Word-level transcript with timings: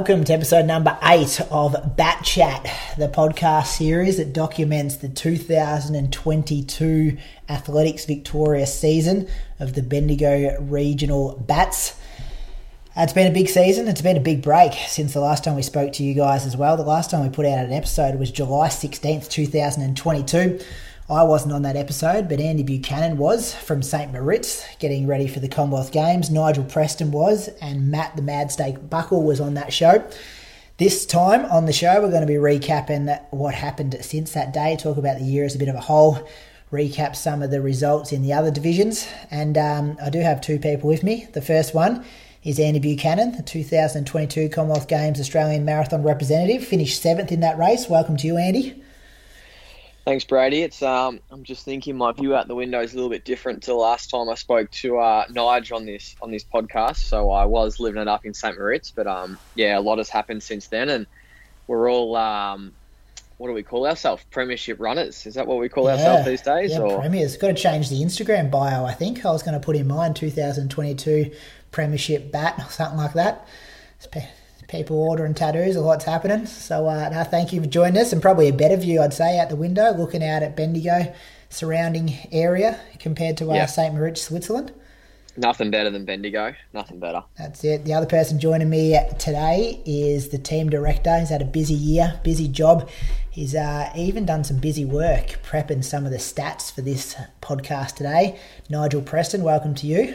Welcome 0.00 0.24
to 0.24 0.32
episode 0.32 0.64
number 0.64 0.98
eight 1.02 1.42
of 1.50 1.76
Bat 1.94 2.24
Chat, 2.24 2.74
the 2.96 3.08
podcast 3.08 3.66
series 3.66 4.16
that 4.16 4.32
documents 4.32 4.96
the 4.96 5.10
2022 5.10 7.18
Athletics 7.50 8.06
Victoria 8.06 8.66
season 8.66 9.28
of 9.58 9.74
the 9.74 9.82
Bendigo 9.82 10.56
Regional 10.58 11.36
Bats. 11.46 12.00
Uh, 12.96 13.02
it's 13.02 13.12
been 13.12 13.30
a 13.30 13.34
big 13.34 13.50
season. 13.50 13.88
It's 13.88 14.00
been 14.00 14.16
a 14.16 14.20
big 14.20 14.40
break 14.40 14.72
since 14.72 15.12
the 15.12 15.20
last 15.20 15.44
time 15.44 15.54
we 15.54 15.60
spoke 15.60 15.92
to 15.92 16.02
you 16.02 16.14
guys 16.14 16.46
as 16.46 16.56
well. 16.56 16.78
The 16.78 16.82
last 16.82 17.10
time 17.10 17.22
we 17.22 17.28
put 17.28 17.44
out 17.44 17.62
an 17.62 17.74
episode 17.74 18.18
was 18.18 18.30
July 18.30 18.68
16th, 18.68 19.28
2022. 19.28 20.60
I 21.10 21.24
wasn't 21.24 21.54
on 21.54 21.62
that 21.62 21.74
episode, 21.74 22.28
but 22.28 22.38
Andy 22.38 22.62
Buchanan 22.62 23.18
was 23.18 23.52
from 23.52 23.82
St. 23.82 24.12
Moritz 24.12 24.64
getting 24.78 25.08
ready 25.08 25.26
for 25.26 25.40
the 25.40 25.48
Commonwealth 25.48 25.90
Games. 25.90 26.30
Nigel 26.30 26.62
Preston 26.62 27.10
was, 27.10 27.48
and 27.60 27.90
Matt 27.90 28.14
the 28.14 28.22
Mad 28.22 28.52
Steak 28.52 28.88
Buckle 28.88 29.24
was 29.24 29.40
on 29.40 29.54
that 29.54 29.72
show. 29.72 30.08
This 30.78 31.04
time 31.04 31.46
on 31.46 31.66
the 31.66 31.72
show, 31.72 32.00
we're 32.00 32.10
going 32.10 32.20
to 32.20 32.28
be 32.28 32.34
recapping 32.34 33.20
what 33.30 33.54
happened 33.54 33.96
since 34.02 34.30
that 34.34 34.52
day, 34.52 34.76
talk 34.76 34.98
about 34.98 35.18
the 35.18 35.24
year 35.24 35.44
as 35.44 35.56
a 35.56 35.58
bit 35.58 35.66
of 35.66 35.74
a 35.74 35.80
whole, 35.80 36.28
recap 36.70 37.16
some 37.16 37.42
of 37.42 37.50
the 37.50 37.60
results 37.60 38.12
in 38.12 38.22
the 38.22 38.32
other 38.32 38.52
divisions. 38.52 39.08
And 39.32 39.58
um, 39.58 39.96
I 40.00 40.10
do 40.10 40.20
have 40.20 40.40
two 40.40 40.60
people 40.60 40.88
with 40.88 41.02
me. 41.02 41.26
The 41.32 41.42
first 41.42 41.74
one 41.74 42.04
is 42.44 42.60
Andy 42.60 42.78
Buchanan, 42.78 43.36
the 43.36 43.42
2022 43.42 44.48
Commonwealth 44.48 44.86
Games 44.86 45.18
Australian 45.18 45.64
Marathon 45.64 46.04
representative, 46.04 46.64
finished 46.64 47.02
seventh 47.02 47.32
in 47.32 47.40
that 47.40 47.58
race. 47.58 47.88
Welcome 47.88 48.16
to 48.18 48.28
you, 48.28 48.36
Andy. 48.36 48.80
Thanks, 50.04 50.24
Brady. 50.24 50.62
It's 50.62 50.82
um, 50.82 51.20
I'm 51.30 51.44
just 51.44 51.64
thinking 51.64 51.96
my 51.96 52.12
view 52.12 52.34
out 52.34 52.48
the 52.48 52.54
window 52.54 52.80
is 52.80 52.92
a 52.92 52.96
little 52.96 53.10
bit 53.10 53.24
different 53.24 53.62
to 53.64 53.72
the 53.72 53.76
last 53.76 54.10
time 54.10 54.28
I 54.30 54.34
spoke 54.34 54.70
to 54.70 54.98
uh, 54.98 55.26
Nige 55.26 55.74
on 55.74 55.84
this 55.84 56.16
on 56.22 56.30
this 56.30 56.42
podcast. 56.42 56.96
So 56.96 57.30
I 57.30 57.44
was 57.44 57.78
living 57.78 58.00
it 58.00 58.08
up 58.08 58.24
in 58.24 58.32
St. 58.32 58.56
Moritz, 58.56 58.90
but 58.90 59.06
um, 59.06 59.38
yeah, 59.54 59.78
a 59.78 59.80
lot 59.80 59.98
has 59.98 60.08
happened 60.08 60.42
since 60.42 60.68
then, 60.68 60.88
and 60.88 61.06
we're 61.66 61.90
all 61.90 62.16
um, 62.16 62.72
what 63.40 63.48
do 63.48 63.54
we 63.54 63.62
call 63.62 63.86
ourselves? 63.86 64.22
Premiership 64.30 64.80
runners? 64.80 65.26
Is 65.26 65.34
that 65.34 65.46
what 65.46 65.58
we 65.58 65.68
call 65.68 65.88
ourselves 65.88 66.26
these 66.26 66.42
days? 66.42 66.72
Yeah, 66.72 66.80
or 66.80 67.00
Premiers. 67.00 67.36
Got 67.38 67.48
to 67.48 67.54
change 67.54 67.88
the 67.88 68.02
Instagram 68.02 68.50
bio, 68.50 68.84
I 68.84 68.92
think. 68.92 69.24
I 69.24 69.30
was 69.30 69.42
going 69.42 69.58
to 69.58 69.64
put 69.64 69.76
in 69.76 69.86
mine 69.86 70.12
2022 70.12 71.30
Premiership 71.72 72.30
bat 72.30 72.56
or 72.58 72.70
something 72.70 72.98
like 72.98 73.14
that. 73.14 73.46
It's 73.96 74.06
People 74.70 75.02
ordering 75.02 75.34
tattoos, 75.34 75.76
or 75.76 75.84
what's 75.84 76.04
happening. 76.04 76.46
So, 76.46 76.86
uh, 76.86 77.08
no, 77.08 77.24
thank 77.24 77.52
you 77.52 77.60
for 77.60 77.66
joining 77.66 78.00
us, 78.00 78.12
and 78.12 78.22
probably 78.22 78.48
a 78.48 78.52
better 78.52 78.76
view, 78.76 79.02
I'd 79.02 79.12
say, 79.12 79.36
out 79.38 79.48
the 79.48 79.56
window, 79.56 79.92
looking 79.92 80.22
out 80.24 80.44
at 80.44 80.56
Bendigo 80.56 81.12
surrounding 81.48 82.14
area 82.30 82.78
compared 83.00 83.36
to 83.38 83.50
uh, 83.50 83.54
Yeah. 83.54 83.66
St. 83.66 83.92
Moritz, 83.92 84.22
Switzerland. 84.22 84.72
nothing 85.36 85.70
better 85.72 85.90
than 85.90 86.04
Bendigo. 86.04 86.54
Nothing 86.72 87.00
better. 87.00 87.24
That's 87.36 87.64
it. 87.64 87.84
The 87.84 87.94
other 87.94 88.06
person 88.06 88.38
joining 88.38 88.70
me 88.70 88.96
today 89.18 89.82
is 89.84 90.28
the 90.28 90.38
team 90.38 90.68
director. 90.70 91.18
He's 91.18 91.30
had 91.30 91.42
a 91.42 91.46
busy 91.46 91.74
year, 91.74 92.20
busy 92.22 92.46
job. 92.46 92.88
He's 93.30 93.54
uh, 93.56 93.90
even 93.96 94.24
done 94.26 94.44
some 94.44 94.58
busy 94.58 94.84
work 94.84 95.40
prepping 95.44 95.82
some 95.82 96.04
of 96.04 96.12
the 96.12 96.18
stats 96.18 96.72
for 96.72 96.82
this 96.82 97.16
podcast 97.42 97.96
today. 97.96 98.38
Nigel 98.68 99.02
Preston, 99.02 99.42
welcome 99.42 99.74
to 99.76 99.86
you. 99.88 100.14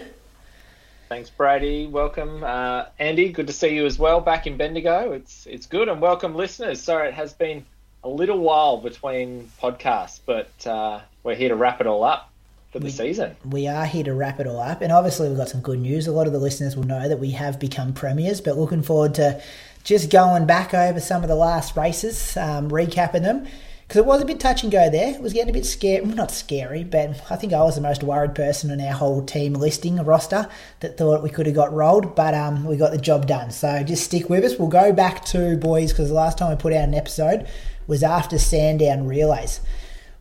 Thanks, 1.07 1.29
Brady. 1.29 1.85
Welcome, 1.85 2.43
uh, 2.43 2.85
Andy. 2.97 3.29
Good 3.29 3.47
to 3.47 3.53
see 3.53 3.75
you 3.75 3.85
as 3.85 3.99
well 3.99 4.21
back 4.21 4.47
in 4.47 4.57
Bendigo. 4.57 5.11
It's 5.11 5.45
it's 5.45 5.67
good, 5.67 5.87
and 5.87 6.01
welcome 6.01 6.33
listeners. 6.33 6.81
Sorry, 6.81 7.09
it 7.09 7.13
has 7.13 7.31
been 7.33 7.63
a 8.03 8.09
little 8.09 8.39
while 8.39 8.77
between 8.77 9.51
podcasts, 9.61 10.19
but 10.25 10.49
uh, 10.65 11.01
we're 11.23 11.35
here 11.35 11.49
to 11.49 11.55
wrap 11.55 11.79
it 11.79 11.85
all 11.85 12.03
up 12.03 12.31
for 12.71 12.79
the 12.79 12.89
season. 12.89 13.35
We 13.47 13.67
are 13.67 13.85
here 13.85 14.03
to 14.03 14.13
wrap 14.13 14.39
it 14.39 14.47
all 14.47 14.59
up, 14.59 14.81
and 14.81 14.91
obviously 14.91 15.29
we've 15.29 15.37
got 15.37 15.49
some 15.49 15.61
good 15.61 15.79
news. 15.79 16.07
A 16.07 16.11
lot 16.11 16.25
of 16.25 16.33
the 16.33 16.39
listeners 16.39 16.75
will 16.75 16.85
know 16.85 17.07
that 17.07 17.19
we 17.19 17.31
have 17.31 17.59
become 17.59 17.93
premiers, 17.93 18.41
but 18.41 18.57
looking 18.57 18.81
forward 18.81 19.13
to 19.15 19.41
just 19.83 20.09
going 20.09 20.47
back 20.47 20.73
over 20.73 20.99
some 20.99 21.21
of 21.21 21.29
the 21.29 21.35
last 21.35 21.77
races, 21.77 22.35
um, 22.35 22.69
recapping 22.71 23.21
them. 23.21 23.47
Because 23.87 23.99
it 23.99 24.05
was 24.05 24.21
a 24.21 24.25
bit 24.25 24.39
touch 24.39 24.63
and 24.63 24.71
go 24.71 24.89
there. 24.89 25.13
It 25.13 25.21
was 25.21 25.33
getting 25.33 25.51
a 25.51 25.53
bit 25.53 25.65
scary. 25.65 26.03
Well, 26.03 26.15
not 26.15 26.31
scary, 26.31 26.83
but 26.83 27.21
I 27.29 27.35
think 27.35 27.53
I 27.53 27.61
was 27.61 27.75
the 27.75 27.81
most 27.81 28.01
worried 28.01 28.33
person 28.33 28.71
in 28.71 28.81
our 28.81 28.93
whole 28.93 29.23
team 29.23 29.53
listing 29.53 29.97
roster 29.97 30.49
that 30.79 30.97
thought 30.97 31.21
we 31.21 31.29
could 31.29 31.45
have 31.45 31.55
got 31.55 31.71
rolled, 31.71 32.15
but 32.15 32.33
um, 32.33 32.65
we 32.65 32.77
got 32.77 32.91
the 32.91 32.97
job 32.97 33.27
done. 33.27 33.51
So 33.51 33.83
just 33.83 34.03
stick 34.03 34.27
with 34.29 34.43
us. 34.43 34.57
We'll 34.57 34.69
go 34.69 34.91
back 34.91 35.23
to 35.25 35.55
boys 35.57 35.91
because 35.91 36.09
the 36.09 36.15
last 36.15 36.39
time 36.39 36.49
we 36.49 36.55
put 36.55 36.73
out 36.73 36.87
an 36.87 36.95
episode 36.95 37.47
was 37.85 38.01
after 38.01 38.39
Sandown 38.39 39.07
Relays 39.07 39.59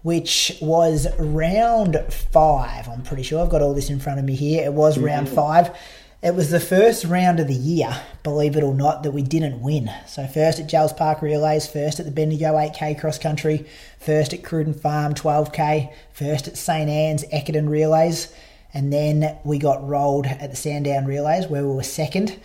which 0.05 0.59
was 0.61 1.09
round 1.19 1.97
five. 2.11 2.87
I'm 2.89 3.03
pretty 3.03 3.23
sure 3.23 3.43
I've 3.43 3.49
got 3.49 3.63
all 3.63 3.73
this 3.73 3.89
in 3.89 3.99
front 3.99 4.19
of 4.19 4.27
me 4.27 4.35
here. 4.35 4.63
It 4.63 4.75
was 4.75 4.99
round 4.99 5.31
five. 5.31 5.75
It 6.25 6.35
was 6.35 6.49
the 6.49 6.59
first 6.59 7.05
round 7.05 7.39
of 7.39 7.49
the 7.49 7.55
year, 7.55 8.01
believe 8.23 8.57
it 8.57 8.65
or 8.65 8.75
not, 8.75 9.03
that 9.03 9.11
we 9.11 9.21
didn't 9.21 9.61
win. 9.61 9.91
So 10.07 10.27
first 10.27 10.59
at 10.59 10.67
Jells 10.67 10.95
Park 10.95 11.21
Relays, 11.21 11.67
first 11.67 12.01
at 12.01 12.07
the 12.07 12.11
Bendigo 12.11 12.55
8K 12.55 12.99
cross 12.99 13.19
country, 13.19 13.67
first 14.01 14.33
at 14.33 14.43
Cruden 14.43 14.73
Farm 14.73 15.13
12K, 15.13 15.93
first 16.15 16.49
at 16.49 16.57
St 16.57 16.89
Anne's 16.89 17.25
Eckerton 17.25 17.69
Relays, 17.69 18.33
and 18.73 18.91
then 18.91 19.37
we 19.45 19.59
got 19.59 19.87
rolled 19.87 20.25
at 20.25 20.49
the 20.49 20.57
Sandown 20.57 21.05
Relays 21.05 21.47
where 21.47 21.63
we 21.63 21.75
were 21.75 21.83
second. 21.83 22.41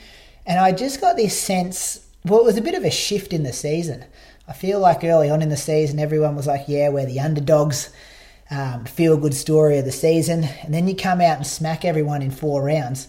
And 0.45 0.59
I 0.59 0.73
just 0.73 0.99
got 0.99 1.15
this 1.15 1.39
sense, 1.39 2.05
well, 2.25 2.41
it 2.41 2.45
was 2.45 2.57
a 2.57 2.61
bit 2.61 2.75
of 2.75 2.83
a 2.83 2.91
shift 2.91 3.31
in 3.31 3.43
the 3.43 3.53
season. 3.53 4.03
I 4.45 4.51
feel 4.51 4.81
like 4.81 5.05
early 5.05 5.29
on 5.29 5.41
in 5.41 5.47
the 5.47 5.55
season, 5.55 5.99
everyone 5.99 6.35
was 6.35 6.47
like, 6.47 6.65
yeah, 6.67 6.89
we're 6.89 7.05
the 7.05 7.21
underdogs, 7.21 7.91
um, 8.51 8.83
feel 8.83 9.15
good 9.15 9.35
story 9.35 9.77
of 9.77 9.85
the 9.85 9.93
season. 9.93 10.43
And 10.63 10.73
then 10.73 10.85
you 10.89 10.97
come 10.97 11.21
out 11.21 11.37
and 11.37 11.47
smack 11.47 11.85
everyone 11.85 12.21
in 12.21 12.31
four 12.31 12.61
rounds. 12.61 13.07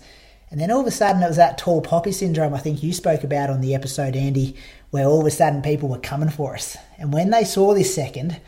And 0.51 0.61
then 0.61 0.71
all 0.71 0.81
of 0.81 0.87
a 0.87 0.91
sudden, 0.91 1.23
it 1.23 1.29
was 1.29 1.37
that 1.37 1.59
tall 1.59 1.81
poppy 1.81 2.11
syndrome 2.11 2.55
I 2.55 2.59
think 2.59 2.83
you 2.83 2.93
spoke 2.93 3.23
about 3.23 3.51
on 3.51 3.61
the 3.61 3.75
episode, 3.75 4.17
Andy, 4.17 4.57
where 4.91 5.07
all 5.07 5.21
of 5.21 5.27
a 5.27 5.31
sudden 5.31 5.63
people 5.63 5.89
were 5.89 5.99
coming 5.99 6.29
for 6.29 6.55
us. 6.55 6.77
And 6.99 7.13
when 7.13 7.31
they 7.31 7.45
saw 7.45 7.73
this 7.73 7.95
second 7.95 8.41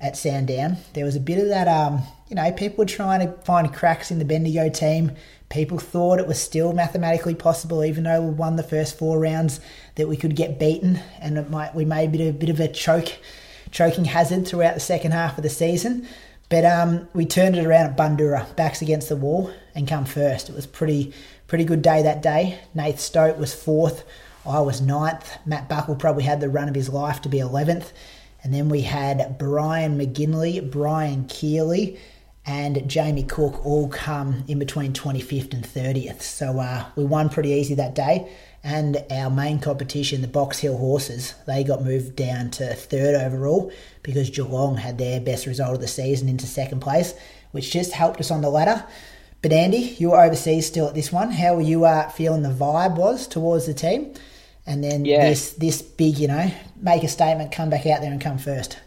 at 0.00 0.16
Sandown, 0.16 0.78
there 0.94 1.04
was 1.04 1.14
a 1.14 1.20
bit 1.20 1.38
of 1.38 1.48
that, 1.48 1.68
um, 1.68 2.02
you 2.28 2.34
know, 2.34 2.50
people 2.50 2.78
were 2.78 2.88
trying 2.88 3.20
to 3.20 3.32
find 3.44 3.72
cracks 3.72 4.10
in 4.10 4.18
the 4.18 4.24
Bendigo 4.24 4.68
team. 4.68 5.12
People 5.48 5.78
thought 5.78 6.18
it 6.18 6.26
was 6.26 6.40
still 6.40 6.72
mathematically 6.72 7.36
possible, 7.36 7.84
even 7.84 8.02
though 8.02 8.20
we 8.20 8.30
won 8.30 8.56
the 8.56 8.64
first 8.64 8.98
four 8.98 9.20
rounds, 9.20 9.60
that 9.94 10.08
we 10.08 10.16
could 10.16 10.34
get 10.34 10.58
beaten, 10.58 10.98
and 11.20 11.38
it 11.38 11.50
might 11.50 11.76
we 11.76 11.84
may 11.84 12.08
be 12.08 12.28
a 12.28 12.32
bit 12.32 12.48
of 12.48 12.58
a 12.58 12.66
choke, 12.66 13.12
choking 13.70 14.06
hazard 14.06 14.48
throughout 14.48 14.74
the 14.74 14.80
second 14.80 15.12
half 15.12 15.38
of 15.38 15.44
the 15.44 15.50
season. 15.50 16.08
But 16.48 16.64
um, 16.64 17.08
we 17.14 17.24
turned 17.24 17.56
it 17.56 17.64
around 17.64 17.86
at 17.86 17.96
Bundoora, 17.96 18.54
backs 18.56 18.82
against 18.82 19.08
the 19.08 19.16
wall, 19.16 19.52
and 19.74 19.88
come 19.88 20.04
first. 20.04 20.48
It 20.48 20.54
was 20.54 20.66
pretty 20.66 21.14
pretty 21.46 21.64
good 21.64 21.82
day 21.82 22.02
that 22.02 22.22
day. 22.22 22.58
Nath 22.74 23.00
Stote 23.00 23.38
was 23.38 23.54
fourth. 23.54 24.04
I 24.46 24.60
was 24.60 24.80
ninth. 24.80 25.38
Matt 25.46 25.68
Buckle 25.68 25.96
probably 25.96 26.24
had 26.24 26.40
the 26.40 26.48
run 26.48 26.68
of 26.68 26.74
his 26.74 26.88
life 26.88 27.22
to 27.22 27.28
be 27.28 27.38
11th. 27.38 27.92
And 28.42 28.52
then 28.52 28.68
we 28.68 28.82
had 28.82 29.38
Brian 29.38 29.98
McGinley, 29.98 30.70
Brian 30.70 31.26
Keeley, 31.26 31.98
and 32.46 32.88
Jamie 32.88 33.22
Cook 33.22 33.64
all 33.64 33.88
come 33.88 34.44
in 34.48 34.58
between 34.58 34.92
25th 34.92 35.54
and 35.54 35.64
30th. 35.64 36.20
So 36.20 36.58
uh, 36.58 36.84
we 36.94 37.04
won 37.04 37.30
pretty 37.30 37.50
easy 37.50 37.74
that 37.76 37.94
day. 37.94 38.30
And 38.62 39.02
our 39.10 39.30
main 39.30 39.60
competition, 39.60 40.20
the 40.20 40.28
Box 40.28 40.58
Hill 40.58 40.76
Horses, 40.76 41.34
they 41.46 41.64
got 41.64 41.82
moved 41.82 42.16
down 42.16 42.50
to 42.52 42.74
third 42.74 43.14
overall 43.14 43.72
because 44.02 44.30
Geelong 44.30 44.76
had 44.76 44.98
their 44.98 45.20
best 45.20 45.46
result 45.46 45.74
of 45.74 45.80
the 45.80 45.88
season 45.88 46.28
into 46.28 46.46
second 46.46 46.80
place, 46.80 47.14
which 47.52 47.70
just 47.70 47.92
helped 47.92 48.20
us 48.20 48.30
on 48.30 48.42
the 48.42 48.50
ladder. 48.50 48.84
But 49.44 49.52
Andy, 49.52 49.94
you 49.98 50.12
were 50.12 50.24
overseas 50.24 50.66
still 50.66 50.88
at 50.88 50.94
this 50.94 51.12
one. 51.12 51.30
How 51.30 51.54
were 51.54 51.60
you 51.60 51.84
uh, 51.84 52.08
feeling 52.08 52.40
the 52.40 52.48
vibe 52.48 52.96
was 52.96 53.26
towards 53.26 53.66
the 53.66 53.74
team? 53.74 54.14
And 54.66 54.82
then 54.82 55.04
Yeah. 55.04 55.28
this 55.28 55.52
this 55.52 55.82
big, 55.82 56.16
you 56.16 56.28
know, 56.28 56.50
make 56.80 57.02
a 57.02 57.08
statement, 57.08 57.52
come 57.52 57.68
back 57.68 57.84
out 57.84 58.00
there 58.00 58.10
and 58.10 58.18
come 58.18 58.38
first. 58.38 58.78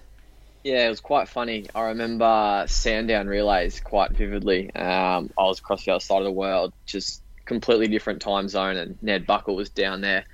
Yeah, 0.63 0.87
it 0.87 0.89
was 0.89 0.99
quite 0.99 1.29
funny. 1.29 1.67
I 1.75 1.89
remember 1.89 2.65
Sandown 2.67 3.27
relays 3.27 3.79
quite 3.79 4.13
vividly. 4.13 4.73
Um, 4.73 5.29
I 5.37 5.43
was 5.43 5.59
across 5.59 5.85
the 5.85 5.91
other 5.91 5.99
side 5.99 6.17
of 6.17 6.23
the 6.23 6.31
world, 6.31 6.73
just 6.87 7.21
completely 7.45 7.87
different 7.87 8.19
time 8.19 8.49
zone, 8.49 8.77
and 8.77 8.97
Ned 9.03 9.27
Buckle 9.27 9.55
was 9.55 9.69
down 9.69 10.01
there 10.01 10.25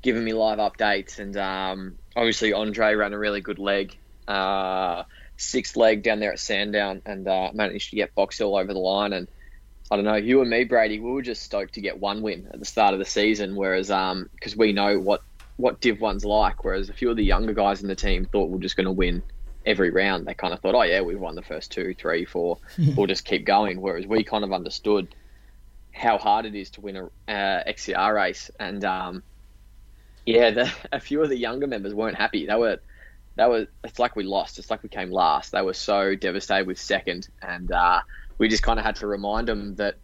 giving 0.00 0.22
me 0.22 0.32
live 0.32 0.58
updates. 0.58 1.18
And 1.18 1.36
um, 1.36 1.98
obviously, 2.14 2.52
Andre 2.52 2.94
ran 2.94 3.12
a 3.14 3.18
really 3.18 3.40
good 3.40 3.58
leg, 3.58 3.98
uh, 4.28 5.02
sixth 5.38 5.76
leg 5.76 6.04
down 6.04 6.20
there 6.20 6.30
at 6.30 6.38
Sandown, 6.38 7.02
and 7.04 7.26
uh, 7.26 7.50
managed 7.52 7.90
to 7.90 7.96
get 7.96 8.14
Box 8.14 8.38
Hill 8.38 8.54
over 8.54 8.72
the 8.72 8.78
line. 8.78 9.12
And 9.12 9.26
I 9.90 9.96
don't 9.96 10.04
know, 10.04 10.14
you 10.14 10.40
and 10.40 10.48
me, 10.48 10.64
Brady, 10.64 11.00
we 11.00 11.10
were 11.10 11.22
just 11.22 11.42
stoked 11.42 11.74
to 11.74 11.80
get 11.80 12.00
one 12.00 12.22
win 12.22 12.48
at 12.52 12.58
the 12.58 12.64
start 12.64 12.94
of 12.94 12.98
the 12.98 13.04
season, 13.04 13.54
whereas 13.56 13.90
um 13.90 14.28
because 14.34 14.56
we 14.56 14.72
know 14.72 14.98
what 14.98 15.22
what 15.56 15.80
Div 15.80 16.00
One's 16.00 16.24
like, 16.24 16.64
whereas 16.64 16.88
a 16.88 16.92
few 16.92 17.10
of 17.10 17.16
the 17.16 17.24
younger 17.24 17.52
guys 17.52 17.82
in 17.82 17.88
the 17.88 17.94
team 17.94 18.24
thought 18.24 18.48
we 18.48 18.56
are 18.58 18.62
just 18.62 18.76
going 18.76 18.86
to 18.86 18.92
win 18.92 19.22
every 19.66 19.90
round. 19.90 20.26
They 20.26 20.34
kind 20.34 20.52
of 20.52 20.60
thought, 20.60 20.74
oh 20.74 20.82
yeah, 20.82 21.00
we've 21.02 21.20
won 21.20 21.34
the 21.34 21.42
first 21.42 21.70
two, 21.70 21.94
three, 21.94 22.24
four, 22.24 22.58
we'll 22.96 23.06
just 23.06 23.24
keep 23.24 23.44
going. 23.44 23.80
Whereas 23.80 24.06
we 24.06 24.24
kind 24.24 24.44
of 24.44 24.52
understood 24.52 25.08
how 25.92 26.18
hard 26.18 26.46
it 26.46 26.54
is 26.54 26.70
to 26.70 26.80
win 26.80 26.96
a 26.96 27.04
uh, 27.32 27.64
XCR 27.64 28.14
race, 28.14 28.50
and 28.58 28.84
um, 28.84 29.22
yeah, 30.26 30.50
the, 30.50 30.72
a 30.92 31.00
few 31.00 31.22
of 31.22 31.28
the 31.28 31.36
younger 31.36 31.66
members 31.66 31.94
weren't 31.94 32.16
happy. 32.16 32.46
They 32.46 32.56
were, 32.56 32.78
they 33.36 33.46
were. 33.46 33.66
It's 33.84 33.98
like 33.98 34.16
we 34.16 34.24
lost. 34.24 34.58
It's 34.58 34.70
like 34.70 34.82
we 34.82 34.88
came 34.88 35.10
last. 35.10 35.52
They 35.52 35.62
were 35.62 35.74
so 35.74 36.14
devastated 36.14 36.66
with 36.66 36.78
second, 36.78 37.28
and 37.40 37.70
uh, 37.70 38.00
we 38.42 38.48
just 38.48 38.64
kind 38.64 38.76
of 38.80 38.84
had 38.84 38.96
to 38.96 39.06
remind 39.06 39.46
them 39.46 39.76
that 39.76 39.98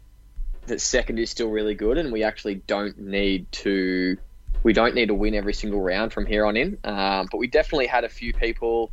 that 0.68 0.80
second 0.80 1.18
is 1.18 1.28
still 1.28 1.48
really 1.48 1.74
good, 1.74 1.98
and 1.98 2.12
we 2.12 2.22
actually 2.22 2.54
don't 2.54 2.96
need 2.96 3.50
to. 3.50 4.16
We 4.62 4.72
don't 4.72 4.94
need 4.94 5.06
to 5.06 5.14
win 5.14 5.34
every 5.34 5.54
single 5.54 5.80
round 5.80 6.12
from 6.12 6.24
here 6.24 6.46
on 6.46 6.56
in. 6.56 6.78
Um, 6.84 7.26
but 7.32 7.38
we 7.38 7.48
definitely 7.48 7.88
had 7.88 8.04
a 8.04 8.08
few 8.08 8.32
people. 8.32 8.92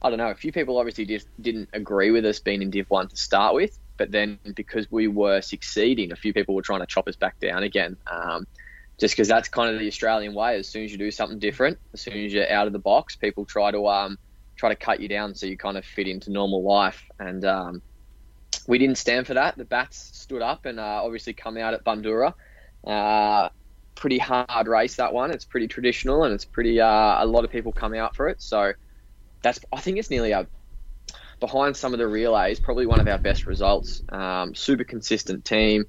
I 0.00 0.08
don't 0.08 0.16
know. 0.16 0.30
A 0.30 0.34
few 0.34 0.52
people 0.52 0.78
obviously 0.78 1.04
just 1.04 1.28
didn't 1.38 1.68
agree 1.74 2.10
with 2.12 2.24
us 2.24 2.40
being 2.40 2.62
in 2.62 2.70
Div 2.70 2.86
One 2.88 3.08
to 3.08 3.16
start 3.16 3.54
with, 3.54 3.78
but 3.98 4.10
then 4.10 4.38
because 4.54 4.90
we 4.90 5.06
were 5.06 5.42
succeeding, 5.42 6.10
a 6.10 6.16
few 6.16 6.32
people 6.32 6.54
were 6.54 6.62
trying 6.62 6.80
to 6.80 6.86
chop 6.86 7.08
us 7.08 7.16
back 7.16 7.38
down 7.40 7.64
again. 7.64 7.98
Um, 8.06 8.46
just 8.96 9.14
because 9.14 9.28
that's 9.28 9.50
kind 9.50 9.74
of 9.74 9.78
the 9.80 9.86
Australian 9.86 10.32
way. 10.32 10.56
As 10.56 10.66
soon 10.66 10.84
as 10.84 10.92
you 10.92 10.96
do 10.96 11.10
something 11.10 11.38
different, 11.38 11.78
as 11.92 12.00
soon 12.00 12.14
as 12.24 12.32
you're 12.32 12.50
out 12.50 12.66
of 12.66 12.72
the 12.72 12.78
box, 12.78 13.16
people 13.16 13.44
try 13.44 13.70
to 13.70 13.86
um, 13.86 14.16
try 14.56 14.70
to 14.70 14.76
cut 14.76 15.00
you 15.00 15.08
down 15.08 15.34
so 15.34 15.44
you 15.44 15.58
kind 15.58 15.76
of 15.76 15.84
fit 15.84 16.08
into 16.08 16.32
normal 16.32 16.62
life. 16.62 17.04
And 17.18 17.44
um, 17.44 17.82
we 18.66 18.78
didn't 18.78 18.98
stand 18.98 19.26
for 19.26 19.34
that. 19.34 19.56
The 19.56 19.64
bats 19.64 20.10
stood 20.16 20.42
up 20.42 20.66
and 20.66 20.78
uh, 20.78 21.02
obviously 21.02 21.32
come 21.32 21.56
out 21.56 21.74
at 21.74 21.84
Bundoora. 21.84 22.34
Uh, 22.86 23.48
pretty 23.94 24.18
hard 24.18 24.68
race 24.68 24.96
that 24.96 25.12
one. 25.12 25.30
It's 25.30 25.44
pretty 25.44 25.68
traditional 25.68 26.24
and 26.24 26.34
it's 26.34 26.44
pretty. 26.44 26.80
Uh, 26.80 27.22
a 27.22 27.26
lot 27.26 27.44
of 27.44 27.50
people 27.50 27.72
come 27.72 27.94
out 27.94 28.14
for 28.14 28.28
it. 28.28 28.40
So 28.42 28.72
that's. 29.42 29.60
I 29.72 29.80
think 29.80 29.98
it's 29.98 30.10
nearly 30.10 30.32
a 30.32 30.46
behind 31.40 31.76
some 31.76 31.92
of 31.92 31.98
the 31.98 32.06
relays, 32.06 32.58
probably 32.60 32.86
one 32.86 33.00
of 33.00 33.08
our 33.08 33.18
best 33.18 33.46
results. 33.46 34.02
Um, 34.08 34.54
super 34.54 34.84
consistent 34.84 35.44
team. 35.44 35.86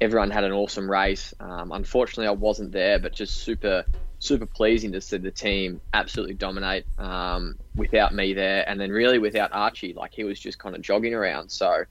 Everyone 0.00 0.30
had 0.30 0.44
an 0.44 0.52
awesome 0.52 0.90
race. 0.90 1.34
Um, 1.40 1.72
unfortunately, 1.72 2.26
I 2.26 2.32
wasn't 2.32 2.72
there, 2.72 2.98
but 2.98 3.12
just 3.12 3.38
super, 3.38 3.84
super 4.18 4.46
pleasing 4.46 4.92
to 4.92 5.00
see 5.00 5.18
the 5.18 5.30
team 5.30 5.80
absolutely 5.92 6.34
dominate 6.34 6.86
um, 6.98 7.58
without 7.74 8.14
me 8.14 8.32
there, 8.32 8.68
and 8.68 8.80
then 8.80 8.90
really 8.90 9.18
without 9.18 9.50
Archie. 9.52 9.92
Like 9.92 10.12
he 10.14 10.24
was 10.24 10.38
just 10.38 10.58
kind 10.58 10.74
of 10.74 10.82
jogging 10.82 11.14
around. 11.14 11.50
So 11.50 11.84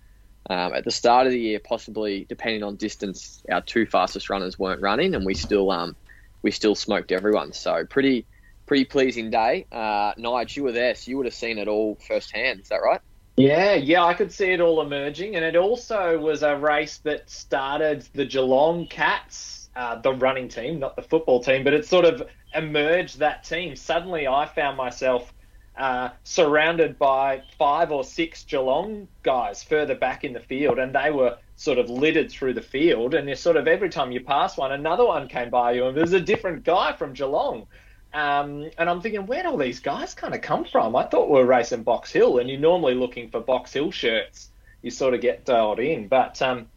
um, 0.50 0.74
at 0.74 0.84
the 0.84 0.92
start 0.92 1.28
of 1.28 1.34
the 1.34 1.40
year, 1.40 1.60
possibly 1.60 2.26
depending 2.30 2.64
on 2.64 2.76
distance, 2.76 3.44
our 3.52 3.62
two 3.62 3.86
fastest 3.86 4.30
runners 4.30 4.58
weren't 4.58 4.82
running, 4.82 5.16
and 5.16 5.26
we 5.26 5.34
still 5.34 5.72
um, 5.72 5.96
we 6.42 6.52
still 6.52 6.76
smoked 6.76 7.12
everyone. 7.12 7.54
So 7.54 7.86
pretty 7.86 8.26
pretty 8.66 8.86
pleasing 8.86 9.32
day. 9.32 9.66
Uh, 9.72 10.14
Nige, 10.14 10.56
you 10.56 10.64
were 10.64 10.72
there, 10.72 10.96
so 10.96 11.10
you 11.10 11.18
would 11.18 11.26
have 11.26 11.34
seen 11.34 11.58
it 11.58 11.68
all 11.68 11.98
firsthand. 12.08 12.62
Is 12.62 12.70
that 12.70 12.82
right? 12.84 13.02
Yeah, 13.36 13.76
yeah, 13.76 14.04
I 14.04 14.14
could 14.16 14.32
see 14.32 14.52
it 14.52 14.60
all 14.60 14.82
emerging, 14.82 15.36
and 15.36 15.46
it 15.46 15.56
also 15.56 16.20
was 16.20 16.44
a 16.44 16.58
race 16.58 16.98
that 17.00 17.30
started 17.30 18.08
the 18.14 18.26
Geelong 18.26 18.86
Cats, 18.88 19.70
uh, 19.76 20.02
the 20.02 20.14
running 20.14 20.50
team, 20.50 20.80
not 20.80 20.96
the 20.96 21.02
football 21.02 21.42
team, 21.42 21.64
but 21.64 21.74
it 21.74 21.86
sort 21.86 22.04
of 22.04 22.24
emerged 22.54 23.20
that 23.20 23.44
team. 23.44 23.76
Suddenly, 23.76 24.28
I 24.28 24.46
found 24.46 24.76
myself 24.76 25.34
uh, 25.80 26.10
surrounded 26.24 27.00
by 27.00 27.42
five 27.58 27.92
or 27.92 28.04
six 28.04 28.44
Geelong 28.44 29.08
guys 29.24 29.64
further 29.64 29.96
back 29.96 30.24
in 30.24 30.34
the 30.34 30.40
field, 30.40 30.78
and 30.78 30.94
they 30.94 31.10
were 31.10 31.38
sort 31.56 31.78
of 31.78 31.90
littered 31.90 32.30
through 32.30 32.54
the 32.54 32.62
field. 32.62 33.14
And 33.14 33.28
you 33.30 33.36
sort 33.36 33.58
of 33.58 33.68
every 33.68 33.90
time 33.90 34.12
you 34.12 34.20
pass 34.20 34.58
one, 34.58 34.74
another 34.74 35.06
one 35.06 35.28
came 35.28 35.50
by 35.50 35.72
you, 35.72 35.88
and 35.88 35.98
there's 35.98 36.14
a 36.14 36.20
different 36.20 36.64
guy 36.66 36.94
from 36.94 37.14
Geelong. 37.14 37.66
Um, 38.14 38.70
and 38.78 38.90
I'm 38.90 39.02
thinking, 39.02 39.26
where'd 39.26 39.46
all 39.46 39.58
these 39.58 39.80
guys 39.80 40.14
kind 40.14 40.36
of 40.36 40.42
come 40.42 40.66
from? 40.66 40.96
I 40.96 41.06
thought 41.06 41.30
we 41.30 41.38
were 41.38 41.46
racing 41.46 41.84
Box 41.84 42.12
Hill, 42.12 42.40
and 42.40 42.50
you're 42.50 42.60
normally 42.60 42.96
looking 42.96 43.30
for 43.30 43.40
Box 43.40 43.72
Hill 43.72 43.92
shirts. 43.92 44.50
You 44.82 44.92
sort 44.92 45.14
of 45.14 45.22
get 45.22 45.46
dialed 45.46 45.80
in. 45.80 46.08
But 46.08 46.42
um, 46.42 46.68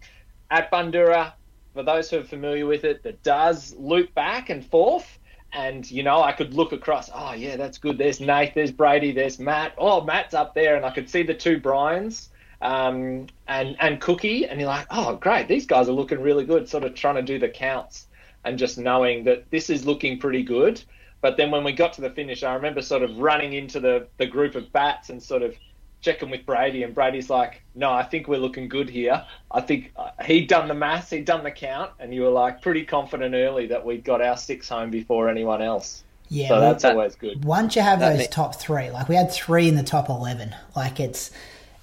at 0.50 0.70
Bundoora, 0.70 1.32
for 1.75 1.82
those 1.82 2.10
who 2.10 2.19
are 2.19 2.25
familiar 2.25 2.66
with 2.66 2.84
it, 2.84 3.02
that 3.02 3.22
does 3.22 3.75
loop 3.78 4.14
back 4.14 4.50
and 4.50 4.64
forth. 4.64 5.19
And, 5.52 5.88
you 5.90 6.02
know, 6.02 6.22
I 6.22 6.32
could 6.32 6.54
look 6.54 6.72
across, 6.72 7.10
oh, 7.14 7.34
yeah, 7.34 7.56
that's 7.56 7.76
good. 7.78 7.99
There's 7.99 8.20
Nate, 8.20 8.54
there's 8.54 8.72
Brady, 8.72 9.12
there's 9.12 9.38
Matt. 9.38 9.75
Oh, 9.76 10.02
Matt's 10.02 10.34
up 10.34 10.54
there. 10.54 10.76
And 10.76 10.84
I 10.84 10.90
could 10.90 11.10
see 11.10 11.22
the 11.22 11.34
two 11.34 11.60
Bryans 11.60 12.31
um, 12.62 13.26
and, 13.49 13.76
and 13.78 14.00
Cookie. 14.00 14.46
And 14.46 14.58
you're 14.58 14.69
like, 14.69 14.87
oh, 14.90 15.16
great. 15.16 15.49
These 15.49 15.66
guys 15.66 15.88
are 15.88 15.93
looking 15.93 16.20
really 16.20 16.44
good, 16.44 16.69
sort 16.69 16.84
of 16.84 16.94
trying 16.94 17.17
to 17.17 17.22
do 17.22 17.38
the 17.38 17.48
counts 17.48 18.06
and 18.44 18.58
just 18.58 18.79
knowing 18.79 19.24
that 19.24 19.50
this 19.50 19.69
is 19.69 19.84
looking 19.84 20.19
pretty 20.19 20.43
good. 20.43 20.82
But 21.20 21.36
then 21.36 21.50
when 21.50 21.65
we 21.65 21.72
got 21.72 21.93
to 21.94 22.00
the 22.00 22.10
finish, 22.10 22.43
I 22.43 22.55
remember 22.55 22.82
sort 22.82 23.03
of 23.03 23.19
running 23.19 23.53
into 23.53 23.79
the, 23.79 24.08
the 24.19 24.27
group 24.27 24.55
of 24.55 24.72
bats 24.72 25.10
and 25.10 25.22
sort 25.22 25.43
of 25.43 25.55
checking 26.03 26.29
with 26.29 26.44
Brady. 26.44 26.82
And 26.82 26.94
Brady's 26.94 27.31
like, 27.31 27.63
no, 27.75 27.91
I 27.91 28.03
think 28.03 28.29
we're 28.29 28.39
looking 28.39 28.69
good 28.69 28.91
here. 28.91 29.25
I 29.51 29.61
think 29.63 29.93
uh, 29.97 30.11
he'd 30.25 30.49
done 30.49 30.69
the 30.69 30.75
maths, 30.75 31.09
he'd 31.11 31.25
done 31.25 31.43
the 31.44 31.51
count. 31.51 31.93
And 31.99 32.13
you 32.15 32.23
were 32.23 32.29
like 32.31 32.61
pretty 32.61 32.85
confident 32.85 33.35
early 33.35 33.67
that 33.69 33.87
we'd 33.87 34.05
got 34.05 34.21
our 34.21 34.37
six 34.37 34.69
home 34.69 34.91
before 34.91 35.31
anyone 35.31 35.63
else. 35.63 36.03
Yeah, 36.29 36.49
So 36.49 36.55
well, 36.61 36.71
that's 36.73 36.82
that- 36.82 36.93
always 36.93 37.15
good. 37.15 37.44
once 37.44 37.77
you 37.77 37.82
have 37.82 38.01
That 38.01 38.11
those 38.17 38.27
ma- 38.27 38.31
top 38.31 38.55
three, 38.56 38.91
like 38.91 39.09
we 39.09 39.15
had 39.15 39.31
three 39.32 39.69
in 39.69 39.77
the 39.77 39.82
top 39.82 40.09
eleven, 40.09 40.55
like 40.77 40.99
it's, 41.01 41.31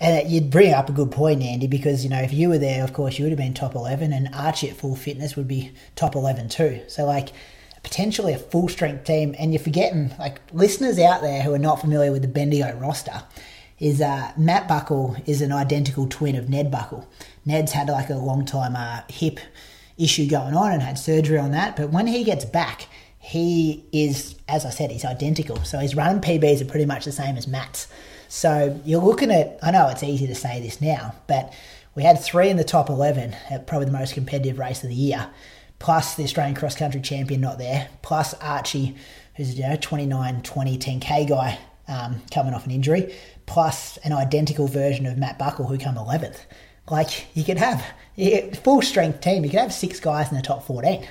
and 0.02 0.18
it, 0.18 0.28
you'd 0.28 0.50
bring 0.50 0.74
up 0.74 0.90
a 0.90 0.92
good 0.92 1.12
point, 1.12 1.44
Andy, 1.44 1.68
because 1.68 2.04
you 2.04 2.10
know 2.10 2.22
if 2.22 2.34
you 2.34 2.50
were 2.50 2.58
there, 2.58 2.84
of 2.84 2.94
course 2.94 3.20
you 3.20 3.26
would 3.26 3.32
have 3.32 3.38
been 3.38 3.54
top 3.54 3.76
eleven, 3.76 4.12
and 4.12 4.30
Archie 4.34 4.70
at 4.70 4.76
full 4.78 4.96
fitness 4.96 5.36
would 5.36 5.48
be 5.48 5.72
top 5.96 6.16
eleven 6.16 6.50
too. 6.50 6.82
So 6.88 7.06
like 7.06 7.30
potentially 7.84 8.34
a 8.34 8.38
full 8.40 8.68
strength 8.70 9.04
team, 9.06 9.36
and 9.38 9.54
you're 9.54 9.62
forgetting 9.62 10.12
like 10.18 10.42
listeners 10.52 10.98
out 11.00 11.22
there 11.22 11.44
who 11.44 11.54
are 11.54 11.60
not 11.60 11.80
familiar 11.80 12.12
with 12.12 12.24
the 12.24 12.28
Bendigo 12.28 12.76
roster. 12.78 13.22
Is 13.80 14.02
uh, 14.02 14.34
Matt 14.38 14.68
Buckle 14.68 15.16
is 15.26 15.42
an 15.42 15.52
identical 15.52 16.08
twin 16.08 16.36
of 16.36 16.50
Ned 16.50 16.70
Buckle. 16.70 17.08
Ned's 17.46 17.72
had 17.72 17.88
like 17.88 18.10
a 18.10 18.16
long 18.16 18.46
time 18.46 18.76
uh, 18.76 19.02
hip 19.08 19.40
issue 19.98 20.28
going 20.28 20.54
on 20.54 20.72
and 20.72 20.82
had 20.82 20.98
surgery 20.98 21.38
on 21.38 21.52
that, 21.52 21.76
but 21.76 21.90
when 21.90 22.08
he 22.08 22.24
gets 22.24 22.46
back, 22.46 22.88
he 23.20 23.84
is, 23.92 24.36
as 24.48 24.66
I 24.66 24.70
said, 24.70 24.92
he's 24.92 25.06
identical. 25.06 25.58
So 25.64 25.78
his 25.78 25.96
running 25.96 26.22
PBs 26.22 26.62
are 26.62 26.66
pretty 26.66 26.86
much 26.86 27.06
the 27.06 27.12
same 27.12 27.38
as 27.38 27.48
Matt's. 27.48 27.88
So 28.30 28.80
you're 28.86 29.02
looking 29.02 29.32
at, 29.32 29.60
I 29.62 29.72
know 29.72 29.90
it's 29.90 30.04
easy 30.04 30.28
to 30.28 30.36
say 30.36 30.62
this 30.62 30.82
now, 30.82 31.16
but 31.28 31.54
we 31.96 32.04
had 32.04 32.20
three 32.20 32.50
in 32.50 32.58
the 32.58 32.64
top 32.64 32.90
11 32.90 33.36
at 33.50 33.68
probably 33.68 33.88
the 33.88 33.92
most 33.92 34.14
competitive 34.14 34.58
race 34.58 34.84
of 34.84 34.90
the 34.90 34.96
year, 34.96 35.30
plus 35.80 36.16
the 36.16 36.24
Australian 36.24 36.56
cross 36.56 36.76
country 36.76 37.02
champion 37.02 37.42
not 37.42 37.58
there, 37.58 37.90
plus 38.02 38.34
Archie, 38.36 38.96
who's 39.36 39.58
know 39.58 39.76
29, 39.76 40.42
20, 40.42 40.78
10k 40.78 41.28
guy 41.28 41.60
um, 41.88 42.22
coming 42.32 42.54
off 42.54 42.66
an 42.66 42.72
injury, 42.72 43.14
plus 43.50 43.98
an 43.98 44.14
identical 44.14 44.68
version 44.68 45.08
of 45.08 45.18
Matt 45.18 45.40
Buckle 45.40 45.66
who 45.68 45.78
come 45.78 45.96
11th. 45.96 46.42
Like 46.90 47.36
you 47.36 47.44
could 47.44 47.58
have 47.58 47.84
yeah, 48.16 48.54
full 48.54 48.82
strength 48.82 49.22
team, 49.22 49.44
you 49.44 49.50
could 49.50 49.60
have 49.60 49.74
six 49.74 50.00
guys 50.00 50.30
in 50.30 50.38
the 50.38 50.44
top 50.44 50.66
14 50.66 51.08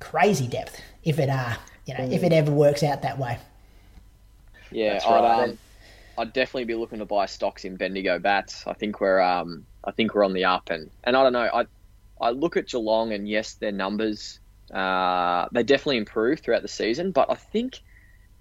crazy 0.00 0.46
depth 0.46 0.80
if 1.02 1.18
it 1.18 1.28
uh 1.28 1.54
you 1.84 1.92
know 1.92 2.04
if 2.04 2.22
it 2.22 2.32
ever 2.32 2.50
works 2.50 2.82
out 2.82 3.02
that 3.02 3.18
way. 3.18 3.38
Yeah, 4.70 4.94
That's 4.94 5.06
I'd, 5.06 5.20
right. 5.20 5.48
um, 5.50 5.58
I'd 6.18 6.32
definitely 6.32 6.64
be 6.64 6.74
looking 6.74 6.98
to 6.98 7.04
buy 7.04 7.26
stocks 7.26 7.64
in 7.64 7.76
Bendigo 7.76 8.18
bats. 8.18 8.66
I 8.66 8.72
think 8.72 9.00
we're 9.00 9.20
um, 9.20 9.64
I 9.84 9.92
think 9.92 10.14
we're 10.14 10.24
on 10.24 10.32
the 10.32 10.44
up, 10.44 10.70
and 10.70 10.90
and 11.04 11.16
I 11.16 11.22
don't 11.22 11.32
know. 11.32 11.48
I 11.52 11.66
I 12.20 12.30
look 12.30 12.56
at 12.56 12.68
Geelong, 12.68 13.12
and 13.12 13.28
yes, 13.28 13.54
their 13.54 13.72
numbers 13.72 14.40
uh, 14.72 15.48
they 15.52 15.62
definitely 15.62 15.98
improved 15.98 16.42
throughout 16.42 16.62
the 16.62 16.68
season, 16.68 17.12
but 17.12 17.30
I 17.30 17.34
think 17.34 17.80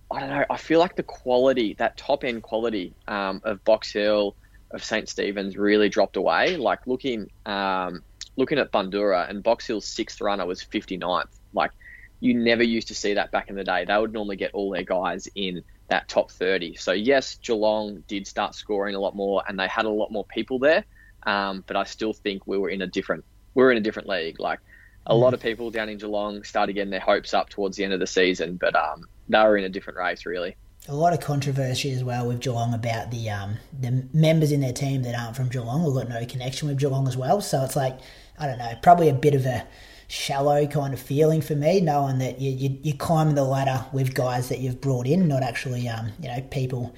I 0.09 0.19
don't 0.21 0.29
know. 0.29 0.45
I 0.49 0.57
feel 0.57 0.79
like 0.79 0.95
the 0.95 1.03
quality, 1.03 1.73
that 1.75 1.97
top 1.97 2.23
end 2.23 2.43
quality 2.43 2.93
um, 3.07 3.41
of 3.43 3.63
Box 3.65 3.91
Hill, 3.91 4.35
of 4.71 4.83
St 4.83 5.07
Stephen's, 5.09 5.57
really 5.57 5.89
dropped 5.89 6.15
away. 6.15 6.55
Like 6.55 6.87
looking 6.87 7.29
um, 7.45 8.01
looking 8.37 8.57
at 8.57 8.71
Bundoora 8.71 9.29
and 9.29 9.43
Box 9.43 9.67
Hill's 9.67 9.85
sixth 9.85 10.21
runner 10.21 10.45
was 10.45 10.63
59th. 10.63 11.25
Like 11.53 11.71
you 12.19 12.33
never 12.33 12.63
used 12.63 12.87
to 12.87 12.95
see 12.95 13.13
that 13.15 13.31
back 13.31 13.49
in 13.49 13.55
the 13.55 13.63
day. 13.63 13.85
They 13.85 13.97
would 13.97 14.13
normally 14.13 14.37
get 14.37 14.51
all 14.53 14.71
their 14.71 14.83
guys 14.83 15.27
in 15.35 15.63
that 15.89 16.07
top 16.07 16.31
30. 16.31 16.75
So 16.75 16.91
yes, 16.93 17.37
Geelong 17.41 18.03
did 18.07 18.27
start 18.27 18.55
scoring 18.55 18.95
a 18.95 18.99
lot 18.99 19.15
more, 19.15 19.43
and 19.47 19.59
they 19.59 19.67
had 19.67 19.85
a 19.85 19.89
lot 19.89 20.11
more 20.11 20.25
people 20.25 20.59
there. 20.59 20.85
Um, 21.23 21.63
but 21.67 21.75
I 21.75 21.83
still 21.83 22.13
think 22.13 22.47
we 22.47 22.57
were 22.57 22.69
in 22.69 22.81
a 22.81 22.87
different 22.87 23.25
we 23.55 23.63
were 23.63 23.71
in 23.71 23.77
a 23.77 23.81
different 23.81 24.07
league. 24.07 24.39
Like 24.39 24.59
a 25.07 25.15
lot 25.15 25.33
of 25.33 25.41
people 25.41 25.71
down 25.71 25.89
in 25.89 25.97
Geelong 25.97 26.43
started 26.43 26.73
getting 26.73 26.91
their 26.91 26.99
hopes 26.99 27.33
up 27.33 27.49
towards 27.49 27.77
the 27.77 27.83
end 27.83 27.93
of 27.93 27.99
the 27.99 28.07
season, 28.07 28.57
but 28.57 28.75
um, 28.75 29.05
they 29.29 29.39
were 29.39 29.57
in 29.57 29.63
a 29.63 29.69
different 29.69 29.97
race 29.97 30.25
really. 30.25 30.55
A 30.89 30.95
lot 30.95 31.13
of 31.13 31.19
controversy 31.19 31.91
as 31.91 32.03
well 32.03 32.27
with 32.27 32.39
Geelong 32.39 32.73
about 32.73 33.11
the 33.11 33.29
um, 33.29 33.57
the 33.77 34.05
members 34.13 34.51
in 34.51 34.61
their 34.61 34.73
team 34.73 35.03
that 35.03 35.15
aren't 35.15 35.35
from 35.35 35.49
Geelong 35.49 35.83
or 35.83 35.93
got 35.93 36.07
no 36.07 36.25
connection 36.25 36.67
with 36.67 36.79
Geelong 36.79 37.07
as 37.07 37.17
well. 37.17 37.41
So 37.41 37.63
it's 37.63 37.75
like 37.75 37.99
I 38.39 38.45
don't 38.45 38.57
know, 38.57 38.73
probably 38.81 39.09
a 39.09 39.13
bit 39.13 39.33
of 39.33 39.45
a 39.45 39.65
shallow 40.07 40.65
kind 40.67 40.93
of 40.93 40.99
feeling 40.99 41.41
for 41.41 41.55
me, 41.55 41.81
knowing 41.81 42.19
that 42.19 42.39
you, 42.39 42.51
you, 42.51 42.77
you're 42.83 42.97
climbing 42.97 43.35
the 43.35 43.43
ladder 43.43 43.85
with 43.91 44.13
guys 44.13 44.47
that 44.49 44.59
you've 44.59 44.79
brought 44.79 45.05
in, 45.07 45.27
not 45.27 45.43
actually, 45.43 45.89
um, 45.89 46.11
you 46.21 46.29
know, 46.29 46.39
people, 46.49 46.95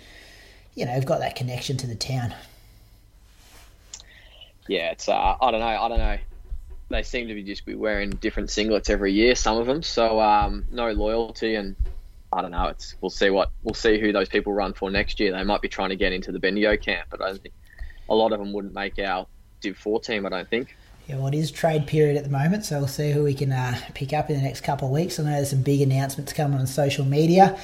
you 0.76 0.86
know, 0.86 0.92
have 0.92 1.06
got 1.06 1.20
that 1.20 1.36
connection 1.36 1.76
to 1.78 1.88
the 1.88 1.96
town. 1.96 2.36
Yeah, 4.68 4.92
it's 4.92 5.10
uh, 5.10 5.36
I 5.42 5.52
don't 5.52 5.62
know, 5.62 5.66
I 5.66 5.88
don't 5.88 5.98
know. 5.98 6.18
They 6.90 7.04
seem 7.04 7.28
to 7.28 7.34
be 7.36 7.44
just 7.44 7.66
be 7.66 7.76
wearing 7.76 8.10
different 8.10 8.50
singlets 8.50 8.90
every 8.90 9.14
year, 9.14 9.36
some 9.36 9.58
of 9.58 9.68
them. 9.68 9.84
So 9.84 10.20
um, 10.20 10.66
no 10.72 10.92
loyalty, 10.92 11.56
and 11.56 11.76
I 12.34 12.42
don't 12.42 12.52
know. 12.52 12.66
It's 12.68 12.96
we'll 13.02 13.10
see 13.10 13.30
what 13.30 13.52
we'll 13.64 13.76
see 13.76 14.00
who 14.00 14.12
those 14.12 14.30
people 14.30 14.54
run 14.54 14.74
for 14.74 14.90
next 14.90 15.20
year. 15.20 15.32
They 15.32 15.44
might 15.44 15.62
be 15.62 15.68
trying 15.68 15.90
to 15.90 15.96
get 15.96 16.14
into 16.14 16.32
the 16.32 16.40
Bendigo 16.40 16.78
camp, 16.78 17.08
but 17.10 17.22
I 17.22 17.38
think 17.38 17.54
a 18.10 18.16
lot 18.16 18.32
of 18.32 18.40
them 18.40 18.54
wouldn't 18.54 18.74
make 18.74 18.98
our 19.00 19.28
Div 19.62 19.78
Four 19.78 20.00
team. 20.00 20.26
I 20.26 20.30
don't 20.30 20.50
think. 20.50 20.76
Yeah, 21.08 21.18
well, 21.18 21.28
it 21.28 21.34
is 21.34 21.50
trade 21.50 21.88
period 21.88 22.18
at 22.18 22.24
the 22.24 22.30
moment, 22.30 22.66
so 22.66 22.78
we'll 22.78 22.88
see 22.88 23.12
who 23.12 23.24
we 23.24 23.34
can 23.34 23.52
uh, 23.52 23.76
pick 23.96 24.14
up 24.14 24.30
in 24.30 24.36
the 24.36 24.44
next 24.44 24.62
couple 24.62 24.88
of 24.88 24.94
weeks. 24.94 25.20
I 25.20 25.24
know 25.24 25.32
there's 25.32 25.50
some 25.50 25.64
big 25.64 25.82
announcements 25.82 26.34
coming 26.34 26.60
on 26.60 26.68
social 26.68 27.04
media, 27.04 27.60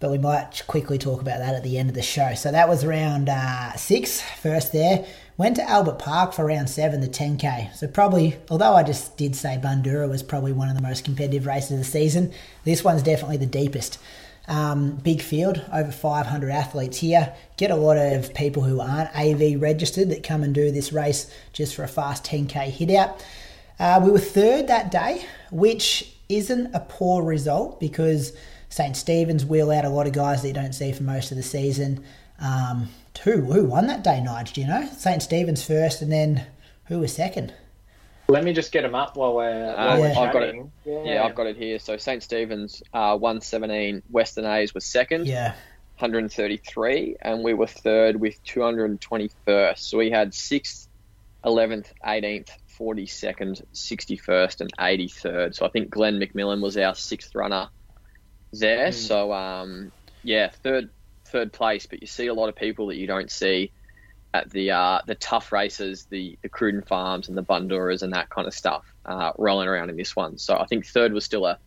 but 0.00 0.10
we 0.10 0.18
might 0.18 0.62
quickly 0.66 0.98
talk 0.98 1.22
about 1.22 1.38
that 1.38 1.54
at 1.54 1.62
the 1.62 1.78
end 1.78 1.88
of 1.88 1.94
the 1.94 2.02
show. 2.02 2.34
So 2.34 2.52
that 2.52 2.68
was 2.68 2.84
round 2.84 3.30
uh, 3.30 3.74
six, 3.76 4.20
first 4.20 4.74
there. 4.74 5.06
Went 5.36 5.56
to 5.56 5.68
Albert 5.68 5.98
Park 5.98 6.32
for 6.32 6.44
round 6.44 6.68
seven, 6.68 7.00
the 7.00 7.08
10K. 7.08 7.74
So 7.74 7.86
probably, 7.86 8.36
although 8.50 8.74
I 8.74 8.82
just 8.82 9.16
did 9.16 9.34
say 9.34 9.58
Bundoora 9.62 10.08
was 10.08 10.22
probably 10.22 10.52
one 10.52 10.68
of 10.68 10.76
the 10.76 10.82
most 10.82 11.04
competitive 11.04 11.46
races 11.46 11.72
of 11.72 11.78
the 11.78 11.84
season, 11.84 12.32
this 12.64 12.84
one's 12.84 13.02
definitely 13.02 13.38
the 13.38 13.46
deepest. 13.46 13.98
Um, 14.48 14.96
big 14.96 15.22
field, 15.22 15.64
over 15.72 15.92
500 15.92 16.50
athletes 16.50 16.98
here. 16.98 17.34
Get 17.56 17.70
a 17.70 17.76
lot 17.76 17.96
of 17.96 18.34
people 18.34 18.64
who 18.64 18.80
aren't 18.80 19.14
AV 19.16 19.60
registered 19.60 20.10
that 20.10 20.22
come 20.22 20.42
and 20.42 20.54
do 20.54 20.70
this 20.72 20.92
race 20.92 21.32
just 21.52 21.74
for 21.74 21.84
a 21.84 21.88
fast 21.88 22.24
10k 22.24 22.68
hit 22.68 22.90
out. 22.90 23.24
Uh, 23.78 24.00
we 24.02 24.10
were 24.10 24.18
third 24.18 24.66
that 24.66 24.90
day, 24.90 25.24
which 25.50 26.14
isn't 26.28 26.74
a 26.74 26.80
poor 26.80 27.22
result 27.22 27.80
because 27.80 28.32
St. 28.68 28.96
Stephen's 28.96 29.44
wheel 29.44 29.70
out 29.70 29.84
a 29.84 29.88
lot 29.88 30.06
of 30.06 30.12
guys 30.12 30.42
that 30.42 30.48
you 30.48 30.54
don't 30.54 30.74
see 30.74 30.92
for 30.92 31.02
most 31.02 31.30
of 31.30 31.36
the 31.36 31.42
season. 31.42 32.04
Um, 32.40 32.88
who, 33.24 33.42
who 33.42 33.64
won 33.64 33.86
that 33.88 34.02
day, 34.04 34.22
Nige? 34.24 34.52
Do 34.52 34.60
you 34.60 34.66
know? 34.66 34.88
St. 34.96 35.22
Stephen's 35.22 35.64
first, 35.64 36.02
and 36.02 36.10
then 36.10 36.46
who 36.86 37.00
was 37.00 37.12
second? 37.14 37.52
Let 38.28 38.44
me 38.44 38.52
just 38.52 38.70
get 38.70 38.82
them 38.82 38.94
up 38.94 39.16
while 39.16 39.34
we're, 39.34 39.66
while 39.74 39.92
Uh, 39.96 39.98
we're 40.00 40.08
I've 40.10 40.32
got 40.32 40.42
it. 40.44 40.46
chatting. 40.52 40.72
Yeah, 40.86 41.24
I've 41.24 41.34
got 41.34 41.46
it 41.48 41.56
here. 41.56 41.78
So 41.80 41.96
St 41.96 42.22
Stephen's 42.22 42.82
uh, 42.92 43.16
117, 43.18 44.02
Western 44.10 44.46
A's 44.46 44.72
was 44.72 44.84
second, 44.84 45.26
Yeah, 45.26 45.48
133, 45.98 47.16
and 47.22 47.42
we 47.42 47.54
were 47.54 47.66
third 47.66 48.20
with 48.20 48.42
221st. 48.44 49.78
So 49.78 49.98
we 49.98 50.10
had 50.10 50.32
sixth, 50.32 50.88
11th, 51.44 51.86
18th, 52.06 52.50
42nd, 52.78 53.62
61st, 53.74 54.60
and 54.60 54.76
83rd. 54.78 55.54
So 55.54 55.66
I 55.66 55.68
think 55.70 55.90
Glenn 55.90 56.18
McMillan 56.20 56.60
was 56.62 56.76
our 56.76 56.94
sixth 56.94 57.34
runner 57.34 57.68
there. 58.52 58.88
Mm. 58.88 58.94
So 58.94 59.32
um, 59.32 59.92
yeah, 60.22 60.50
third 60.62 60.88
third 61.30 61.52
place. 61.52 61.86
But 61.86 62.00
you 62.00 62.06
see 62.06 62.26
a 62.26 62.34
lot 62.34 62.48
of 62.48 62.56
people 62.56 62.88
that 62.88 62.96
you 62.96 63.06
don't 63.06 63.30
see 63.30 63.72
at 64.32 64.50
the 64.50 64.70
uh, 64.70 65.00
the 65.06 65.14
tough 65.14 65.52
races, 65.52 66.06
the 66.10 66.38
the 66.42 66.48
Cruden 66.48 66.82
Farms 66.82 67.28
and 67.28 67.36
the 67.36 67.42
Bundooras 67.42 68.02
and 68.02 68.12
that 68.12 68.30
kind 68.30 68.46
of 68.46 68.54
stuff, 68.54 68.84
uh, 69.06 69.32
rolling 69.38 69.68
around 69.68 69.90
in 69.90 69.96
this 69.96 70.14
one. 70.14 70.38
So 70.38 70.56
I 70.56 70.66
think 70.66 70.86
third 70.86 71.12
was 71.12 71.24
still 71.24 71.46
a, 71.46 71.58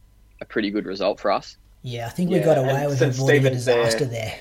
a 0.42 0.46
pretty 0.46 0.72
good 0.72 0.86
result 0.86 1.20
for 1.20 1.32
us. 1.32 1.58
yeah. 1.82 2.08
I 2.08 2.10
think 2.10 2.30
we 2.30 2.40
got 2.40 2.58
away 2.58 2.86
with 2.88 3.00
St. 3.00 3.14
avoiding 3.14 3.38
a 3.38 3.60
Stephen's 3.60 3.66
there. 3.66 3.84
disaster 3.84 4.06
there. 4.06 4.40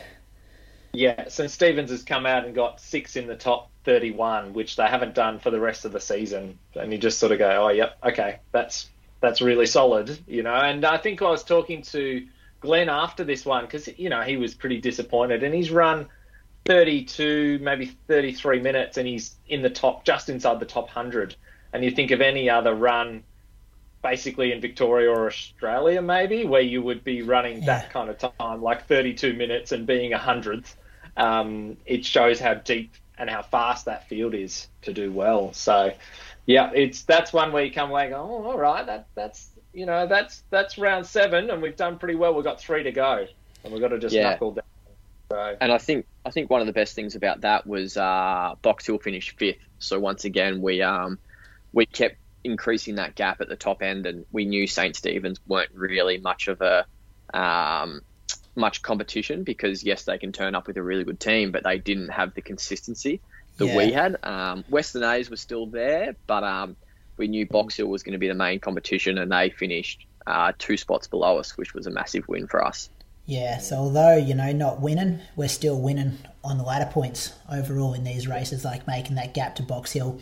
Yeah, 0.95 1.29
St. 1.29 1.51
Stephen's 1.51 1.91
has 1.91 2.03
come 2.03 2.27
out 2.27 2.45
and 2.45 2.55
got 2.55 2.79
six 2.81 3.17
in 3.17 3.27
the 3.27 3.35
top 3.35 3.71
31, 3.85 4.53
which 4.53 4.77
they 4.77 4.87
haven't 4.87 5.15
done 5.15 5.39
for 5.39 5.51
the 5.51 5.59
rest 5.59 5.87
of 5.87 5.93
the 5.93 6.01
season. 6.01 6.59
And 6.75 6.93
you 6.93 6.99
just 6.99 7.19
sort 7.19 7.33
of 7.33 7.39
go, 7.39 7.65
oh, 7.65 7.69
yep, 7.71 7.97
okay, 8.05 8.41
that's 8.53 8.89
that's 9.21 9.41
really 9.41 9.67
solid, 9.67 10.19
you 10.27 10.43
know. 10.43 10.55
And 10.55 10.85
I 10.85 10.99
think 10.99 11.23
I 11.23 11.31
was 11.31 11.45
talking 11.45 11.83
to 11.83 12.27
Glenn 12.63 12.89
after 12.89 13.25
this 13.25 13.45
one 13.45 13.65
because, 13.65 13.89
you 13.99 14.09
know, 14.09 14.23
he 14.23 14.37
was 14.37 14.55
pretty 14.55 14.81
disappointed. 14.81 15.43
And 15.43 15.55
he's 15.55 15.71
run 15.71 16.09
32, 16.65 17.59
maybe 17.61 17.87
33 18.09 18.61
minutes, 18.61 18.97
and 18.97 19.07
he's 19.07 19.35
in 19.49 19.63
the 19.63 19.71
top, 19.71 20.05
just 20.05 20.29
inside 20.29 20.61
the 20.61 20.67
top 20.67 20.87
100. 20.87 21.35
And 21.73 21.85
you 21.85 21.91
think 21.91 22.11
of 22.13 22.21
any 22.21 22.49
other 22.49 22.75
run 22.75 23.25
basically 24.03 24.53
in 24.53 24.61
Victoria 24.61 25.11
or 25.11 25.27
Australia, 25.27 26.03
maybe, 26.03 26.45
where 26.45 26.61
you 26.61 26.83
would 26.83 27.05
be 27.05 27.23
running 27.23 27.59
Yeah. 27.59 27.67
that 27.67 27.91
kind 27.91 28.11
of 28.11 28.19
time, 28.19 28.63
like 28.63 28.87
32 28.87 29.33
minutes 29.35 29.73
and 29.73 29.87
being 29.87 30.13
a 30.13 30.19
hundredth. 30.19 30.77
Um, 31.17 31.77
it 31.87 32.05
shows 32.05 32.41
how 32.41 32.55
deep 32.55 32.95
and 33.19 33.29
how 33.29 33.43
fast 33.43 33.85
that 33.85 34.09
field 34.09 34.35
is 34.35 34.69
to 34.83 34.93
do 34.93 35.13
well. 35.13 35.53
So, 35.53 35.93
yeah, 36.47 36.73
it's 36.75 37.03
that's 37.03 37.33
one 37.33 37.53
where 37.53 37.63
you 37.65 37.71
come 37.73 37.91
away 37.91 38.05
and 38.07 38.15
go, 38.15 38.21
oh, 38.21 38.51
all 38.51 38.59
right, 38.59 38.85
that 38.87 39.07
that's 39.15 39.52
you 39.73 39.87
know 39.87 40.07
that's 40.07 40.43
that's 40.51 40.79
round 40.79 41.07
seven, 41.07 41.51
and 41.51 41.63
we've 41.63 41.77
done 41.77 41.99
pretty 41.99 42.15
well. 42.15 42.35
We've 42.35 42.45
got 42.45 42.61
three 42.61 42.83
to 42.85 42.93
go, 42.93 43.27
and 43.65 43.73
we've 43.73 43.83
got 43.83 43.89
to 43.89 43.99
just 43.99 44.15
Yeah. 44.15 44.31
knuckle 44.31 44.53
down. 44.53 44.65
So, 45.31 45.57
And 45.61 45.73
I 45.73 45.79
think 45.79 46.07
I 46.25 46.31
think 46.31 46.51
one 46.51 46.61
of 46.61 46.67
the 46.67 46.73
best 46.73 46.95
things 46.95 47.15
about 47.15 47.41
that 47.43 47.67
was 47.67 47.97
uh, 47.97 48.55
Box 48.63 48.87
Hill 48.87 48.99
finished 48.99 49.39
fifth. 49.39 49.59
So 49.79 49.99
once 49.99 50.25
again, 50.25 50.61
we 50.61 50.83
um, 50.83 51.19
we 51.73 51.87
kept 51.87 52.17
increasing 52.45 52.97
that 52.97 53.15
gap 53.15 53.41
at 53.41 53.49
the 53.49 53.57
top 53.57 53.83
end, 53.83 54.07
and 54.07 54.27
we 54.31 54.45
knew 54.45 54.67
St 54.67 54.95
Stephen's 54.95 55.41
weren't 55.47 55.71
really 55.73 56.19
much 56.19 56.49
of 56.49 56.61
a 56.61 56.87
um, 57.37 58.03
much 58.55 58.83
competition 58.83 59.45
because 59.45 59.83
yes, 59.83 60.05
they 60.05 60.19
can 60.19 60.33
turn 60.33 60.55
up 60.55 60.67
with 60.67 60.77
a 60.77 60.83
really 60.83 61.05
good 61.05 61.21
team, 61.21 61.51
but 61.53 61.65
they 61.65 61.79
didn't 61.79 62.09
have 62.11 62.35
the 62.35 62.43
consistency 62.43 63.23
that 63.57 63.67
Yeah. 63.67 63.75
we 63.75 63.93
had. 63.93 64.17
Um, 64.23 64.65
Western 64.69 65.05
A's 65.05 65.31
was 65.31 65.41
still 65.41 65.67
there, 65.67 66.17
but 66.27 66.45
um, 66.45 66.77
we 67.17 67.29
knew 67.29 67.47
Box 67.47 67.77
Hill 67.77 67.89
was 67.89 68.03
going 68.03 68.13
to 68.13 68.19
be 68.19 68.29
the 68.29 68.35
main 68.35 68.61
competition, 68.61 69.19
and 69.19 69.31
they 69.31 69.51
finished 69.51 70.07
uh, 70.27 70.53
two 70.59 70.77
spots 70.77 71.07
below 71.07 71.39
us, 71.39 71.57
which 71.57 71.75
was 71.75 71.87
a 71.87 71.91
massive 71.91 72.27
win 72.29 72.47
for 72.47 72.65
us. 72.65 72.89
Yeah, 73.27 73.59
so 73.59 73.77
although, 73.77 74.17
you 74.17 74.35
know, 74.35 74.53
not 74.53 74.81
winning, 74.81 75.21
we're 75.37 75.49
still 75.49 75.81
winning 75.81 76.19
on 76.43 76.59
the 76.59 76.65
ladder 76.65 76.91
points 76.91 77.33
overall 77.51 77.95
in 77.95 78.05
these 78.05 78.27
races, 78.27 78.65
like 78.65 78.87
making 78.87 79.15
that 79.17 79.33
gap 79.35 79.57
to 79.57 79.63
Box 79.63 79.93
Hill 79.93 80.21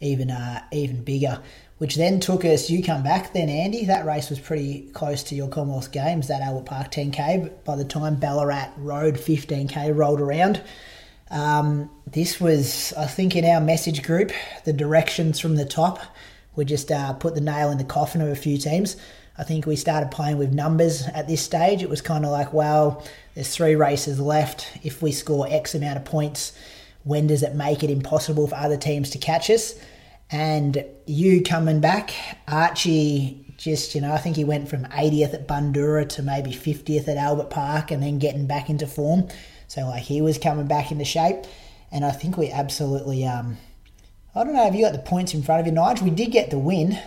even 0.00 0.30
uh, 0.30 0.62
even 0.72 1.02
bigger. 1.02 1.40
Which 1.78 1.96
then 1.96 2.20
took 2.20 2.44
us, 2.44 2.70
you 2.70 2.82
come 2.82 3.02
back 3.02 3.34
then, 3.34 3.50
Andy. 3.50 3.84
That 3.84 4.06
race 4.06 4.30
was 4.30 4.40
pretty 4.40 4.88
close 4.94 5.22
to 5.24 5.34
your 5.34 5.48
Commonwealth 5.48 5.92
Games, 5.92 6.28
that 6.28 6.40
Albert 6.40 6.64
Park 6.64 6.90
10K. 6.90 7.42
But 7.42 7.64
by 7.66 7.76
the 7.76 7.84
time 7.84 8.16
Ballarat 8.16 8.70
Road 8.78 9.16
15K 9.16 9.94
rolled 9.94 10.22
around, 10.22 10.62
um, 11.30 11.90
this 12.06 12.40
was, 12.40 12.92
I 12.96 13.06
think, 13.06 13.34
in 13.34 13.44
our 13.44 13.60
message 13.60 14.02
group, 14.02 14.32
the 14.64 14.72
directions 14.72 15.40
from 15.40 15.56
the 15.56 15.64
top. 15.64 16.00
We 16.54 16.64
just 16.64 16.90
uh, 16.90 17.12
put 17.14 17.34
the 17.34 17.40
nail 17.40 17.70
in 17.70 17.78
the 17.78 17.84
coffin 17.84 18.20
of 18.20 18.28
a 18.28 18.36
few 18.36 18.58
teams. 18.58 18.96
I 19.38 19.44
think 19.44 19.66
we 19.66 19.76
started 19.76 20.10
playing 20.10 20.38
with 20.38 20.52
numbers 20.52 21.06
at 21.08 21.28
this 21.28 21.42
stage. 21.42 21.82
It 21.82 21.90
was 21.90 22.00
kind 22.00 22.24
of 22.24 22.30
like, 22.30 22.52
well, 22.52 23.04
there's 23.34 23.54
three 23.54 23.74
races 23.74 24.18
left. 24.18 24.78
If 24.82 25.02
we 25.02 25.12
score 25.12 25.46
X 25.48 25.74
amount 25.74 25.98
of 25.98 26.04
points, 26.04 26.56
when 27.04 27.26
does 27.26 27.42
it 27.42 27.54
make 27.54 27.84
it 27.84 27.90
impossible 27.90 28.46
for 28.48 28.54
other 28.54 28.78
teams 28.78 29.10
to 29.10 29.18
catch 29.18 29.50
us? 29.50 29.74
And 30.30 30.84
you 31.06 31.42
coming 31.42 31.80
back, 31.80 32.12
Archie 32.48 33.54
just, 33.58 33.94
you 33.94 34.00
know, 34.00 34.12
I 34.12 34.18
think 34.18 34.36
he 34.36 34.44
went 34.44 34.68
from 34.68 34.84
80th 34.84 35.34
at 35.34 35.46
Bundoora 35.46 36.08
to 36.10 36.22
maybe 36.22 36.50
50th 36.50 37.08
at 37.08 37.16
Albert 37.16 37.50
Park 37.50 37.90
and 37.90 38.02
then 38.02 38.18
getting 38.18 38.46
back 38.46 38.68
into 38.70 38.86
form. 38.86 39.28
So, 39.68 39.82
like, 39.82 40.02
he 40.02 40.20
was 40.22 40.38
coming 40.38 40.66
back 40.66 40.90
into 40.90 41.04
shape. 41.04 41.44
And 41.90 42.04
I 42.04 42.10
think 42.10 42.36
we 42.36 42.50
absolutely, 42.50 43.24
um, 43.24 43.58
I 44.34 44.44
don't 44.44 44.54
know, 44.54 44.64
have 44.64 44.74
you 44.74 44.84
got 44.84 44.92
the 44.92 44.98
points 44.98 45.34
in 45.34 45.42
front 45.42 45.60
of 45.60 45.66
you, 45.66 45.72
Nigel? 45.72 46.04
We 46.04 46.10
did 46.10 46.32
get 46.32 46.50
the 46.50 46.58
win. 46.58 46.98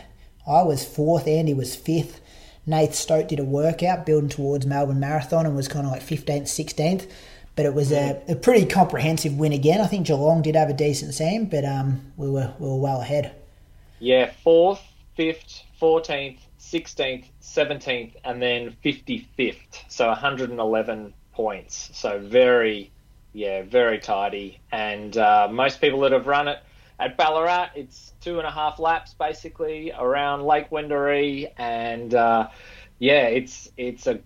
I 0.48 0.64
was 0.64 0.86
fourth, 0.86 1.28
Andy 1.28 1.54
was 1.54 1.76
fifth. 1.76 2.22
Nath 2.66 2.96
Stote 2.96 3.28
did 3.28 3.40
a 3.40 3.44
workout 3.44 4.06
building 4.06 4.30
towards 4.30 4.66
Melbourne 4.66 5.00
Marathon 5.00 5.46
and 5.46 5.56
was 5.56 5.68
kind 5.68 5.86
of 5.86 5.92
like 5.92 6.02
15th, 6.02 6.44
16th. 6.44 7.10
but 7.56 7.66
it 7.66 7.74
was 7.74 7.92
a, 7.92 8.22
a 8.30 8.36
pretty 8.36 8.66
comprehensive 8.66 9.38
win 9.38 9.52
again. 9.52 9.82
I 9.82 9.88
think 9.88 10.08
Geelong 10.08 10.42
did 10.42 10.56
have 10.56 10.70
a 10.70 10.74
decent 10.74 11.16
team, 11.18 11.46
but 11.46 11.66
um, 11.66 12.14
we 12.16 12.30
were 12.30 12.54
we 12.58 12.68
were 12.68 12.78
well 12.78 13.02
ahead. 13.02 13.36
Yeah, 14.00 14.32
fourth, 14.44 14.82
fifth, 15.18 15.64
fourteenth, 15.78 16.40
sixteenth, 16.58 17.26
seventeenth, 17.42 18.16
and 18.24 18.42
then 18.42 18.78
fifty-fifth. 18.82 19.84
So 19.90 20.08
111 20.08 21.14
points. 21.40 21.90
So 21.94 22.20
very, 22.20 22.92
yeah, 23.32 23.62
very 23.62 23.98
tidy. 23.98 24.60
And 24.74 25.16
uh, 25.16 25.48
most 25.50 25.80
people 25.80 26.02
that 26.02 26.12
have 26.12 26.28
run 26.28 26.50
it 26.50 26.60
at 27.00 27.16
Ballarat, 27.16 27.70
it's 27.76 28.12
two 28.20 28.40
and 28.40 28.46
a 28.46 28.52
half 28.52 28.78
laps 28.78 29.14
basically 29.14 29.94
around 29.98 30.44
Lake 30.44 30.70
Wendouree, 30.70 31.50
and 31.58 32.14
uh, 32.14 32.50
yeah, 33.00 33.28
it's 33.28 33.72
it's 33.78 34.06
a 34.06 34.20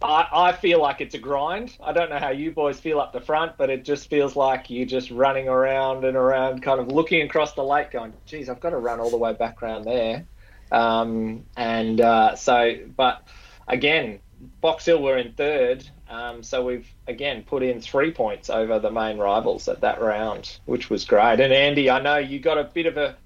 I, 0.00 0.26
I 0.32 0.52
feel 0.52 0.80
like 0.80 1.02
it's 1.02 1.14
a 1.14 1.18
grind. 1.18 1.76
I 1.82 1.92
don't 1.92 2.08
know 2.08 2.18
how 2.18 2.30
you 2.30 2.50
boys 2.50 2.80
feel 2.80 2.98
up 2.98 3.12
the 3.12 3.20
front, 3.20 3.58
but 3.58 3.68
it 3.68 3.84
just 3.84 4.08
feels 4.08 4.34
like 4.34 4.70
you're 4.70 4.86
just 4.86 5.10
running 5.10 5.48
around 5.48 6.06
and 6.06 6.16
around, 6.16 6.62
kind 6.62 6.80
of 6.80 6.88
looking 6.88 7.20
across 7.20 7.52
the 7.52 7.62
lake, 7.62 7.90
going, 7.90 8.14
"Geez, 8.24 8.48
I've 8.48 8.60
got 8.60 8.70
to 8.70 8.78
run 8.78 9.00
all 9.00 9.10
the 9.10 9.18
way 9.18 9.34
back 9.34 9.62
around 9.62 9.84
there." 9.84 10.24
Um, 10.72 11.44
and 11.58 12.00
uh, 12.00 12.36
so, 12.36 12.74
but 12.96 13.28
again, 13.68 14.20
Box 14.62 14.86
Hill 14.86 15.02
were 15.02 15.18
in 15.18 15.34
third, 15.34 15.86
um, 16.14 16.42
so 16.42 16.64
we've 16.64 16.88
again 17.08 17.42
put 17.42 17.62
in 17.62 17.80
three 17.80 18.12
points 18.12 18.48
over 18.48 18.78
the 18.78 18.90
main 18.90 19.18
rivals 19.18 19.66
at 19.68 19.80
that 19.80 20.00
round, 20.00 20.58
which 20.64 20.88
was 20.88 21.04
great. 21.04 21.40
And 21.40 21.52
Andy, 21.52 21.90
I 21.90 22.00
know 22.00 22.18
you 22.18 22.38
got 22.38 22.56
a 22.56 22.64
bit 22.64 22.86
of 22.86 22.96
a 22.96 23.16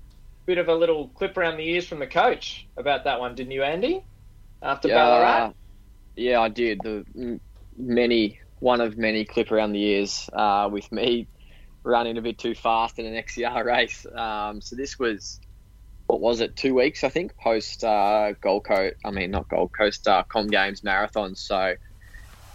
bit 0.47 0.57
of 0.57 0.69
a 0.69 0.75
little 0.75 1.09
clip 1.09 1.37
around 1.37 1.59
the 1.59 1.69
ears 1.69 1.87
from 1.87 1.99
the 1.99 2.07
coach 2.07 2.67
about 2.79 3.05
that 3.05 3.21
one, 3.21 3.35
didn't 3.35 3.53
you, 3.53 3.63
Andy? 3.63 4.05
After 4.63 4.89
yeah, 4.89 4.95
Ballarat. 4.95 5.53
Yeah, 6.17 6.41
I 6.41 6.49
did. 6.49 6.81
The 6.83 7.39
many 7.77 8.41
one 8.61 8.81
of 8.81 8.97
many 8.97 9.25
clip 9.25 9.53
around 9.53 9.73
the 9.73 9.83
ears 9.83 10.31
uh, 10.33 10.69
with 10.73 10.91
me 10.91 11.29
running 11.85 12.17
a 12.17 12.23
bit 12.23 12.39
too 12.39 12.55
fast 12.55 12.99
in 12.99 13.07
an 13.07 13.23
XCR 13.23 13.65
race. 13.67 14.07
Um, 14.15 14.63
so 14.63 14.77
this 14.77 14.99
was 14.99 15.41
what 16.07 16.21
was 16.21 16.41
it? 16.41 16.57
Two 16.57 16.75
weeks, 16.75 17.05
I 17.05 17.11
think, 17.11 17.37
post 17.37 17.85
uh, 17.85 18.33
Gold 18.41 18.65
Coast. 18.65 18.95
I 19.05 19.11
mean, 19.11 19.31
not 19.31 19.49
Gold 19.51 19.73
Coast, 19.77 20.09
uh, 20.09 20.23
Com 20.23 20.47
Games 20.47 20.83
marathon. 20.83 21.35
So 21.35 21.75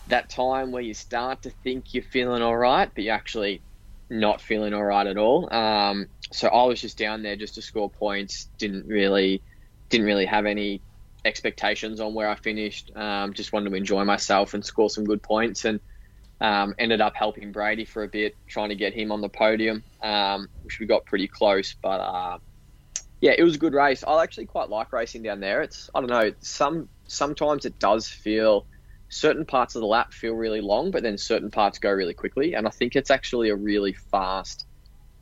that 0.08 0.30
time 0.30 0.72
where 0.72 0.82
you 0.82 0.94
start 0.94 1.44
to 1.44 1.50
think 1.50 1.94
you're 1.94 2.04
feeling 2.04 2.42
all 2.42 2.58
right, 2.58 2.90
but 2.94 3.04
you're 3.04 3.16
actually 3.16 3.62
not 4.10 4.42
feeling 4.42 4.74
all 4.74 4.84
right 4.84 5.08
at 5.08 5.18
all. 5.18 5.54
Um, 5.54 6.08
so 6.32 6.48
I 6.48 6.66
was 6.66 6.82
just 6.82 6.98
down 6.98 7.24
there 7.24 7.36
just 7.36 7.56
to 7.56 7.62
score 7.62 7.90
points. 7.90 8.50
Didn't 8.58 8.88
really, 8.88 9.44
didn't 9.90 10.06
really 10.06 10.26
have 10.26 10.46
any 10.46 10.82
expectations 11.26 12.00
on 12.00 12.14
where 12.14 12.30
I 12.30 12.36
finished. 12.36 12.92
Um, 12.96 13.34
just 13.34 13.54
wanted 13.54 13.70
to 13.70 13.76
enjoy 13.76 14.04
myself 14.04 14.54
and 14.54 14.64
score 14.64 14.90
some 14.90 15.06
good 15.06 15.24
points, 15.24 15.66
and 15.66 15.80
um, 16.42 16.76
ended 16.78 17.02
up 17.02 17.16
helping 17.16 17.52
Brady 17.52 17.86
for 17.86 18.04
a 18.04 18.08
bit, 18.08 18.36
trying 18.48 18.70
to 18.70 18.76
get 18.76 18.94
him 18.94 19.12
on 19.12 19.22
the 19.22 19.30
podium, 19.30 19.84
um, 20.02 20.48
which 20.64 20.80
we 20.80 20.86
got 20.86 21.06
pretty 21.06 21.28
close. 21.28 21.76
But 21.82 22.00
uh, 22.02 22.38
yeah, 23.22 23.36
it 23.38 23.44
was 23.44 23.56
a 23.56 23.60
good 23.60 23.74
race. 23.74 24.04
I 24.06 24.22
actually 24.22 24.48
quite 24.48 24.70
like 24.70 24.92
racing 24.92 25.24
down 25.24 25.40
there. 25.40 25.62
It's 25.62 25.90
I 25.96 26.02
don't 26.02 26.10
know 26.10 26.34
some 26.42 26.90
sometimes 27.08 27.66
it 27.66 27.80
does 27.80 28.08
feel 28.08 28.66
certain 29.14 29.46
parts 29.46 29.76
of 29.76 29.82
the 29.82 29.88
lap 29.88 30.14
feel 30.14 30.34
really 30.34 30.62
long, 30.62 30.92
but 30.92 31.04
then 31.04 31.18
certain 31.18 31.52
parts 31.52 31.80
go 31.80 31.92
really 31.92 32.14
quickly, 32.14 32.54
and 32.54 32.68
I 32.68 32.72
think 32.72 32.96
it's 32.96 33.12
actually 33.12 33.50
a 33.50 33.56
really 33.56 33.94
fast. 33.94 34.66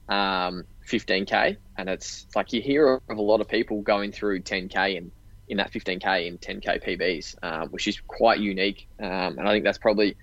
Um, 0.10 0.66
15k 0.88 1.56
and 1.78 1.90
it's 1.90 2.28
like 2.36 2.52
you 2.52 2.62
hear 2.62 3.00
of 3.08 3.18
a 3.18 3.22
lot 3.22 3.40
of 3.40 3.48
people 3.48 3.82
going 3.82 4.12
through 4.12 4.42
10k 4.42 4.98
and 4.98 5.12
in 5.48 5.58
that 5.58 5.72
15k 5.72 6.28
and 6.28 6.40
10k 6.40 6.82
PBs, 6.82 7.36
um, 7.44 7.70
which 7.70 7.88
is 7.88 8.00
quite 8.08 8.40
unique. 8.40 8.88
Um, 9.00 9.38
and 9.38 9.42
I 9.42 9.52
think 9.52 9.66
that's 9.66 9.78
probably 9.78 10.16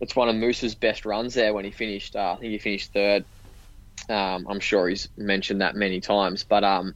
it's 0.00 0.16
one 0.16 0.28
of 0.28 0.34
Moose's 0.34 0.74
best 0.74 1.04
runs 1.04 1.34
there 1.34 1.54
when 1.54 1.64
he 1.64 1.70
finished. 1.70 2.16
Uh, 2.16 2.32
I 2.32 2.40
think 2.40 2.50
he 2.52 2.58
finished 2.58 2.92
third. 2.92 3.24
Um, 4.08 4.46
I'm 4.48 4.58
sure 4.58 4.88
he's 4.88 5.08
mentioned 5.16 5.60
that 5.60 5.76
many 5.76 6.00
times, 6.00 6.42
but 6.42 6.64
um, 6.64 6.94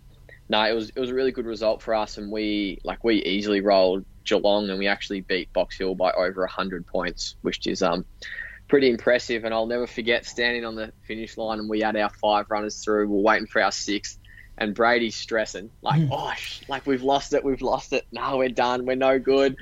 no, 0.49 0.63
it 0.63 0.73
was 0.73 0.91
it 0.91 0.99
was 0.99 1.11
a 1.11 1.15
really 1.15 1.31
good 1.31 1.47
result 1.47 1.81
for 1.81 1.95
us, 1.95 2.19
and 2.19 2.33
we 2.33 2.81
like 2.83 3.05
we 3.05 3.23
easily 3.23 3.61
rolled 3.61 4.05
Geelong, 4.25 4.71
and 4.71 4.79
we 4.79 4.87
actually 4.87 5.21
beat 5.21 5.53
Box 5.53 5.79
Hill 5.79 5.95
by 5.95 6.11
over 6.13 6.47
hundred 6.47 6.87
points, 6.87 7.37
which 7.43 7.67
is 7.67 7.83
um 7.83 8.05
pretty 8.69 8.91
impressive. 8.91 9.45
And 9.45 9.55
I'll 9.55 9.67
never 9.67 9.87
forget 9.87 10.25
standing 10.27 10.65
on 10.65 10.75
the 10.75 10.93
finish 11.07 11.37
line, 11.37 11.59
and 11.59 11.69
we 11.69 11.81
had 11.81 11.97
our 11.97 12.11
five 12.11 12.51
runners 12.51 12.83
through. 12.83 13.09
We're 13.09 13.23
waiting 13.23 13.47
for 13.47 13.63
our 13.63 13.73
sixth 13.73 14.19
and 14.57 14.75
Brady's 14.75 15.17
stressing 15.17 15.71
like, 15.83 16.01
mm. 16.01 16.09
oh, 16.13 16.33
sh- 16.37 16.63
like 16.69 16.87
we've 16.87 17.03
lost 17.03 17.35
it, 17.35 17.45
we've 17.45 17.63
lost 17.63 17.93
it. 17.93 18.07
No, 18.13 18.39
we're 18.39 18.49
done. 18.49 18.87
We're 18.87 18.97
no 18.97 19.19
good. 19.19 19.57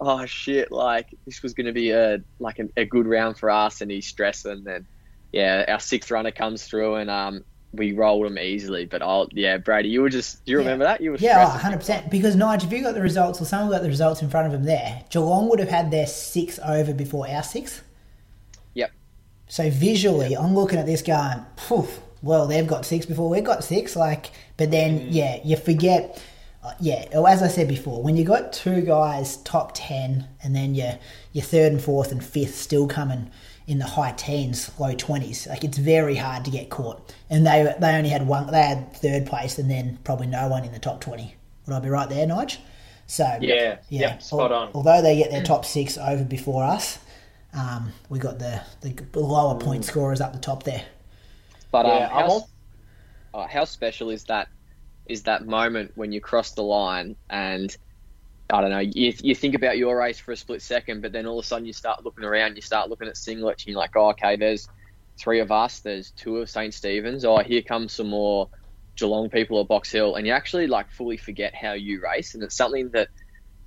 Oh 0.00 0.24
shit! 0.26 0.70
Like 0.70 1.08
this 1.26 1.42
was 1.42 1.54
going 1.54 1.66
to 1.66 1.72
be 1.72 1.90
a 1.90 2.20
like 2.38 2.58
a, 2.60 2.68
a, 2.76 2.84
good 2.84 3.06
round 3.06 3.36
for 3.36 3.50
us, 3.50 3.80
and 3.80 3.90
he's 3.90 4.06
stressing. 4.06 4.64
And 4.66 4.86
yeah, 5.32 5.64
our 5.68 5.80
sixth 5.80 6.10
runner 6.10 6.30
comes 6.30 6.64
through, 6.64 6.96
and 6.96 7.10
um, 7.10 7.44
we 7.72 7.92
rolled 7.92 8.26
them 8.26 8.38
easily. 8.38 8.84
But 8.84 9.02
I'll 9.02 9.28
yeah, 9.32 9.58
Brady, 9.58 9.88
you 9.88 10.02
were 10.02 10.08
just 10.08 10.44
do 10.44 10.52
you 10.52 10.58
remember 10.58 10.84
that? 10.84 11.00
You 11.00 11.12
were 11.12 11.16
yeah, 11.18 11.58
hundred 11.58 11.78
percent. 11.78 12.10
Because 12.10 12.36
Nigel, 12.36 12.68
if 12.68 12.76
you 12.76 12.82
got 12.82 12.94
the 12.94 13.02
results, 13.02 13.40
or 13.40 13.44
someone 13.44 13.70
got 13.70 13.82
the 13.82 13.88
results 13.88 14.22
in 14.22 14.30
front 14.30 14.46
of 14.46 14.52
them 14.52 14.64
there, 14.64 15.04
Geelong 15.10 15.48
would 15.48 15.58
have 15.58 15.68
had 15.68 15.90
their 15.90 16.06
six 16.06 16.58
over 16.64 16.94
before 16.94 17.28
our 17.28 17.42
six. 17.42 17.82
Yep. 18.74 18.92
So 19.48 19.70
visually, 19.70 20.30
yep. 20.30 20.40
I'm 20.40 20.54
looking 20.54 20.78
at 20.78 20.86
this 20.86 21.02
going, 21.02 21.44
poof 21.56 22.00
well, 22.22 22.46
they've 22.46 22.66
got 22.66 22.84
six 22.84 23.06
before 23.06 23.28
we've 23.28 23.44
got 23.44 23.64
six. 23.64 23.94
Like, 23.94 24.30
but 24.56 24.70
then, 24.70 25.00
mm. 25.00 25.06
yeah, 25.10 25.40
you 25.44 25.56
forget. 25.56 26.22
Uh, 26.62 26.72
yeah, 26.80 27.04
as 27.28 27.40
I 27.40 27.46
said 27.46 27.68
before, 27.68 28.02
when 28.02 28.16
you 28.16 28.24
got 28.24 28.52
two 28.52 28.80
guys 28.80 29.36
top 29.38 29.72
ten, 29.74 30.26
and 30.42 30.56
then 30.56 30.74
your 30.74 30.98
your 31.32 31.44
third 31.44 31.72
and 31.72 31.80
fourth 31.80 32.10
and 32.10 32.24
fifth 32.24 32.56
still 32.56 32.88
coming 32.88 33.30
in 33.68 33.78
the 33.78 33.84
high 33.84 34.12
teens, 34.12 34.70
low 34.80 34.94
twenties, 34.94 35.46
like 35.46 35.62
it's 35.62 35.76
very 35.76 36.16
hard 36.16 36.44
to 36.46 36.50
get 36.50 36.70
caught. 36.70 37.14
And 37.28 37.46
they 37.46 37.72
they 37.78 37.94
only 37.94 38.08
had 38.08 38.26
one, 38.26 38.50
they 38.50 38.62
had 38.62 38.92
third 38.94 39.26
place, 39.26 39.58
and 39.58 39.70
then 39.70 39.98
probably 40.04 40.26
no 40.26 40.48
one 40.48 40.64
in 40.64 40.72
the 40.72 40.78
top 40.78 41.00
twenty. 41.00 41.36
Would 41.66 41.74
I 41.74 41.80
be 41.80 41.90
right 41.90 42.08
there, 42.08 42.26
Nige? 42.26 42.56
So 43.06 43.24
yeah, 43.40 43.76
yeah, 43.90 44.00
yep, 44.00 44.22
spot 44.22 44.52
on. 44.52 44.70
Although 44.74 45.02
they 45.02 45.16
get 45.18 45.30
their 45.30 45.42
top 45.42 45.66
six 45.66 45.98
over 45.98 46.24
before 46.24 46.64
us, 46.64 46.98
um, 47.52 47.92
we 48.08 48.18
got 48.18 48.38
the 48.38 48.62
the 48.80 49.20
lower 49.20 49.58
point 49.60 49.82
mm. 49.82 49.86
scorers 49.86 50.22
up 50.22 50.32
the 50.32 50.38
top 50.38 50.62
there. 50.62 50.84
But 51.70 51.84
um, 51.84 52.08
how, 52.10 52.48
uh, 53.34 53.46
how 53.46 53.64
special 53.66 54.08
is 54.08 54.24
that? 54.24 54.48
Is 55.06 55.24
that 55.24 55.46
moment 55.46 55.92
when 55.94 56.10
you 56.12 56.22
cross 56.22 56.52
the 56.52 56.62
line 56.62 57.16
and 57.28 57.76
I 58.50 58.60
don't 58.62 58.70
know, 58.70 58.78
you, 58.78 59.12
you 59.22 59.34
think 59.34 59.54
about 59.54 59.76
your 59.76 59.98
race 59.98 60.18
for 60.18 60.32
a 60.32 60.36
split 60.36 60.62
second, 60.62 61.02
but 61.02 61.12
then 61.12 61.26
all 61.26 61.38
of 61.38 61.44
a 61.44 61.46
sudden 61.46 61.66
you 61.66 61.72
start 61.72 62.04
looking 62.04 62.24
around, 62.24 62.56
you 62.56 62.62
start 62.62 62.88
looking 62.88 63.08
at 63.08 63.14
singlets, 63.14 63.64
and 63.64 63.66
you're 63.66 63.78
like, 63.78 63.94
oh, 63.94 64.10
okay, 64.10 64.36
there's 64.36 64.68
three 65.18 65.40
of 65.40 65.52
us, 65.52 65.80
there's 65.80 66.12
two 66.12 66.38
of 66.38 66.48
St. 66.48 66.72
Stephen's, 66.72 67.24
oh, 67.24 67.38
here 67.38 67.62
comes 67.62 67.92
some 67.92 68.08
more 68.08 68.48
Geelong 68.96 69.28
people 69.28 69.60
at 69.60 69.68
Box 69.68 69.92
Hill, 69.92 70.14
and 70.14 70.26
you 70.26 70.32
actually 70.32 70.66
like 70.66 70.90
fully 70.90 71.18
forget 71.18 71.54
how 71.54 71.72
you 71.74 72.00
race, 72.02 72.34
and 72.34 72.42
it's 72.42 72.56
something 72.56 72.90
that 72.94 73.08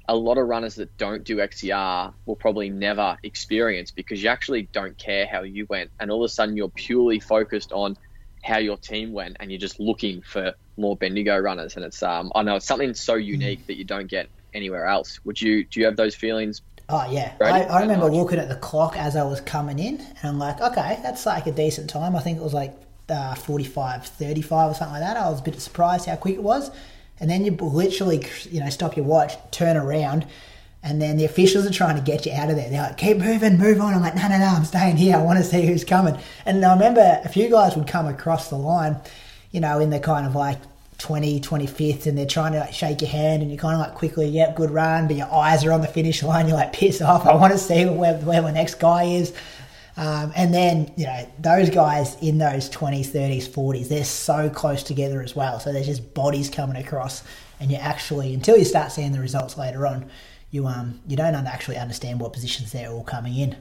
a 0.08 0.16
lot 0.16 0.38
of 0.38 0.48
runners 0.48 0.76
that 0.76 0.98
don't 0.98 1.24
do 1.24 1.38
XCR 1.38 2.14
will 2.26 2.36
probably 2.36 2.70
never 2.70 3.18
experience 3.24 3.92
because 3.92 4.22
you 4.22 4.30
actually 4.30 4.68
don't 4.74 4.98
care 4.98 5.26
how 5.26 5.44
you 5.44 5.66
went. 5.70 5.92
And 6.00 6.12
all 6.12 6.24
of 6.24 6.30
a 6.30 6.34
sudden, 6.34 6.58
you're 6.58 6.70
purely 6.76 7.20
focused 7.20 7.72
on 7.72 7.96
how 8.44 8.58
your 8.58 8.78
team 8.78 9.14
went 9.14 9.38
and 9.40 9.52
you're 9.52 9.60
just 9.60 9.80
looking 9.80 10.22
for 10.22 10.54
more 10.76 10.98
Bendigo 10.98 11.38
runners. 11.38 11.76
And 11.76 11.86
it's, 11.86 12.02
um, 12.02 12.32
I 12.34 12.42
know 12.44 12.56
it's 12.56 12.66
something 12.66 12.94
so 12.94 13.16
unique 13.16 13.68
that 13.68 13.78
you 13.78 13.86
don't 13.86 14.10
get 14.10 14.30
anywhere 14.54 14.86
else. 14.86 15.20
Would 15.26 15.42
you, 15.42 15.64
do 15.66 15.80
you 15.80 15.86
have 15.86 15.96
those 15.96 16.16
feelings? 16.16 16.62
Oh, 16.90 17.10
yeah. 17.10 17.34
I, 17.40 17.64
I, 17.64 17.82
remember 17.82 18.10
looking 18.10 18.38
at 18.38 18.50
the 18.50 18.56
clock 18.56 18.98
as 18.98 19.16
I 19.16 19.24
was 19.24 19.40
coming 19.40 19.80
in 19.80 20.00
and 20.00 20.18
I'm 20.24 20.40
like, 20.40 20.60
okay, 20.60 21.00
that's 21.02 21.26
like 21.26 21.48
a 21.48 21.52
decent 21.52 21.90
time. 21.90 22.16
I 22.16 22.20
think 22.20 22.38
it 22.38 22.44
was 22.44 22.54
like 22.54 22.74
uh, 23.08 23.36
45, 23.36 24.06
35 24.06 24.72
or 24.72 24.74
something 24.74 24.94
like 24.94 25.02
that. 25.02 25.16
I 25.16 25.30
was 25.30 25.40
a 25.40 25.44
bit 25.44 25.60
surprised 25.62 26.08
how 26.08 26.18
quick 26.18 26.36
it 26.36 26.44
was 26.44 26.70
and 27.22 27.30
then 27.30 27.46
you 27.46 27.52
literally, 27.52 28.26
you 28.50 28.60
know, 28.60 28.70
stop 28.70 28.98
your 28.98 29.06
watch, 29.06 29.36
turn 29.52 29.78
around, 29.78 30.26
and 30.82 31.00
then 31.00 31.18
the 31.18 31.26
officials 31.26 31.68
are 31.68 31.72
trying 31.72 31.96
to 31.96 32.02
get 32.02 32.26
you 32.26 32.34
out 32.34 32.50
of 32.50 32.56
there. 32.56 32.68
They're 32.68 32.82
like, 32.82 32.98
keep 32.98 33.18
moving, 33.18 33.60
move 33.60 33.80
on. 33.80 33.94
I'm 33.94 34.02
like, 34.02 34.16
no, 34.16 34.28
no, 34.28 34.40
no, 34.40 34.48
I'm 34.48 34.66
staying 34.66 34.98
here. 34.98 35.16
I 35.16 35.22
want 35.22 35.38
to 35.38 35.46
see 35.46 35.68
who's 35.68 35.84
coming. 35.84 36.18
And 36.48 36.66
I 36.66 36.74
remember 36.74 37.22
a 37.24 37.30
few 37.30 37.48
guys 37.48 37.76
would 37.76 37.88
come 37.88 38.08
across 38.08 38.50
the 38.50 38.56
line, 38.56 38.98
you 39.52 39.60
know, 39.60 39.80
in 39.80 39.92
the 39.92 40.00
kind 40.00 40.26
of 40.26 40.34
like 40.34 40.58
20, 41.02 41.42
25th, 41.42 42.06
and 42.06 42.16
they're 42.16 42.28
trying 42.28 42.54
to 42.54 42.60
like 42.60 42.74
shake 42.74 43.02
your 43.02 43.10
hand, 43.10 43.42
and 43.42 43.52
you're 43.52 43.60
kind 43.60 43.74
of 43.74 43.82
like 43.82 43.96
quickly, 43.96 44.28
yep, 44.28 44.56
good 44.56 44.70
run, 44.70 45.08
but 45.08 45.16
your 45.16 45.32
eyes 45.34 45.66
are 45.66 45.72
on 45.72 45.82
the 45.82 45.88
finish 45.88 46.22
line. 46.22 46.48
You're 46.48 46.58
like, 46.58 46.74
piss 46.74 47.02
off. 47.02 47.26
I 47.26 47.34
want 47.34 47.52
to 47.54 47.58
see 47.58 47.86
where, 47.86 48.16
where 48.20 48.42
the 48.42 48.52
next 48.52 48.76
guy 48.76 49.06
is. 49.06 49.34
Um, 49.98 50.32
and 50.36 50.54
then, 50.54 50.94
you 50.96 51.06
know, 51.06 51.28
those 51.40 51.72
guys 51.72 52.16
in 52.22 52.38
those 52.38 52.70
20s, 52.70 53.08
30s, 53.08 53.50
40s, 53.50 53.90
they're 53.90 54.06
so 54.06 54.50
close 54.50 54.84
together 54.84 55.22
as 55.22 55.36
well. 55.36 55.60
So 55.60 55.74
there's 55.74 55.88
just 55.88 56.14
bodies 56.14 56.50
coming 56.50 56.78
across, 56.78 57.24
and 57.60 57.72
you 57.72 57.78
actually, 57.78 58.34
until 58.36 58.56
you 58.56 58.66
start 58.66 58.92
seeing 58.92 59.12
the 59.12 59.20
results 59.20 59.58
later 59.58 59.88
on, 59.88 60.10
you 60.52 60.68
um 60.68 61.00
you 61.08 61.16
don't 61.16 61.34
actually 61.34 61.78
understand 61.78 62.20
what 62.20 62.34
positions 62.34 62.72
they're 62.72 62.92
all 62.92 63.04
coming 63.04 63.38
in. 63.38 63.56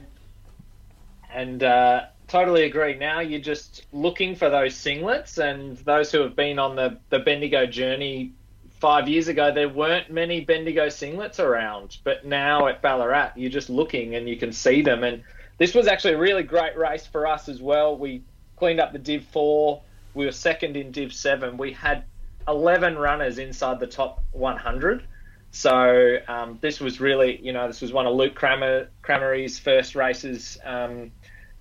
And 1.33 1.63
uh, 1.63 2.05
totally 2.31 2.63
agree. 2.63 2.95
Now 2.95 3.19
you're 3.19 3.41
just 3.41 3.85
looking 3.91 4.35
for 4.35 4.49
those 4.49 4.73
singlets, 4.73 5.37
and 5.37 5.77
those 5.79 6.11
who 6.11 6.21
have 6.21 6.35
been 6.35 6.59
on 6.59 6.77
the, 6.77 6.97
the 7.09 7.19
Bendigo 7.19 7.65
journey 7.65 8.31
five 8.79 9.09
years 9.09 9.27
ago, 9.27 9.51
there 9.53 9.67
weren't 9.67 10.09
many 10.09 10.39
Bendigo 10.39 10.87
singlets 10.87 11.39
around, 11.39 11.97
but 12.05 12.25
now 12.25 12.67
at 12.67 12.81
Ballarat, 12.81 13.33
you're 13.35 13.51
just 13.51 13.69
looking 13.69 14.15
and 14.15 14.29
you 14.29 14.37
can 14.37 14.53
see 14.53 14.81
them. 14.81 15.03
And 15.03 15.23
this 15.57 15.75
was 15.75 15.87
actually 15.87 16.13
a 16.13 16.17
really 16.17 16.43
great 16.43 16.77
race 16.77 17.05
for 17.05 17.27
us 17.27 17.49
as 17.49 17.61
well. 17.61 17.97
We 17.97 18.23
cleaned 18.55 18.79
up 18.79 18.93
the 18.93 18.99
Div 18.99 19.25
4. 19.25 19.81
We 20.13 20.25
were 20.25 20.31
second 20.31 20.77
in 20.77 20.91
Div 20.91 21.13
7. 21.13 21.57
We 21.57 21.73
had 21.73 22.05
11 22.47 22.97
runners 22.97 23.39
inside 23.39 23.79
the 23.79 23.87
top 23.87 24.23
100. 24.31 25.03
So 25.51 26.17
um, 26.29 26.57
this 26.61 26.79
was 26.79 27.01
really, 27.01 27.41
you 27.45 27.51
know, 27.51 27.67
this 27.67 27.81
was 27.81 27.91
one 27.91 28.07
of 28.07 28.15
Luke 28.15 28.35
Kramer, 28.35 28.87
Kramery's 29.03 29.59
first 29.59 29.95
races 29.95 30.57
um, 30.63 31.11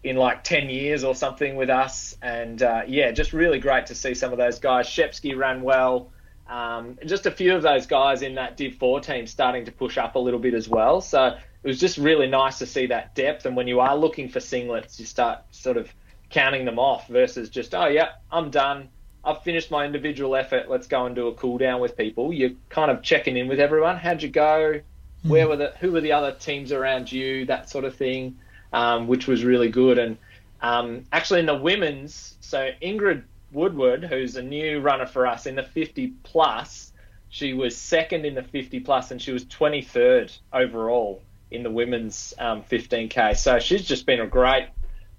in 0.02 0.16
like 0.16 0.44
10 0.44 0.70
years 0.70 1.04
or 1.04 1.14
something 1.14 1.56
with 1.56 1.70
us. 1.70 2.16
And 2.22 2.62
uh, 2.62 2.82
yeah, 2.86 3.10
just 3.12 3.32
really 3.32 3.58
great 3.58 3.86
to 3.86 3.94
see 3.94 4.14
some 4.14 4.32
of 4.32 4.38
those 4.38 4.58
guys. 4.58 4.86
Shepsky 4.86 5.36
ran 5.36 5.62
well. 5.62 6.10
Um, 6.48 6.98
just 7.06 7.26
a 7.26 7.30
few 7.30 7.54
of 7.54 7.62
those 7.62 7.86
guys 7.86 8.22
in 8.22 8.34
that 8.34 8.56
Div 8.56 8.74
4 8.74 9.00
team 9.00 9.26
starting 9.26 9.66
to 9.66 9.72
push 9.72 9.98
up 9.98 10.16
a 10.16 10.18
little 10.18 10.40
bit 10.40 10.54
as 10.54 10.68
well. 10.68 11.00
So 11.00 11.26
it 11.26 11.68
was 11.68 11.78
just 11.78 11.98
really 11.98 12.26
nice 12.26 12.58
to 12.58 12.66
see 12.66 12.86
that 12.86 13.14
depth. 13.14 13.46
And 13.46 13.56
when 13.56 13.68
you 13.68 13.80
are 13.80 13.96
looking 13.96 14.28
for 14.28 14.40
singlets, 14.40 14.98
you 14.98 15.04
start 15.04 15.42
sort 15.50 15.76
of 15.76 15.92
counting 16.30 16.64
them 16.64 16.78
off 16.78 17.06
versus 17.08 17.50
just, 17.50 17.74
oh, 17.74 17.86
yeah, 17.86 18.12
I'm 18.32 18.50
done. 18.50 18.88
I've 19.22 19.42
finished 19.42 19.70
my 19.70 19.84
individual 19.84 20.34
effort. 20.34 20.70
Let's 20.70 20.86
go 20.86 21.04
and 21.04 21.14
do 21.14 21.28
a 21.28 21.34
cool 21.34 21.58
down 21.58 21.80
with 21.80 21.96
people. 21.96 22.32
You're 22.32 22.52
kind 22.70 22.90
of 22.90 23.02
checking 23.02 23.36
in 23.36 23.48
with 23.48 23.60
everyone. 23.60 23.96
How'd 23.96 24.22
you 24.22 24.30
go? 24.30 24.80
Mm. 25.24 25.30
Where 25.30 25.48
were 25.48 25.56
the 25.56 25.74
who 25.80 25.92
were 25.92 26.00
the 26.00 26.12
other 26.12 26.32
teams 26.32 26.72
around 26.72 27.12
you? 27.12 27.44
That 27.44 27.68
sort 27.68 27.84
of 27.84 27.94
thing, 27.94 28.38
um, 28.72 29.06
which 29.06 29.26
was 29.26 29.44
really 29.44 29.68
good. 29.68 29.98
And 29.98 30.18
um, 30.60 31.04
actually, 31.12 31.40
in 31.40 31.46
the 31.46 31.56
women's, 31.56 32.36
so 32.40 32.70
Ingrid 32.82 33.24
Woodward, 33.52 34.04
who's 34.04 34.36
a 34.36 34.42
new 34.42 34.80
runner 34.80 35.06
for 35.06 35.26
us 35.26 35.46
in 35.46 35.56
the 35.56 35.62
50 35.62 36.14
plus, 36.22 36.92
she 37.28 37.52
was 37.52 37.76
second 37.76 38.24
in 38.24 38.34
the 38.34 38.42
50 38.42 38.80
plus, 38.80 39.10
and 39.10 39.20
she 39.20 39.32
was 39.32 39.44
23rd 39.44 40.36
overall 40.52 41.22
in 41.50 41.62
the 41.62 41.70
women's 41.70 42.34
um, 42.38 42.62
15k. 42.62 43.36
So 43.36 43.58
she's 43.58 43.86
just 43.86 44.06
been 44.06 44.20
a 44.20 44.26
great, 44.26 44.68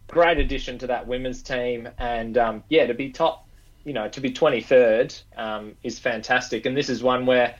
great 0.08 0.38
addition 0.38 0.78
to 0.80 0.88
that 0.88 1.08
women's 1.08 1.42
team. 1.42 1.90
And 1.98 2.38
um, 2.38 2.64
yeah, 2.70 2.88
to 2.88 2.94
be 2.94 3.12
top 3.12 3.48
you 3.84 3.94
know, 3.94 4.08
to 4.10 4.22
be 4.22 4.32
23rd 4.32 5.22
um, 5.38 5.76
is 5.84 6.00
fantastic. 6.00 6.66
And 6.66 6.76
this 6.76 6.90
is 6.90 7.02
one 7.02 7.26
where 7.26 7.56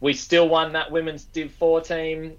we 0.00 0.12
still 0.14 0.48
won 0.48 0.72
that 0.72 0.90
women's 0.90 1.24
Div 1.24 1.52
4 1.52 1.80
team. 1.82 2.36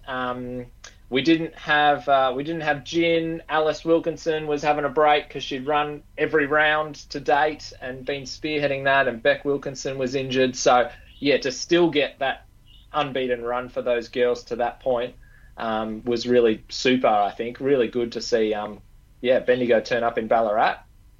We 1.13 1.21
didn't 1.21 1.53
have 1.53 2.09
uh, 2.09 2.33
we 2.35 2.43
didn't 2.43 2.61
have 2.61 2.83
Jin. 2.83 3.43
Alice 3.47 3.85
Wilkinson 3.85 4.47
was 4.47 4.63
having 4.63 4.83
a 4.83 4.89
break 4.89 5.27
because 5.27 5.43
she'd 5.43 5.67
run 5.67 6.01
every 6.17 6.47
round 6.47 6.95
to 7.11 7.19
date 7.19 7.71
and 7.79 8.03
been 8.03 8.23
spearheading 8.23 8.85
that. 8.85 9.07
And 9.07 9.21
Beck 9.21 9.45
Wilkinson 9.45 9.99
was 9.99 10.15
injured. 10.15 10.55
So 10.55 10.89
yeah, 11.19 11.37
to 11.37 11.51
still 11.51 11.91
get 11.91 12.17
that 12.17 12.47
unbeaten 12.91 13.43
run 13.43 13.69
for 13.69 13.83
those 13.83 14.07
girls 14.09 14.45
to 14.45 14.55
that 14.55 14.79
point 14.79 15.13
um, 15.55 16.03
was 16.03 16.27
really 16.27 16.63
super. 16.69 17.05
I 17.05 17.29
think 17.29 17.59
really 17.59 17.89
good 17.89 18.13
to 18.13 18.21
see. 18.21 18.55
Um, 18.55 18.81
yeah, 19.21 19.37
Bendigo 19.37 19.81
turn 19.81 20.03
up 20.03 20.17
in 20.17 20.27
Ballarat 20.27 20.77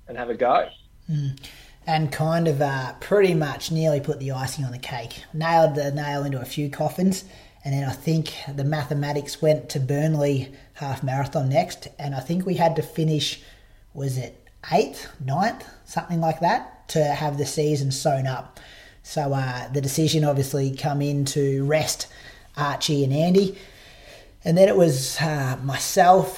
and 0.08 0.18
have 0.18 0.32
a 0.32 0.36
go. 0.36 0.70
Mm 1.08 1.40
and 1.86 2.12
kind 2.12 2.48
of 2.48 2.62
uh, 2.62 2.94
pretty 3.00 3.34
much 3.34 3.72
nearly 3.72 4.00
put 4.00 4.20
the 4.20 4.32
icing 4.32 4.64
on 4.64 4.72
the 4.72 4.78
cake. 4.78 5.24
Nailed 5.34 5.76
the 5.76 5.92
nail 5.92 6.24
into 6.24 6.40
a 6.40 6.46
few 6.46 6.70
coffins, 6.70 7.26
and 7.64 7.74
then 7.74 7.84
I 7.84 7.94
think 7.94 8.34
the 8.54 8.64
mathematics 8.64 9.42
went 9.42 9.70
to 9.70 9.80
Burnley 9.80 10.52
half 10.74 11.04
marathon 11.04 11.50
next, 11.50 11.88
and 11.98 12.14
I 12.14 12.20
think 12.20 12.46
we 12.46 12.56
had 12.56 12.76
to 12.76 12.82
finish, 12.82 13.42
was 13.94 14.18
it 14.18 14.40
eighth, 14.72 15.08
ninth, 15.24 15.66
something 15.86 16.20
like 16.20 16.40
that, 16.40 16.88
to 16.90 17.04
have 17.04 17.38
the 17.38 17.46
season 17.46 17.92
sewn 17.92 18.28
up. 18.28 18.60
So 19.04 19.34
uh, 19.34 19.72
the 19.72 19.82
decision 19.82 20.24
obviously 20.24 20.76
come 20.76 21.02
in 21.02 21.26
to 21.26 21.66
rest 21.66 22.08
Archie 22.56 23.04
and 23.04 23.14
Andy, 23.14 23.58
and 24.46 24.58
then 24.58 24.68
it 24.68 24.76
was 24.76 25.20
uh, 25.22 25.58
myself 25.64 26.38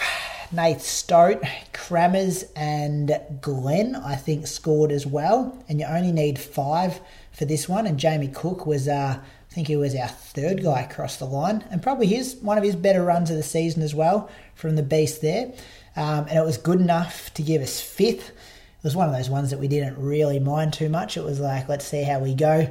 Nath 0.51 0.83
Stote, 0.83 1.41
Kramers, 1.73 2.45
and 2.55 3.19
Glenn, 3.41 3.95
I 3.95 4.15
think, 4.15 4.47
scored 4.47 4.91
as 4.91 5.05
well. 5.05 5.57
And 5.67 5.79
you 5.79 5.85
only 5.85 6.11
need 6.11 6.37
five 6.37 6.99
for 7.31 7.45
this 7.45 7.67
one. 7.67 7.87
And 7.87 7.97
Jamie 7.97 8.27
Cook 8.27 8.65
was, 8.65 8.87
uh, 8.87 9.19
I 9.55 9.59
think 9.63 9.69
he 9.69 9.77
was 9.77 9.95
our 9.95 10.09
third 10.09 10.63
guy 10.63 10.81
across 10.81 11.15
the 11.15 11.23
line, 11.23 11.63
and 11.71 11.81
probably 11.81 12.07
his 12.07 12.35
one 12.41 12.57
of 12.57 12.63
his 12.65 12.75
better 12.75 13.01
runs 13.01 13.31
of 13.31 13.37
the 13.37 13.43
season 13.43 13.83
as 13.83 13.95
well 13.95 14.29
from 14.53 14.75
the 14.75 14.83
beast 14.83 15.21
there. 15.21 15.53
Um, 15.95 16.27
and 16.27 16.37
it 16.37 16.43
was 16.43 16.57
good 16.57 16.81
enough 16.81 17.33
to 17.35 17.41
give 17.41 17.61
us 17.61 17.79
fifth. 17.79 18.31
It 18.31 18.83
was 18.83 18.97
one 18.97 19.07
of 19.07 19.15
those 19.15 19.29
ones 19.29 19.51
that 19.51 19.59
we 19.61 19.69
didn't 19.69 19.97
really 19.97 20.39
mind 20.41 20.73
too 20.73 20.89
much. 20.89 21.15
It 21.15 21.23
was 21.23 21.39
like, 21.39 21.69
let's 21.69 21.87
see 21.87 22.03
how 22.03 22.19
we 22.19 22.33
go 22.33 22.69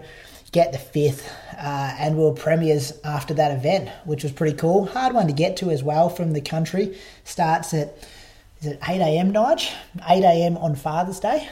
get 0.53 0.73
the 0.73 0.79
fifth, 0.79 1.27
uh, 1.57 1.97
and 1.99 2.19
we 2.19 2.23
were 2.23 2.33
premiers 2.33 2.93
after 3.03 3.33
that 3.33 3.57
event, 3.57 3.89
which 4.05 4.23
was 4.23 4.33
pretty 4.33 4.55
cool. 4.55 4.85
Hard 4.85 5.15
one 5.15 5.27
to 5.27 5.33
get 5.33 5.57
to 5.57 5.71
as 5.71 5.83
well 5.83 6.11
from 6.11 6.35
the 6.35 6.43
country. 6.43 6.99
Starts 7.25 7.73
at 7.73 7.97
is 8.61 8.67
it 8.67 8.79
eight 8.91 9.01
a.m. 9.01 9.33
Nige? 9.33 9.73
Eight 10.11 10.23
a.m. 10.23 10.59
on 10.59 10.75
Father's 10.75 11.19
Day. 11.19 11.49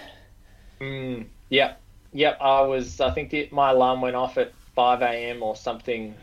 Mm, 0.79 1.25
yep, 1.49 1.81
yep. 2.12 2.37
I 2.38 2.61
was. 2.61 3.01
I 3.01 3.11
think 3.12 3.31
the, 3.31 3.49
my 3.51 3.71
alarm 3.71 4.03
went 4.03 4.14
off 4.14 4.37
at 4.37 4.53
five 4.75 5.03
a.m. 5.03 5.43
or 5.43 5.57
something. 5.57 6.15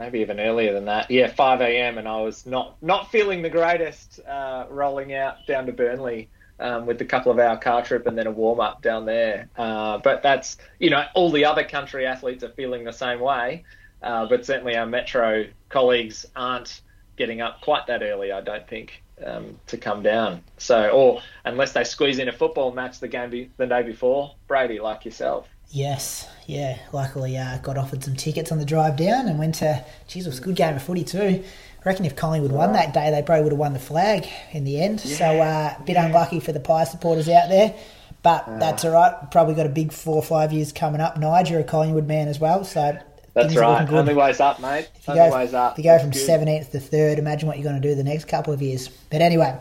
Maybe 0.00 0.20
even 0.20 0.40
earlier 0.40 0.72
than 0.72 0.86
that. 0.86 1.08
Yeah, 1.08 1.28
5 1.28 1.60
a.m. 1.60 1.98
and 1.98 2.08
I 2.08 2.20
was 2.20 2.46
not 2.46 2.76
not 2.82 3.12
feeling 3.12 3.42
the 3.42 3.48
greatest 3.48 4.18
uh, 4.26 4.66
rolling 4.68 5.14
out 5.14 5.46
down 5.46 5.66
to 5.66 5.72
Burnley 5.72 6.28
um, 6.58 6.86
with 6.86 7.00
a 7.00 7.04
couple 7.04 7.30
of 7.30 7.38
hour 7.38 7.56
car 7.56 7.82
trip 7.82 8.06
and 8.06 8.16
then 8.16 8.26
a 8.26 8.30
warm 8.30 8.60
up 8.60 8.82
down 8.82 9.04
there. 9.04 9.48
Uh, 9.56 9.98
but 9.98 10.22
that's 10.22 10.56
you 10.78 10.90
know 10.90 11.04
all 11.14 11.30
the 11.30 11.44
other 11.44 11.64
country 11.64 12.06
athletes 12.06 12.42
are 12.44 12.50
feeling 12.50 12.84
the 12.84 12.92
same 12.92 13.20
way, 13.20 13.64
uh, 14.02 14.26
but 14.26 14.44
certainly 14.44 14.76
our 14.76 14.86
metro 14.86 15.46
colleagues 15.68 16.26
aren't 16.34 16.80
getting 17.16 17.40
up 17.40 17.60
quite 17.60 17.86
that 17.86 18.02
early. 18.02 18.32
I 18.32 18.40
don't 18.40 18.66
think. 18.66 19.00
Um, 19.24 19.60
to 19.68 19.76
come 19.76 20.02
down, 20.02 20.42
so 20.58 20.88
or 20.88 21.22
unless 21.44 21.70
they 21.70 21.84
squeeze 21.84 22.18
in 22.18 22.28
a 22.28 22.32
football 22.32 22.72
match 22.72 22.98
the 22.98 23.06
game 23.06 23.30
be, 23.30 23.48
the 23.58 23.64
day 23.64 23.84
before, 23.84 24.34
Brady 24.48 24.80
like 24.80 25.04
yourself. 25.04 25.46
Yes, 25.70 26.28
yeah. 26.46 26.78
Luckily, 26.92 27.36
uh, 27.36 27.58
got 27.58 27.76
offered 27.76 28.04
some 28.04 28.14
tickets 28.14 28.52
on 28.52 28.58
the 28.58 28.64
drive 28.64 28.96
down 28.96 29.26
and 29.26 29.38
went 29.38 29.56
to. 29.56 29.84
Geez, 30.06 30.26
it 30.26 30.30
was 30.30 30.38
a 30.38 30.42
good 30.42 30.56
game 30.56 30.76
of 30.76 30.82
footy 30.82 31.04
too. 31.04 31.42
I 31.84 31.88
reckon 31.88 32.04
if 32.04 32.16
Collingwood 32.16 32.52
won 32.52 32.72
that 32.72 32.94
day, 32.94 33.10
they 33.10 33.22
probably 33.22 33.42
would 33.42 33.52
have 33.52 33.58
won 33.58 33.72
the 33.72 33.78
flag 33.78 34.26
in 34.52 34.64
the 34.64 34.80
end. 34.80 35.04
Yeah. 35.04 35.16
So 35.16 35.24
uh, 35.24 35.74
a 35.78 35.82
bit 35.84 35.96
unlucky 35.96 36.40
for 36.40 36.52
the 36.52 36.60
Pie 36.60 36.84
supporters 36.84 37.28
out 37.28 37.48
there. 37.48 37.74
But 38.22 38.48
uh, 38.48 38.58
that's 38.58 38.84
all 38.84 38.92
right. 38.92 39.30
Probably 39.30 39.54
got 39.54 39.66
a 39.66 39.70
big 39.70 39.92
four 39.92 40.16
or 40.16 40.22
five 40.22 40.52
years 40.52 40.72
coming 40.72 41.00
up. 41.00 41.18
Nigel, 41.18 41.60
a 41.60 41.64
Collingwood 41.64 42.06
man 42.06 42.28
as 42.28 42.38
well. 42.38 42.64
So 42.64 42.98
that's 43.34 43.54
right. 43.54 43.86
Only 43.90 44.14
ways 44.14 44.40
up, 44.40 44.60
mate. 44.60 44.88
If 44.94 45.08
you 45.08 45.14
Only 45.14 45.30
go, 45.30 45.36
ways 45.36 45.52
up. 45.54 45.72
If 45.72 45.84
you 45.84 45.90
go 45.90 45.98
from 45.98 46.12
seventeenth 46.12 46.70
to 46.72 46.80
third, 46.80 47.18
imagine 47.18 47.48
what 47.48 47.58
you're 47.58 47.68
going 47.68 47.82
to 47.82 47.86
do 47.86 47.94
the 47.94 48.04
next 48.04 48.26
couple 48.26 48.54
of 48.54 48.62
years. 48.62 48.88
But 49.10 49.20
anyway, 49.20 49.58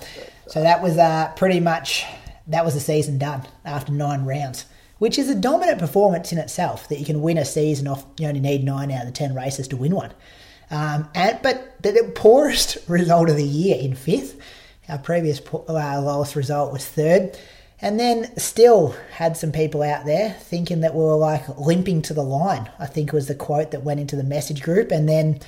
so 0.48 0.62
that 0.62 0.82
was 0.82 0.98
uh, 0.98 1.34
pretty 1.36 1.60
much 1.60 2.06
that 2.48 2.64
was 2.64 2.74
the 2.74 2.80
season 2.80 3.18
done 3.18 3.46
after 3.66 3.92
nine 3.92 4.26
rounds, 4.26 4.66
which 5.04 5.20
is 5.20 5.30
a 5.30 5.36
dominant 5.36 5.80
performance 5.80 6.32
in 6.32 6.38
itself. 6.38 6.88
That 6.88 6.98
you 6.98 7.06
can 7.06 7.22
win 7.22 7.38
a 7.38 7.44
season 7.44 7.90
off. 7.90 8.06
You 8.18 8.26
only 8.26 8.40
need 8.40 8.64
nine 8.64 8.90
out 8.90 9.02
of 9.02 9.08
the 9.08 9.12
ten 9.12 9.36
races 9.36 9.68
to 9.68 9.76
win 9.76 9.94
one. 9.94 10.14
Um, 10.72 11.10
and, 11.14 11.38
but 11.44 11.76
the 11.84 12.10
poorest 12.16 12.78
result 12.88 13.30
of 13.30 13.36
the 13.36 13.44
year 13.44 13.76
in 13.78 13.96
fifth. 13.96 14.40
Our 14.88 14.98
previous 14.98 15.42
uh, 15.54 16.02
lowest 16.02 16.38
result 16.38 16.72
was 16.72 16.86
third. 16.86 17.38
And 17.82 18.00
then 18.00 18.34
still 18.38 18.96
had 19.12 19.36
some 19.36 19.52
people 19.52 19.84
out 19.84 20.06
there 20.06 20.38
thinking 20.40 20.80
that 20.80 20.96
we 20.96 21.02
were 21.02 21.18
like 21.18 21.50
limping 21.58 22.02
to 22.04 22.14
the 22.14 22.24
line, 22.24 22.72
I 22.80 22.86
think 22.86 23.12
was 23.12 23.28
the 23.28 23.36
quote 23.36 23.72
that 23.72 23.84
went 23.84 24.00
into 24.00 24.16
the 24.16 24.24
message 24.24 24.64
group. 24.64 24.90
And 24.90 25.10
then 25.10 25.42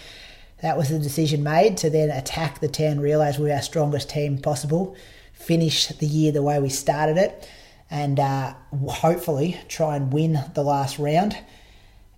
that 0.63 0.77
was 0.77 0.89
the 0.89 0.99
decision 0.99 1.43
made 1.43 1.77
to 1.77 1.89
then 1.89 2.09
attack 2.09 2.59
the 2.59 2.67
10, 2.67 2.99
realise 2.99 3.39
we 3.39 3.47
were 3.47 3.55
our 3.55 3.61
strongest 3.61 4.09
team 4.09 4.37
possible, 4.37 4.97
finish 5.31 5.87
the 5.87 6.07
year 6.07 6.33
the 6.33 6.43
way 6.43 6.59
we 6.59 6.67
started 6.67 7.15
it, 7.15 7.47
and 7.95 8.19
uh, 8.19 8.53
hopefully 8.89 9.57
try 9.69 9.95
and 9.95 10.11
win 10.11 10.37
the 10.53 10.63
last 10.63 10.99
round. 10.99 11.37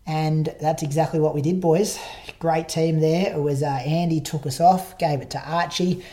And 0.07 0.51
that's 0.59 0.81
exactly 0.81 1.19
what 1.19 1.35
we 1.35 1.41
did, 1.43 1.61
boys. 1.61 1.99
Great 2.39 2.67
team 2.67 2.99
there. 2.99 3.31
It 3.31 3.39
was 3.39 3.61
uh, 3.61 3.67
Andy 3.85 4.19
took 4.19 4.47
us 4.47 4.59
off, 4.59 4.97
gave 4.97 5.21
it 5.21 5.29
to 5.31 5.39
Archie, 5.39 6.03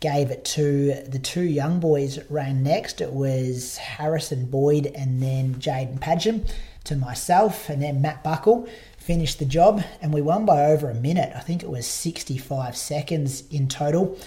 gave 0.00 0.30
it 0.30 0.46
to 0.46 0.94
the 1.06 1.18
two 1.18 1.42
young 1.42 1.80
boys 1.80 2.18
ran 2.30 2.62
next. 2.62 3.02
It 3.02 3.12
was 3.12 3.76
Harrison 3.76 4.46
Boyd 4.46 4.86
and 4.86 5.22
then 5.22 5.56
Jaden 5.56 6.00
Padgham 6.00 6.50
to 6.84 6.96
myself, 6.96 7.68
and 7.68 7.82
then 7.82 8.00
Matt 8.00 8.24
Buckle 8.24 8.66
finished 8.96 9.38
the 9.38 9.44
job, 9.44 9.84
and 10.00 10.14
we 10.14 10.22
won 10.22 10.46
by 10.46 10.64
over 10.64 10.88
a 10.88 10.94
minute. 10.94 11.30
I 11.36 11.40
think 11.40 11.62
it 11.62 11.68
was 11.68 11.86
65 11.86 12.74
seconds 12.74 13.42
in 13.50 13.68
total, 13.68 14.18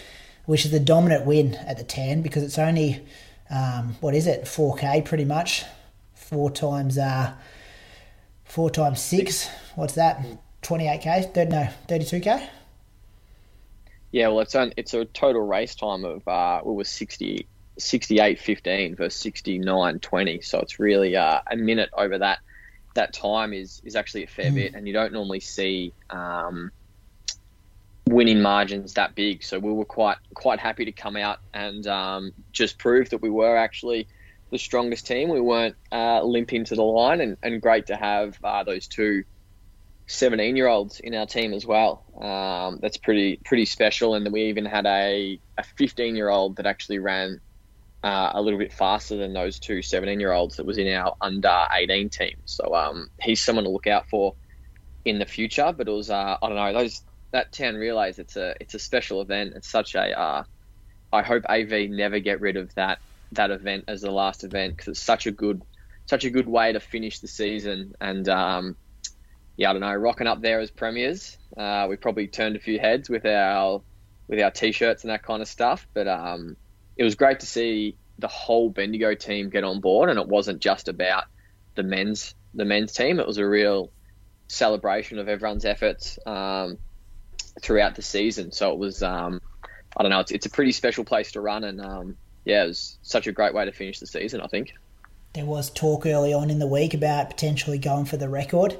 which 0.45 0.65
is 0.65 0.71
the 0.71 0.79
dominant 0.79 1.25
win 1.25 1.55
at 1.55 1.79
the 1.79 1.83
10 1.83 2.21
because 2.21 2.43
it's 2.43 2.59
only, 2.59 3.03
um, 3.53 3.95
what 4.01 4.15
is 4.15 4.27
it, 4.27 4.45
4K 4.45 5.05
pretty 5.05 5.25
much, 5.25 5.63
four 6.15 6.49
times. 6.49 6.97
Uh, 6.97 7.33
Four 8.53 8.69
times 8.69 9.01
six. 9.01 9.49
What's 9.73 9.95
that? 9.95 10.23
Twenty-eight 10.61 11.01
k. 11.01 11.47
No, 11.49 11.67
thirty-two 11.87 12.19
k. 12.19 12.47
Yeah, 14.11 14.27
well, 14.27 14.41
it's 14.41 14.53
on, 14.53 14.73
it's 14.77 14.93
a 14.93 15.05
total 15.05 15.41
race 15.41 15.73
time 15.73 16.05
of 16.05 16.27
uh, 16.27 16.61
it 16.63 16.67
was 16.67 16.87
60, 16.87 17.47
68.15 17.79 18.95
versus 18.95 19.23
69.20. 19.23 20.45
So 20.45 20.59
it's 20.59 20.77
really 20.77 21.15
uh, 21.15 21.39
a 21.49 21.55
minute 21.55 21.89
over 21.97 22.19
that 22.19 22.41
that 22.93 23.11
time 23.11 23.53
is 23.53 23.81
is 23.83 23.95
actually 23.95 24.25
a 24.25 24.27
fair 24.27 24.51
mm. 24.51 24.55
bit, 24.55 24.75
and 24.75 24.87
you 24.87 24.93
don't 24.93 25.13
normally 25.13 25.39
see 25.39 25.91
um, 26.11 26.71
winning 28.07 28.41
margins 28.41 28.93
that 28.93 29.15
big. 29.15 29.43
So 29.43 29.59
we 29.59 29.71
were 29.71 29.85
quite 29.85 30.17
quite 30.33 30.59
happy 30.59 30.85
to 30.85 30.91
come 30.91 31.15
out 31.15 31.39
and 31.53 31.85
um, 31.87 32.31
just 32.51 32.77
prove 32.77 33.09
that 33.09 33.21
we 33.21 33.29
were 33.29 33.57
actually 33.57 34.07
the 34.51 34.59
strongest 34.59 35.07
team. 35.07 35.29
We 35.29 35.41
weren't 35.41 35.75
uh, 35.91 36.21
limping 36.23 36.65
to 36.65 36.75
the 36.75 36.83
line, 36.83 37.21
and, 37.21 37.37
and 37.41 37.61
great 37.61 37.87
to 37.87 37.95
have 37.95 38.37
uh, 38.43 38.63
those 38.63 38.87
two 38.87 39.23
17 40.07 40.55
year 40.55 40.67
olds 40.67 40.99
in 40.99 41.15
our 41.15 41.25
team 41.25 41.53
as 41.53 41.65
well. 41.65 42.03
Um, 42.21 42.79
that's 42.81 42.97
pretty 42.97 43.39
pretty 43.45 43.65
special. 43.65 44.15
And 44.15 44.31
we 44.31 44.43
even 44.43 44.65
had 44.65 44.85
a, 44.85 45.39
a 45.57 45.63
15 45.63 46.15
year 46.15 46.29
old 46.29 46.57
that 46.57 46.65
actually 46.65 46.99
ran 46.99 47.39
uh, 48.03 48.31
a 48.33 48.41
little 48.41 48.59
bit 48.59 48.73
faster 48.73 49.15
than 49.15 49.33
those 49.33 49.59
two 49.59 49.81
17 49.81 50.19
year 50.19 50.33
olds 50.33 50.57
that 50.57 50.65
was 50.65 50.77
in 50.77 50.93
our 50.93 51.15
under 51.21 51.65
18 51.71 52.09
team. 52.09 52.35
So 52.45 52.75
um, 52.75 53.09
he's 53.21 53.41
someone 53.41 53.63
to 53.63 53.71
look 53.71 53.87
out 53.87 54.09
for 54.09 54.35
in 55.05 55.19
the 55.19 55.25
future. 55.25 55.73
But 55.75 55.87
it 55.87 55.91
was 55.91 56.09
uh, 56.09 56.37
I 56.41 56.47
don't 56.47 56.55
know 56.55 56.73
those 56.73 57.01
that 57.33 57.51
Tan 57.51 57.75
relays 57.75 58.19
it's 58.19 58.37
a 58.37 58.55
it's 58.61 58.75
a 58.75 58.79
special 58.79 59.21
event. 59.21 59.53
It's 59.55 59.67
such 59.67 59.95
a 59.95 60.17
uh, 60.17 60.43
I 61.11 61.21
hope 61.23 61.43
AV 61.49 61.89
never 61.89 62.19
get 62.19 62.39
rid 62.39 62.55
of 62.55 62.73
that 62.75 62.99
that 63.33 63.51
event 63.51 63.85
as 63.87 64.01
the 64.01 64.11
last 64.11 64.43
event 64.43 64.77
because 64.77 64.89
it's 64.89 65.01
such 65.01 65.25
a 65.25 65.31
good 65.31 65.61
such 66.05 66.23
a 66.23 66.29
good 66.29 66.47
way 66.47 66.71
to 66.71 66.79
finish 66.79 67.19
the 67.19 67.27
season 67.27 67.95
and 67.99 68.29
um, 68.29 68.75
yeah 69.57 69.69
I 69.69 69.73
don't 69.73 69.81
know 69.81 69.93
rocking 69.95 70.27
up 70.27 70.41
there 70.41 70.59
as 70.59 70.69
premiers 70.69 71.37
uh, 71.57 71.87
we 71.89 71.95
probably 71.95 72.27
turned 72.27 72.55
a 72.55 72.59
few 72.59 72.79
heads 72.79 73.09
with 73.09 73.25
our 73.25 73.81
with 74.27 74.39
our 74.39 74.51
t-shirts 74.51 75.03
and 75.03 75.11
that 75.11 75.23
kind 75.23 75.41
of 75.41 75.47
stuff 75.47 75.87
but 75.93 76.07
um, 76.07 76.55
it 76.95 77.03
was 77.03 77.15
great 77.15 77.39
to 77.39 77.47
see 77.47 77.97
the 78.19 78.27
whole 78.27 78.69
Bendigo 78.69 79.15
team 79.15 79.49
get 79.49 79.63
on 79.63 79.79
board 79.79 80.11
and 80.11 80.19
it 80.19 80.27
wasn't 80.27 80.61
just 80.61 80.87
about 80.87 81.23
the 81.73 81.83
men's 81.83 82.35
the 82.53 82.65
men's 82.65 82.93
team 82.93 83.19
it 83.19 83.25
was 83.25 83.39
a 83.39 83.47
real 83.47 83.91
celebration 84.47 85.17
of 85.17 85.27
everyone's 85.27 85.65
efforts 85.65 86.19
um, 86.27 86.77
throughout 87.61 87.95
the 87.95 88.01
season 88.01 88.51
so 88.51 88.71
it 88.71 88.77
was 88.77 89.03
um, 89.03 89.41
I 89.95 90.03
don't 90.03 90.11
know 90.11 90.19
it's, 90.19 90.31
it's 90.31 90.45
a 90.45 90.49
pretty 90.49 90.71
special 90.71 91.03
place 91.03 91.31
to 91.33 91.41
run 91.41 91.63
and 91.63 91.81
um, 91.81 92.17
yeah, 92.45 92.63
it 92.63 92.67
was 92.67 92.97
such 93.03 93.27
a 93.27 93.31
great 93.31 93.53
way 93.53 93.65
to 93.65 93.71
finish 93.71 93.99
the 93.99 94.07
season, 94.07 94.41
I 94.41 94.47
think. 94.47 94.73
There 95.33 95.45
was 95.45 95.69
talk 95.69 96.05
early 96.05 96.33
on 96.33 96.49
in 96.49 96.59
the 96.59 96.67
week 96.67 96.93
about 96.93 97.29
potentially 97.29 97.77
going 97.77 98.05
for 98.05 98.17
the 98.17 98.29
record. 98.29 98.77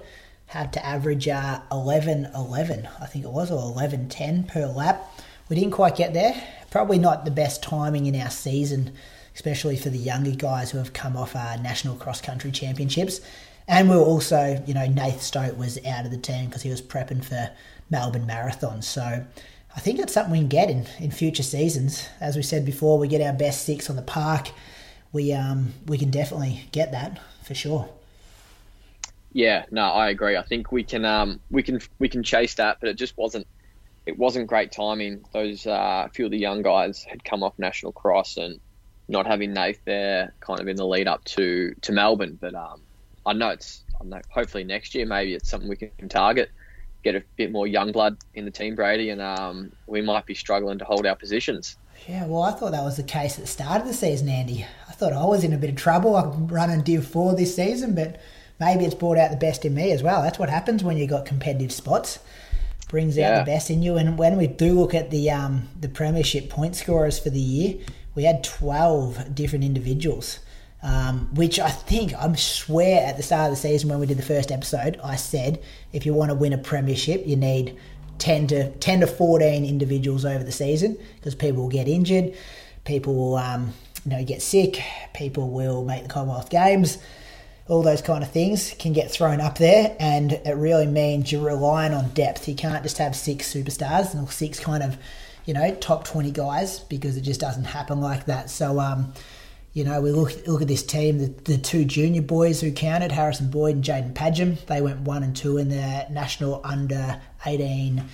Had 0.47 0.73
to 0.73 0.85
average 0.85 1.27
uh, 1.27 1.61
11 1.71 2.29
11, 2.35 2.87
I 3.01 3.05
think 3.05 3.25
it 3.25 3.31
was, 3.31 3.49
or 3.49 3.59
11 3.59 4.09
10 4.09 4.43
per 4.43 4.67
lap. 4.67 5.09
We 5.49 5.55
didn't 5.55 5.71
quite 5.71 5.95
get 5.95 6.13
there. 6.13 6.35
Probably 6.69 6.99
not 6.99 7.25
the 7.25 7.31
best 7.31 7.63
timing 7.63 8.05
in 8.05 8.19
our 8.19 8.29
season, 8.29 8.93
especially 9.33 9.77
for 9.77 9.89
the 9.89 9.97
younger 9.97 10.31
guys 10.31 10.71
who 10.71 10.77
have 10.77 10.93
come 10.93 11.17
off 11.17 11.35
our 11.35 11.57
national 11.57 11.95
cross 11.95 12.21
country 12.21 12.51
championships. 12.51 13.21
And 13.67 13.89
we 13.89 13.95
were 13.95 14.03
also, 14.03 14.61
you 14.67 14.73
know, 14.73 14.85
Nath 14.85 15.21
Stote 15.21 15.57
was 15.57 15.83
out 15.85 16.05
of 16.05 16.11
the 16.11 16.17
team 16.17 16.47
because 16.47 16.61
he 16.61 16.69
was 16.69 16.81
prepping 16.81 17.23
for 17.23 17.49
Melbourne 17.89 18.25
Marathon. 18.25 18.81
So 18.81 19.25
I 19.75 19.79
think 19.79 19.99
it's 19.99 20.13
something 20.13 20.31
we 20.31 20.39
can 20.39 20.47
get 20.47 20.69
in, 20.69 20.85
in 20.99 21.11
future 21.11 21.43
seasons. 21.43 22.07
As 22.19 22.35
we 22.35 22.43
said 22.43 22.65
before, 22.65 22.99
we 22.99 23.07
get 23.07 23.21
our 23.21 23.33
best 23.33 23.65
six 23.65 23.89
on 23.89 23.95
the 23.95 24.01
park. 24.01 24.49
We 25.11 25.33
um 25.33 25.73
we 25.87 25.97
can 25.97 26.11
definitely 26.11 26.65
get 26.71 26.91
that 26.91 27.19
for 27.43 27.53
sure. 27.53 27.89
Yeah, 29.31 29.65
no, 29.71 29.81
I 29.81 30.09
agree. 30.09 30.37
I 30.37 30.43
think 30.43 30.71
we 30.71 30.83
can 30.83 31.05
um 31.05 31.39
we 31.49 31.63
can 31.63 31.79
we 31.99 32.07
can 32.07 32.23
chase 32.23 32.55
that, 32.55 32.77
but 32.79 32.89
it 32.89 32.95
just 32.95 33.17
wasn't 33.17 33.47
it 34.05 34.17
wasn't 34.17 34.47
great 34.47 34.71
timing. 34.71 35.23
Those 35.33 35.65
uh, 35.65 36.07
few 36.13 36.25
of 36.25 36.31
the 36.31 36.37
young 36.37 36.61
guys 36.61 37.03
had 37.03 37.23
come 37.23 37.41
off 37.41 37.57
national 37.57 37.93
cross 37.93 38.37
and 38.37 38.59
not 39.07 39.25
having 39.25 39.53
Nath 39.53 39.79
there, 39.85 40.33
kind 40.39 40.59
of 40.59 40.67
in 40.67 40.75
the 40.75 40.85
lead 40.85 41.07
up 41.07 41.23
to 41.25 41.73
to 41.81 41.91
Melbourne. 41.91 42.37
But 42.39 42.53
um, 42.53 42.81
I 43.25 43.33
know 43.33 43.49
it's 43.49 43.83
I 43.99 44.03
know 44.03 44.21
hopefully 44.29 44.63
next 44.63 44.93
year 44.93 45.05
maybe 45.05 45.33
it's 45.33 45.49
something 45.49 45.69
we 45.69 45.77
can 45.77 46.09
target 46.09 46.51
get 47.03 47.15
a 47.15 47.23
bit 47.35 47.51
more 47.51 47.67
young 47.67 47.91
blood 47.91 48.17
in 48.33 48.45
the 48.45 48.51
team, 48.51 48.75
Brady, 48.75 49.09
and 49.09 49.21
um, 49.21 49.71
we 49.87 50.01
might 50.01 50.25
be 50.25 50.33
struggling 50.33 50.77
to 50.79 50.85
hold 50.85 51.05
our 51.05 51.15
positions. 51.15 51.77
Yeah, 52.07 52.25
well, 52.25 52.43
I 52.43 52.51
thought 52.51 52.71
that 52.71 52.83
was 52.83 52.97
the 52.97 53.03
case 53.03 53.37
at 53.37 53.41
the 53.41 53.47
start 53.47 53.81
of 53.81 53.87
the 53.87 53.93
season, 53.93 54.27
Andy. 54.27 54.65
I 54.89 54.91
thought 54.93 55.13
I 55.13 55.23
was 55.25 55.43
in 55.43 55.53
a 55.53 55.57
bit 55.57 55.69
of 55.69 55.75
trouble. 55.75 56.15
I'm 56.15 56.47
running 56.47 56.81
Div 56.81 57.05
4 57.05 57.35
this 57.35 57.55
season, 57.55 57.95
but 57.95 58.19
maybe 58.59 58.85
it's 58.85 58.95
brought 58.95 59.17
out 59.17 59.31
the 59.31 59.37
best 59.37 59.63
in 59.63 59.73
me 59.73 59.91
as 59.91 60.03
well. 60.03 60.21
That's 60.21 60.39
what 60.39 60.49
happens 60.49 60.83
when 60.83 60.97
you've 60.97 61.09
got 61.09 61.25
competitive 61.25 61.71
spots. 61.71 62.19
Brings 62.89 63.17
out 63.17 63.21
yeah. 63.21 63.39
the 63.39 63.45
best 63.45 63.69
in 63.69 63.81
you. 63.81 63.95
And 63.97 64.17
when 64.17 64.37
we 64.37 64.47
do 64.47 64.73
look 64.73 64.93
at 64.93 65.09
the 65.09 65.31
um, 65.31 65.69
the 65.79 65.89
premiership 65.89 66.49
point 66.49 66.75
scorers 66.75 67.17
for 67.17 67.31
the 67.31 67.39
year, 67.39 67.83
we 68.13 68.23
had 68.23 68.43
12 68.43 69.33
different 69.33 69.65
individuals 69.65 70.39
um, 70.83 71.29
which 71.33 71.59
I 71.59 71.69
think 71.69 72.13
I 72.13 72.31
swear 72.35 73.07
at 73.07 73.15
the 73.15 73.23
start 73.23 73.45
of 73.45 73.51
the 73.51 73.61
season 73.61 73.89
when 73.89 73.99
we 73.99 74.05
did 74.05 74.17
the 74.17 74.23
first 74.23 74.51
episode, 74.51 74.99
I 75.01 75.15
said 75.15 75.63
if 75.93 76.05
you 76.05 76.13
want 76.13 76.29
to 76.29 76.35
win 76.35 76.51
a 76.51 76.57
premiership, 76.57 77.25
you 77.25 77.37
need 77.37 77.77
ten 78.19 78.47
to 78.47 78.69
ten 78.71 78.99
to 78.99 79.07
fourteen 79.07 79.63
individuals 79.65 80.25
over 80.25 80.43
the 80.43 80.51
season 80.51 80.97
because 81.15 81.35
people 81.35 81.63
will 81.63 81.69
get 81.69 81.87
injured, 81.87 82.35
people 82.83 83.15
will 83.15 83.37
um, 83.37 83.73
you 84.03 84.11
know 84.11 84.23
get 84.25 84.41
sick, 84.41 84.81
people 85.13 85.49
will 85.49 85.85
make 85.85 86.03
the 86.03 86.09
Commonwealth 86.09 86.49
Games. 86.49 86.97
All 87.69 87.81
those 87.81 88.01
kind 88.01 88.21
of 88.21 88.29
things 88.29 88.75
can 88.77 88.91
get 88.91 89.09
thrown 89.09 89.39
up 89.39 89.57
there, 89.57 89.95
and 90.01 90.33
it 90.33 90.57
really 90.57 90.85
means 90.85 91.31
you're 91.31 91.45
relying 91.45 91.93
on 91.93 92.09
depth. 92.09 92.45
You 92.49 92.55
can't 92.55 92.83
just 92.83 92.97
have 92.97 93.15
six 93.15 93.53
superstars 93.53 94.13
and 94.13 94.29
six 94.29 94.59
kind 94.59 94.83
of, 94.83 94.97
you 95.45 95.53
know, 95.53 95.73
top 95.75 96.03
20 96.03 96.29
guys 96.31 96.81
because 96.81 97.15
it 97.15 97.21
just 97.21 97.39
doesn't 97.39 97.63
happen 97.63 98.01
like 98.01 98.25
that. 98.25 98.49
So, 98.49 98.81
um, 98.81 99.13
you 99.73 99.83
know, 99.83 100.01
we 100.01 100.11
look 100.11 100.47
look 100.47 100.61
at 100.61 100.67
this 100.67 100.83
team. 100.83 101.17
The, 101.17 101.27
the 101.51 101.57
two 101.57 101.83
junior 101.83 102.21
boys 102.21 102.61
who 102.61 102.71
counted, 102.71 103.11
Harrison 103.11 103.49
Boyd 103.49 103.75
and 103.75 103.83
Jaden 103.83 104.13
Padgham, 104.13 104.63
they 104.67 104.81
went 104.81 105.01
one 105.01 105.23
and 105.23 105.35
two 105.35 105.57
in 105.57 105.69
the 105.69 106.05
national 106.11 106.61
under 106.63 107.19
eighteen 107.45 108.05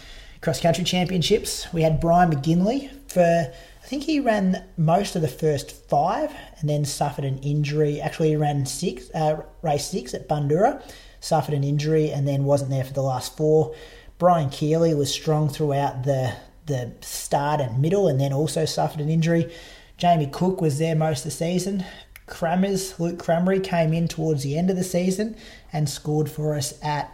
cross 0.42 0.62
country 0.62 0.86
championships. 0.86 1.68
We 1.74 1.82
had 1.82 2.00
Brian 2.00 2.32
McGinley 2.32 2.90
for 3.10 3.52
I 3.84 3.88
think 3.88 4.04
he 4.04 4.20
ran 4.20 4.64
most 4.78 5.16
of 5.16 5.22
the 5.22 5.28
first 5.28 5.72
five 5.90 6.32
and 6.60 6.70
then 6.70 6.86
suffered 6.86 7.26
an 7.26 7.40
injury. 7.40 8.00
Actually, 8.00 8.30
he 8.30 8.36
ran 8.36 8.66
six 8.66 9.10
uh, 9.14 9.42
race 9.62 9.86
six 9.86 10.14
at 10.14 10.30
Bundoora, 10.30 10.82
suffered 11.20 11.56
an 11.56 11.64
injury 11.64 12.12
and 12.12 12.28
then 12.28 12.46
wasn't 12.46 12.70
there 12.70 12.86
for 12.86 12.94
the 12.94 13.02
last 13.02 13.36
four. 13.36 13.76
Brian 14.18 14.50
Keeley 14.50 14.94
was 14.94 15.12
strong 15.12 15.50
throughout 15.50 16.04
the 16.04 16.34
the 16.68 16.94
start 17.02 17.60
and 17.60 17.82
middle, 17.82 18.08
and 18.08 18.22
then 18.22 18.32
also 18.32 18.64
suffered 18.64 19.02
an 19.02 19.10
injury. 19.10 19.52
Jamie 20.00 20.28
Cook 20.28 20.62
was 20.62 20.80
there 20.80 20.96
most 20.96 21.20
of 21.20 21.24
the 21.26 21.32
season. 21.32 21.84
Crammers, 22.26 22.98
Luke 23.02 23.18
Cramry 23.18 23.62
came 23.62 23.94
in 23.94 24.08
towards 24.08 24.44
the 24.44 24.58
end 24.58 24.70
of 24.70 24.78
the 24.78 24.84
season 24.84 25.36
and 25.74 25.90
scored 25.90 26.32
for 26.32 26.56
us 26.56 26.74
at 26.82 27.14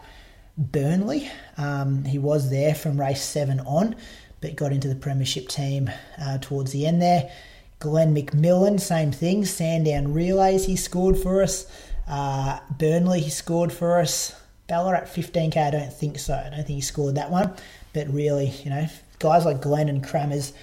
Burnley. 0.56 1.28
Um, 1.58 2.04
he 2.04 2.20
was 2.20 2.52
there 2.52 2.76
from 2.76 3.00
race 3.00 3.24
seven 3.24 3.60
on, 3.62 3.96
but 4.40 4.56
got 4.56 4.72
into 4.72 4.88
the 4.88 4.96
Premiership 4.96 5.48
team 5.48 5.90
uh, 6.22 6.38
towards 6.38 6.74
the 6.74 6.86
end 6.86 7.02
there. 7.02 7.32
Glenn 7.80 8.14
McMillan, 8.14 8.80
same 8.80 9.12
thing. 9.12 9.46
Sandown 9.46 10.14
Relays, 10.14 10.66
he 10.66 10.76
scored 10.76 11.18
for 11.18 11.42
us. 11.42 11.66
Uh, 12.08 12.60
Burnley, 12.78 13.22
he 13.22 13.32
scored 13.32 13.74
for 13.74 14.00
us. 14.00 14.40
Ballarat 14.68 15.06
15k, 15.06 15.58
I 15.58 15.72
don't 15.72 15.94
think 15.94 16.20
so. 16.20 16.36
I 16.36 16.50
don't 16.50 16.66
think 16.66 16.68
he 16.68 16.82
scored 16.82 17.16
that 17.16 17.32
one. 17.32 17.52
But 17.94 18.14
really, 18.14 18.50
you 18.64 18.70
know, 18.70 18.88
guys 19.18 19.44
like 19.44 19.62
Glenn 19.62 19.90
and 19.90 20.04
Crammers 20.04 20.54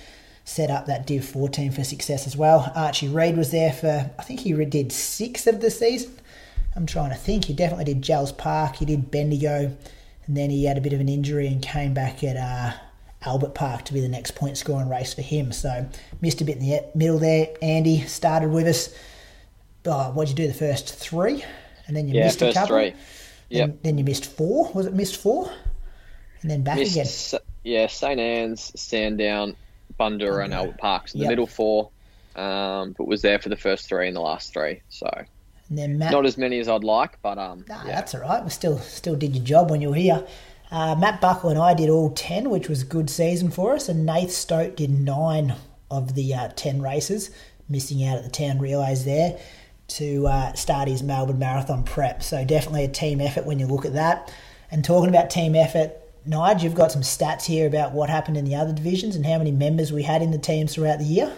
set 0.44 0.70
up 0.70 0.87
that 0.87 1.07
Div 1.07 1.24
14 1.24 1.70
for 1.72 1.85
success 1.85 2.26
as 2.26 2.37
well. 2.37 2.72
Archie 2.74 3.09
Reid 3.09 3.37
was 3.37 3.50
there 3.50 3.72
for, 3.72 4.11
I 4.18 4.22
think 4.22 4.40
he 4.40 4.52
did 4.64 4.92
six 4.92 5.46
of 5.46 5.61
the 5.61 5.70
season. 5.70 6.18
I'm 6.74 6.87
trying 6.87 7.11
to 7.11 7.16
think. 7.16 7.44
He 7.44 7.52
definitely 7.52 7.85
did 7.85 8.02
Jells 8.02 8.33
Park, 8.33 8.76
he 8.76 8.85
did 8.85 9.11
Bendigo, 9.11 9.76
and 10.26 10.37
then 10.37 10.50
he 10.50 10.64
had 10.64 10.78
a 10.78 10.81
bit 10.81 10.92
of 10.92 11.00
an 11.00 11.09
injury 11.09 11.46
and 11.46 11.62
came 11.62 11.94
back 11.94 12.24
at 12.24 12.37
uh, 12.37 12.76
Albert 13.24 13.55
Park 13.55 13.85
to 13.87 13.92
be 13.92 14.00
the 14.00 14.09
next 14.09 14.35
point 14.35 14.57
scoring 14.57 14.88
race 14.88 15.14
for 15.14 15.22
him. 15.22 15.52
So 15.52 15.87
missed 16.20 16.40
a 16.40 16.44
bit 16.44 16.59
in 16.59 16.68
the 16.68 16.85
middle 16.94 17.18
there. 17.18 17.48
Andy 17.61 18.00
started 18.02 18.50
with 18.50 18.66
us. 18.66 18.94
Oh, 19.85 20.11
what'd 20.12 20.31
you 20.31 20.37
do 20.44 20.50
the 20.50 20.59
first 20.59 20.94
three? 20.94 21.44
And 21.87 21.96
then 21.96 22.09
you 22.09 22.14
yeah, 22.14 22.24
missed 22.24 22.42
a 22.42 22.52
couple. 22.52 22.76
three. 22.76 22.94
Yep. 23.50 23.68
Then, 23.68 23.78
then 23.83 23.98
you 23.98 24.05
missed 24.05 24.26
four. 24.26 24.70
Was 24.72 24.87
it 24.87 24.94
missed 24.94 25.16
four? 25.16 25.52
And 26.40 26.50
then 26.50 26.62
back 26.62 26.78
missed, 26.78 27.33
again. 27.33 27.42
Yeah, 27.64 27.87
St. 27.87 28.18
Anne's, 28.18 28.72
Sandown, 28.81 29.57
Bundoora 29.98 30.44
and 30.44 30.55
Albert 30.55 30.78
Parks, 30.78 31.12
the 31.12 31.20
yep. 31.20 31.28
middle 31.28 31.46
four, 31.46 31.90
um, 32.37 32.94
but 32.96 33.07
was 33.07 33.22
there 33.22 33.38
for 33.38 33.48
the 33.48 33.57
first 33.57 33.88
three 33.88 34.07
and 34.07 34.16
the 34.16 34.20
last 34.20 34.52
three. 34.52 34.83
So 34.88 35.09
Matt, 35.70 36.12
not 36.12 36.26
as 36.26 36.37
many 36.37 36.59
as 36.59 36.68
I'd 36.68 36.85
like, 36.85 37.20
but 37.22 37.38
um, 37.38 37.64
nah, 37.68 37.85
yeah. 37.85 37.94
that's 37.94 38.14
all 38.14 38.20
right. 38.20 38.42
We 38.42 38.50
still 38.50 38.78
still 38.78 39.16
did 39.16 39.35
your 39.35 39.44
job 39.44 39.70
when 39.70 39.81
you 39.81 39.90
were 39.90 39.94
here. 39.94 40.26
Uh, 40.70 40.94
Matt 40.94 41.20
Buckle 41.20 41.50
and 41.50 41.59
I 41.59 41.74
did 41.74 41.90
all 41.90 42.11
ten, 42.11 42.50
which 42.50 42.68
was 42.68 42.83
a 42.83 42.87
good 42.87 43.11
season 43.11 43.50
for 43.50 43.74
us, 43.74 43.88
and 43.88 44.07
Nath 44.07 44.31
Stote 44.31 44.76
did 44.76 44.90
nine 44.90 45.55
of 45.90 46.14
the 46.14 46.35
uh, 46.35 46.48
ten 46.57 46.81
races, 46.81 47.31
missing 47.68 48.05
out 48.05 48.18
at 48.18 48.24
the 48.24 48.31
Tan 48.31 48.59
relays 48.59 49.05
there 49.05 49.38
to 49.88 50.26
uh, 50.26 50.52
start 50.55 50.88
his 50.88 51.02
Melbourne 51.02 51.38
Marathon 51.38 51.85
prep. 51.85 52.22
So 52.22 52.44
definitely 52.44 52.85
a 52.85 52.88
team 52.88 53.20
effort 53.20 53.44
when 53.44 53.59
you 53.59 53.66
look 53.66 53.85
at 53.85 53.92
that. 53.94 54.33
And 54.70 54.83
talking 54.83 55.11
about 55.11 55.28
team 55.28 55.55
effort, 55.55 55.92
Nige, 56.26 56.62
you've 56.62 56.74
got 56.74 56.92
some 56.92 57.02
stats 57.02 57.44
here 57.44 57.66
about 57.66 57.92
what 57.92 58.08
happened 58.08 58.37
in 58.37 58.44
the 58.44 58.54
other 58.54 58.72
divisions 58.72 59.16
and 59.16 59.26
how 59.26 59.38
many 59.38 59.50
members 59.50 59.92
we 59.92 60.02
had 60.02 60.22
in 60.22 60.30
the 60.30 60.38
teams 60.38 60.74
throughout 60.74 60.98
the 60.98 61.04
year. 61.04 61.37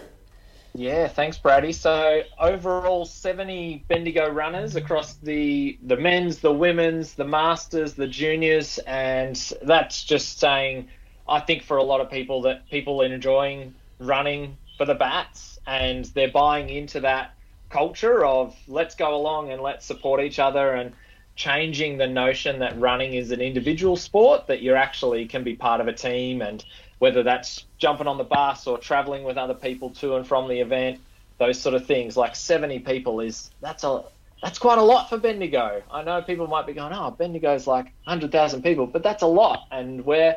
Yeah, 0.73 1.07
thanks, 1.07 1.37
Brady. 1.37 1.71
So 1.71 2.23
overall, 2.37 3.05
seventy 3.05 3.85
Bendigo 3.87 4.29
runners 4.29 4.75
across 4.75 5.13
the 5.15 5.79
the 5.83 5.95
men's, 5.95 6.39
the 6.39 6.51
women's, 6.51 7.13
the 7.13 7.23
masters, 7.23 7.93
the 7.93 8.07
juniors, 8.07 8.77
and 8.79 9.35
that's 9.61 10.03
just 10.03 10.39
saying 10.39 10.89
I 11.27 11.39
think 11.39 11.63
for 11.63 11.77
a 11.77 11.83
lot 11.83 12.01
of 12.01 12.11
people 12.11 12.41
that 12.43 12.69
people 12.69 13.01
are 13.01 13.05
enjoying 13.05 13.73
running 13.99 14.57
for 14.77 14.85
the 14.85 14.93
bats 14.93 15.59
and 15.65 16.05
they're 16.05 16.31
buying 16.31 16.69
into 16.69 16.99
that 16.99 17.33
culture 17.69 18.23
of 18.25 18.55
let's 18.67 18.95
go 18.95 19.15
along 19.15 19.51
and 19.51 19.61
let's 19.61 19.85
support 19.85 20.21
each 20.21 20.39
other 20.39 20.73
and 20.73 20.93
changing 21.35 21.97
the 21.97 22.07
notion 22.07 22.59
that 22.59 22.79
running 22.79 23.13
is 23.13 23.31
an 23.31 23.41
individual 23.41 23.97
sport 23.97 24.47
that 24.47 24.61
you 24.61 24.73
actually 24.73 25.25
can 25.25 25.43
be 25.43 25.55
part 25.55 25.81
of 25.81 25.87
a 25.87 25.93
team 25.93 26.41
and 26.41 26.63
whether 26.99 27.23
that's 27.23 27.65
jumping 27.77 28.07
on 28.07 28.17
the 28.17 28.23
bus 28.23 28.67
or 28.67 28.77
traveling 28.77 29.23
with 29.23 29.37
other 29.37 29.53
people 29.53 29.89
to 29.89 30.15
and 30.15 30.25
from 30.25 30.47
the 30.47 30.59
event 30.59 30.99
those 31.37 31.59
sort 31.59 31.75
of 31.75 31.85
things 31.85 32.15
like 32.15 32.35
70 32.35 32.79
people 32.79 33.19
is 33.19 33.51
that's 33.61 33.83
a 33.83 34.03
that's 34.41 34.59
quite 34.59 34.77
a 34.77 34.83
lot 34.83 35.09
for 35.09 35.17
Bendigo. 35.17 35.81
I 35.89 36.03
know 36.03 36.21
people 36.21 36.45
might 36.45 36.67
be 36.67 36.73
going, 36.73 36.93
"Oh, 36.93 37.09
Bendigo's 37.09 37.65
like 37.65 37.85
100,000 38.03 38.61
people," 38.61 38.85
but 38.85 39.01
that's 39.01 39.23
a 39.23 39.27
lot 39.27 39.67
and 39.71 40.05
we're 40.05 40.35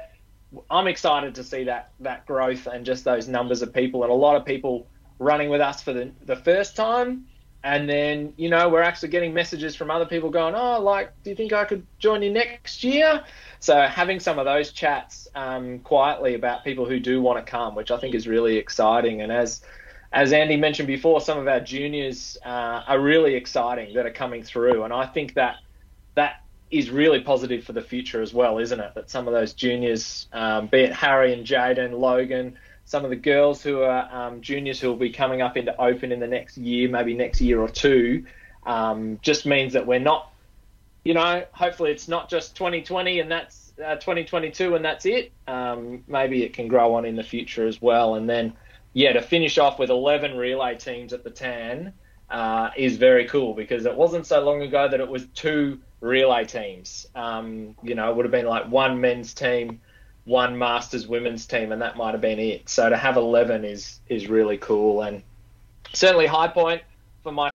I'm 0.71 0.87
excited 0.87 1.35
to 1.37 1.45
see 1.45 1.65
that 1.65 1.91
that 2.01 2.27
growth 2.27 2.67
and 2.67 2.85
just 2.85 3.05
those 3.05 3.29
numbers 3.29 3.63
of 3.63 3.73
people 3.73 4.03
and 4.03 4.11
a 4.11 4.15
lot 4.15 4.35
of 4.35 4.45
people 4.45 4.87
running 5.19 5.51
with 5.51 5.61
us 5.61 5.83
for 5.83 5.93
the, 5.93 6.11
the 6.25 6.37
first 6.37 6.75
time 6.75 7.27
and 7.65 7.89
then 7.89 8.33
you 8.37 8.49
know 8.49 8.69
we're 8.69 8.83
actually 8.83 9.09
getting 9.09 9.35
messages 9.35 9.75
from 9.75 9.91
other 9.91 10.07
people 10.07 10.31
going 10.31 10.55
oh 10.55 10.81
like 10.81 11.13
do 11.25 11.31
you 11.31 11.37
think 11.37 11.53
i 11.53 11.65
could 11.65 11.85
join 11.99 12.23
you 12.23 12.33
next 12.33 12.85
year? 12.85 13.23
So 13.61 13.83
having 13.83 14.21
some 14.21 14.39
of 14.39 14.45
those 14.45 14.71
chats 14.71 15.27
um, 15.35 15.81
quietly 15.81 16.35
about 16.35 16.63
people 16.63 16.87
who 16.87 17.01
do 17.01 17.21
want 17.21 17.45
to 17.45 17.51
come 17.51 17.75
which 17.75 17.91
i 17.91 17.99
think 17.99 18.15
is 18.15 18.29
really 18.29 18.57
exciting. 18.57 19.23
And 19.23 19.33
as 19.33 19.63
as 20.13 20.33
andy 20.33 20.57
mentioned 20.57 20.87
before 20.87 21.21
some 21.21 21.39
of 21.39 21.49
our 21.49 21.61
juniors 21.61 22.37
uh, 22.45 22.83
are 22.87 23.01
really 23.01 23.35
exciting 23.35 23.95
that 23.95 24.07
are 24.07 24.13
coming 24.13 24.43
through. 24.43 24.85
And 24.85 24.93
i 24.93 25.07
think 25.07 25.35
that 25.35 25.57
that 26.15 26.45
is 26.71 26.91
really 26.91 27.21
positive 27.21 27.65
for 27.65 27.73
the 27.73 27.83
future 27.83 28.23
as 28.23 28.33
well 28.33 28.59
isn't 28.59 28.79
it? 28.79 28.95
That 28.95 29.11
some 29.11 29.27
of 29.27 29.35
those 29.35 29.53
juniors 29.53 30.29
um, 30.33 30.69
be 30.69 30.81
it 30.83 30.93
harry 30.93 31.33
and 31.33 31.45
jaden 31.45 31.99
logan 31.99 32.57
some 32.89 33.05
of 33.05 33.11
the 33.11 33.17
girls 33.17 33.63
who 33.63 33.83
are 33.83 34.09
um, 34.11 34.41
juniors 34.41 34.81
who 34.81 34.89
will 34.89 34.97
be 34.97 35.11
coming 35.11 35.43
up 35.43 35.59
into 35.59 35.79
open 35.79 36.11
in 36.11 36.21
the 36.21 36.27
next 36.27 36.57
year, 36.57 36.89
maybe 36.89 37.13
next 37.13 37.39
year 37.39 37.61
or 37.61 37.69
two, 37.69 38.25
um, 38.65 39.19
just 39.21 39.45
means 39.45 39.75
that 39.75 39.87
we're 39.87 39.99
not, 39.99 40.33
you 41.05 41.13
know, 41.13 41.45
hopefully 41.53 41.91
it's 41.91 42.09
not 42.09 42.31
just 42.31 42.57
2020 42.57 43.21
and 43.21 43.31
that's 43.31 43.75
uh, 43.85 43.97
2022 43.97 44.75
and 44.75 44.83
that's 44.83 45.05
it. 45.05 45.33
Um, 45.47 46.03
maybe 46.09 46.43
it 46.45 46.55
can 46.55 46.67
grow 46.67 46.95
on 46.95 47.05
in 47.05 47.15
the 47.15 47.23
future 47.23 47.67
as 47.67 47.81
well. 47.81 48.15
And 48.15 48.27
then, 48.27 48.55
yeah, 48.95 49.13
to 49.13 49.21
finish 49.21 49.59
off 49.59 49.79
with 49.79 49.91
11 49.91 50.39
relay 50.39 50.75
teams 50.77 51.13
at 51.13 51.25
the 51.25 51.31
TAN 51.31 51.93
uh, 52.31 52.71
is 52.75 52.97
very 52.97 53.27
cool 53.27 53.53
because 53.53 53.85
it 53.85 53.95
wasn't 53.95 54.27
so 54.27 54.41
long 54.41 54.63
ago 54.63 54.89
that 54.89 54.99
it 54.99 55.09
was 55.09 55.27
two 55.35 55.79
relay 56.01 56.47
teams. 56.47 57.07
Um, 57.15 57.77
you 57.83 57.95
know, 57.95 58.11
it 58.11 58.17
would 58.17 58.25
have 58.25 58.33
been 58.33 58.47
like 58.47 58.71
one 58.71 59.03
men's 59.03 59.35
team 59.35 59.83
one 60.29 60.59
Masters 60.59 61.09
women's 61.09 61.47
team, 61.47 61.73
and 61.73 61.81
that 61.81 61.97
might 61.97 62.13
have 62.13 62.21
been 62.21 62.39
it. 62.39 62.69
So 62.69 62.89
to 62.89 62.97
have 62.97 63.17
11 63.17 63.65
is 63.65 64.01
is 64.09 64.29
really 64.29 64.59
cool, 64.59 65.01
and 65.03 65.23
certainly 65.95 66.27
high 66.27 66.49
point 66.49 66.83
for 67.23 67.33
my. 67.33 67.51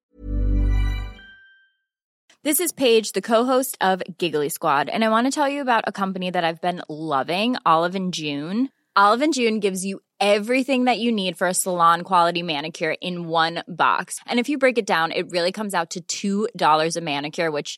This 2.43 2.59
is 2.59 2.73
Paige, 2.73 3.13
the 3.13 3.21
co-host 3.21 3.77
of 3.79 4.01
Giggly 4.17 4.49
Squad, 4.49 4.89
and 4.89 5.03
I 5.05 5.09
want 5.09 5.27
to 5.27 5.31
tell 5.31 5.47
you 5.47 5.61
about 5.61 5.85
a 5.87 5.93
company 5.93 6.29
that 6.31 6.43
I've 6.43 6.59
been 6.59 6.81
loving, 6.89 7.55
Olive 7.65 7.95
and 7.95 8.13
June. 8.13 8.69
Olive 8.95 9.21
and 9.21 9.33
June 9.33 9.59
gives 9.59 9.85
you 9.85 10.01
everything 10.19 10.85
that 10.85 10.99
you 10.99 11.11
need 11.11 11.37
for 11.37 11.47
a 11.47 11.53
salon 11.53 12.01
quality 12.01 12.43
manicure 12.43 12.95
in 13.01 13.27
one 13.27 13.63
box. 13.67 14.19
And 14.25 14.39
if 14.39 14.49
you 14.49 14.57
break 14.57 14.77
it 14.77 14.85
down, 14.85 15.11
it 15.11 15.31
really 15.31 15.51
comes 15.51 15.73
out 15.73 15.95
to 16.07 16.47
$2 16.51 16.95
a 16.97 17.01
manicure, 17.01 17.49
which 17.49 17.77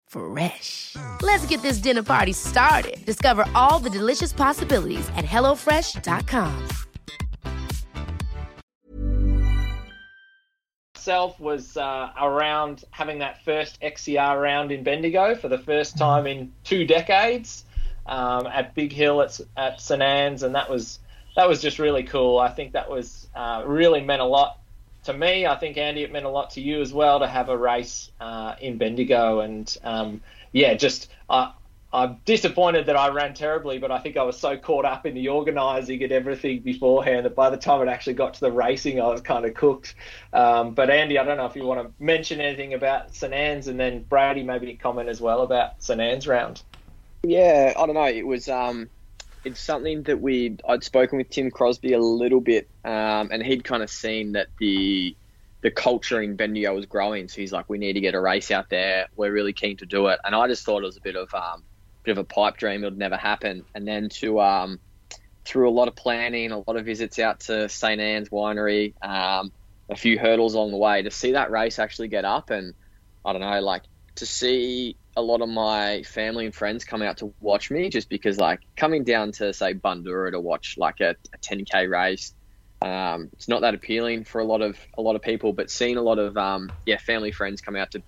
Fresh. 0.11 0.97
Let's 1.21 1.45
get 1.45 1.61
this 1.61 1.77
dinner 1.77 2.03
party 2.03 2.33
started. 2.33 2.97
Discover 3.05 3.45
all 3.55 3.79
the 3.79 3.89
delicious 3.89 4.33
possibilities 4.33 5.07
at 5.15 5.23
HelloFresh.com. 5.23 6.67
Self 10.95 11.39
was 11.39 11.77
uh, 11.77 12.11
around 12.21 12.83
having 12.91 13.19
that 13.19 13.41
first 13.43 13.79
XCR 13.81 14.39
round 14.39 14.71
in 14.71 14.83
Bendigo 14.83 15.33
for 15.33 15.47
the 15.47 15.57
first 15.57 15.97
time 15.97 16.27
in 16.27 16.51
two 16.63 16.85
decades 16.85 17.63
um, 18.05 18.45
at 18.47 18.75
Big 18.75 18.91
Hill 18.91 19.21
at, 19.21 19.39
at 19.55 19.79
St 19.79 20.01
Anne's, 20.01 20.43
and 20.43 20.53
that 20.53 20.69
was 20.69 20.99
that 21.37 21.47
was 21.47 21.61
just 21.61 21.79
really 21.79 22.03
cool. 22.03 22.37
I 22.37 22.49
think 22.49 22.73
that 22.73 22.89
was 22.89 23.29
uh, 23.33 23.63
really 23.65 24.01
meant 24.01 24.21
a 24.21 24.25
lot 24.25 24.60
to 25.03 25.13
me, 25.13 25.45
I 25.45 25.55
think 25.55 25.77
Andy, 25.77 26.03
it 26.03 26.11
meant 26.11 26.25
a 26.25 26.29
lot 26.29 26.51
to 26.51 26.61
you 26.61 26.81
as 26.81 26.93
well 26.93 27.19
to 27.19 27.27
have 27.27 27.49
a 27.49 27.57
race 27.57 28.11
uh, 28.19 28.55
in 28.61 28.77
Bendigo, 28.77 29.39
and 29.39 29.77
um, 29.83 30.21
yeah, 30.51 30.73
just 30.75 31.09
uh, 31.29 31.51
I'm 31.93 32.17
disappointed 32.23 32.85
that 32.85 32.95
I 32.95 33.09
ran 33.09 33.33
terribly, 33.33 33.77
but 33.77 33.91
I 33.91 33.99
think 33.99 34.15
I 34.15 34.23
was 34.23 34.39
so 34.39 34.55
caught 34.57 34.85
up 34.85 35.05
in 35.05 35.13
the 35.13 35.27
organising 35.27 36.01
and 36.03 36.11
everything 36.11 36.59
beforehand 36.59 37.25
that 37.25 37.35
by 37.35 37.49
the 37.49 37.57
time 37.57 37.81
it 37.81 37.91
actually 37.91 38.13
got 38.13 38.35
to 38.35 38.39
the 38.39 38.51
racing, 38.51 39.01
I 39.01 39.07
was 39.07 39.21
kind 39.21 39.45
of 39.45 39.53
cooked. 39.55 39.95
Um, 40.31 40.73
but 40.73 40.89
Andy, 40.89 41.17
I 41.17 41.25
don't 41.25 41.37
know 41.37 41.47
if 41.47 41.55
you 41.55 41.65
want 41.65 41.81
to 41.81 42.03
mention 42.03 42.39
anything 42.39 42.73
about 42.73 43.13
St 43.13 43.33
Anne's, 43.33 43.67
and 43.67 43.79
then 43.79 44.03
Brady 44.03 44.43
maybe 44.43 44.73
comment 44.75 45.09
as 45.09 45.19
well 45.19 45.41
about 45.41 45.81
St 45.83 45.99
Anne's 45.99 46.27
round. 46.27 46.61
Yeah, 47.23 47.73
I 47.77 47.85
don't 47.85 47.95
know. 47.95 48.07
It 48.07 48.25
was 48.25 48.47
um, 48.47 48.89
it's 49.43 49.59
something 49.59 50.03
that 50.03 50.21
we 50.21 50.57
I'd 50.67 50.83
spoken 50.83 51.17
with 51.17 51.29
Tim 51.29 51.51
Crosby 51.51 51.93
a 51.93 51.99
little 51.99 52.41
bit, 52.41 52.69
um, 52.85 53.29
and 53.31 53.43
he'd 53.43 53.63
kind 53.63 53.83
of 53.83 53.89
seen 53.89 54.33
that 54.33 54.47
the 54.59 55.15
the 55.61 55.71
culture 55.71 56.21
in 56.21 56.35
Bendigo 56.35 56.73
was 56.73 56.85
growing. 56.85 57.27
So 57.27 57.39
he's 57.41 57.51
like, 57.51 57.69
we 57.69 57.77
need 57.77 57.93
to 57.93 58.01
get 58.01 58.15
a 58.15 58.19
race 58.19 58.51
out 58.51 58.69
there. 58.69 59.07
We're 59.15 59.31
really 59.31 59.53
keen 59.53 59.77
to 59.77 59.85
do 59.85 60.07
it. 60.07 60.19
And 60.23 60.33
I 60.33 60.47
just 60.47 60.65
thought 60.65 60.81
it 60.81 60.87
was 60.87 60.97
a 60.97 61.01
bit 61.01 61.15
of 61.15 61.33
um, 61.33 61.63
bit 62.03 62.11
of 62.11 62.17
a 62.17 62.23
pipe 62.23 62.57
dream. 62.57 62.83
It 62.83 62.87
would 62.87 62.97
never 62.97 63.17
happen. 63.17 63.63
And 63.75 63.87
then 63.87 64.09
to 64.09 64.41
um, 64.41 64.79
through 65.45 65.69
a 65.69 65.71
lot 65.71 65.87
of 65.87 65.95
planning, 65.95 66.51
a 66.51 66.57
lot 66.57 66.75
of 66.75 66.85
visits 66.85 67.19
out 67.19 67.41
to 67.41 67.69
St 67.69 67.99
Anne's 67.99 68.29
Winery, 68.29 68.93
um, 69.03 69.51
a 69.89 69.95
few 69.95 70.17
hurdles 70.17 70.53
along 70.53 70.71
the 70.71 70.77
way 70.77 71.01
to 71.01 71.11
see 71.11 71.33
that 71.33 71.51
race 71.51 71.79
actually 71.79 72.07
get 72.07 72.25
up. 72.25 72.49
And 72.49 72.73
I 73.25 73.33
don't 73.33 73.41
know, 73.41 73.59
like 73.61 73.83
to 74.15 74.25
see 74.25 74.95
a 75.15 75.21
lot 75.21 75.41
of 75.41 75.49
my 75.49 76.03
family 76.03 76.45
and 76.45 76.55
friends 76.55 76.85
come 76.85 77.01
out 77.01 77.17
to 77.17 77.33
watch 77.39 77.69
me 77.69 77.89
just 77.89 78.09
because 78.09 78.37
like 78.37 78.61
coming 78.77 79.03
down 79.03 79.31
to 79.33 79.53
say 79.53 79.73
Bundoora 79.73 80.31
to 80.31 80.39
watch 80.39 80.75
like 80.77 81.01
a, 81.01 81.15
a 81.33 81.37
10k 81.39 81.89
race 81.89 82.33
um, 82.81 83.29
it's 83.33 83.47
not 83.47 83.61
that 83.61 83.75
appealing 83.75 84.23
for 84.23 84.39
a 84.39 84.45
lot 84.45 84.61
of 84.61 84.77
a 84.97 85.01
lot 85.01 85.15
of 85.15 85.21
people 85.21 85.53
but 85.53 85.69
seeing 85.69 85.97
a 85.97 86.01
lot 86.01 86.17
of 86.17 86.37
um, 86.37 86.71
yeah 86.85 86.97
family 86.97 87.31
friends 87.31 87.61
come 87.61 87.75
out 87.75 87.91
to 87.91 88.01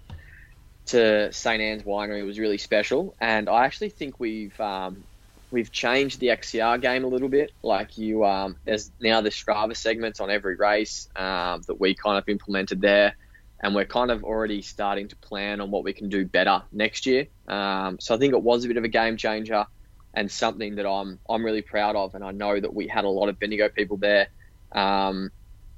to 0.86 1.32
St 1.32 1.62
Anne's 1.62 1.84
winery 1.84 2.26
was 2.26 2.40
really 2.40 2.58
special. 2.58 3.16
And 3.20 3.50
I 3.50 3.66
actually 3.66 3.90
think 3.90 4.20
we've 4.20 4.60
um, 4.60 5.04
we've 5.52 5.72
changed 5.72 6.20
the 6.20 6.28
XCR 6.28 6.82
game 6.82 7.04
a 7.04 7.08
little 7.08 7.30
bit. 7.30 7.52
Like 7.62 7.98
you 7.98 8.26
um, 8.26 8.58
there's 8.66 8.92
now 9.00 9.22
the 9.22 9.30
Strava 9.30 9.76
segments 9.76 10.20
on 10.20 10.30
every 10.30 10.56
race 10.56 11.08
um, 11.16 11.62
that 11.68 11.80
we 11.80 11.96
kind 11.96 12.18
of 12.18 12.28
implemented 12.28 12.82
there 12.82 13.16
and 13.64 13.74
we're 13.74 13.86
kind 13.86 14.12
of 14.12 14.24
already 14.26 14.62
starting 14.62 15.08
to 15.08 15.16
plan 15.16 15.62
on 15.62 15.72
what 15.72 15.86
we 15.86 15.94
can 15.94 16.10
do 16.10 16.26
better 16.26 16.62
next 16.74 17.06
year. 17.06 17.28
Um, 17.48 17.98
so 18.00 18.14
I 18.14 18.18
think 18.18 18.34
it 18.34 18.44
was 18.44 18.66
a 18.66 18.68
bit 18.68 18.76
of 18.76 18.84
a 18.84 18.90
game 18.90 19.16
changer 19.16 19.66
and 20.14 20.30
something 20.30 20.76
that 20.76 20.86
I'm 20.86 21.18
I'm 21.28 21.44
really 21.44 21.62
proud 21.62 21.96
of, 21.96 22.14
and 22.14 22.24
I 22.24 22.32
know 22.32 22.60
that 22.60 22.74
we 22.74 22.88
had 22.88 23.06
a 23.06 23.10
lot 23.10 23.30
of 23.30 23.40
Bendigo 23.40 23.70
people 23.70 23.98
there 23.98 24.28
um, 24.74 25.32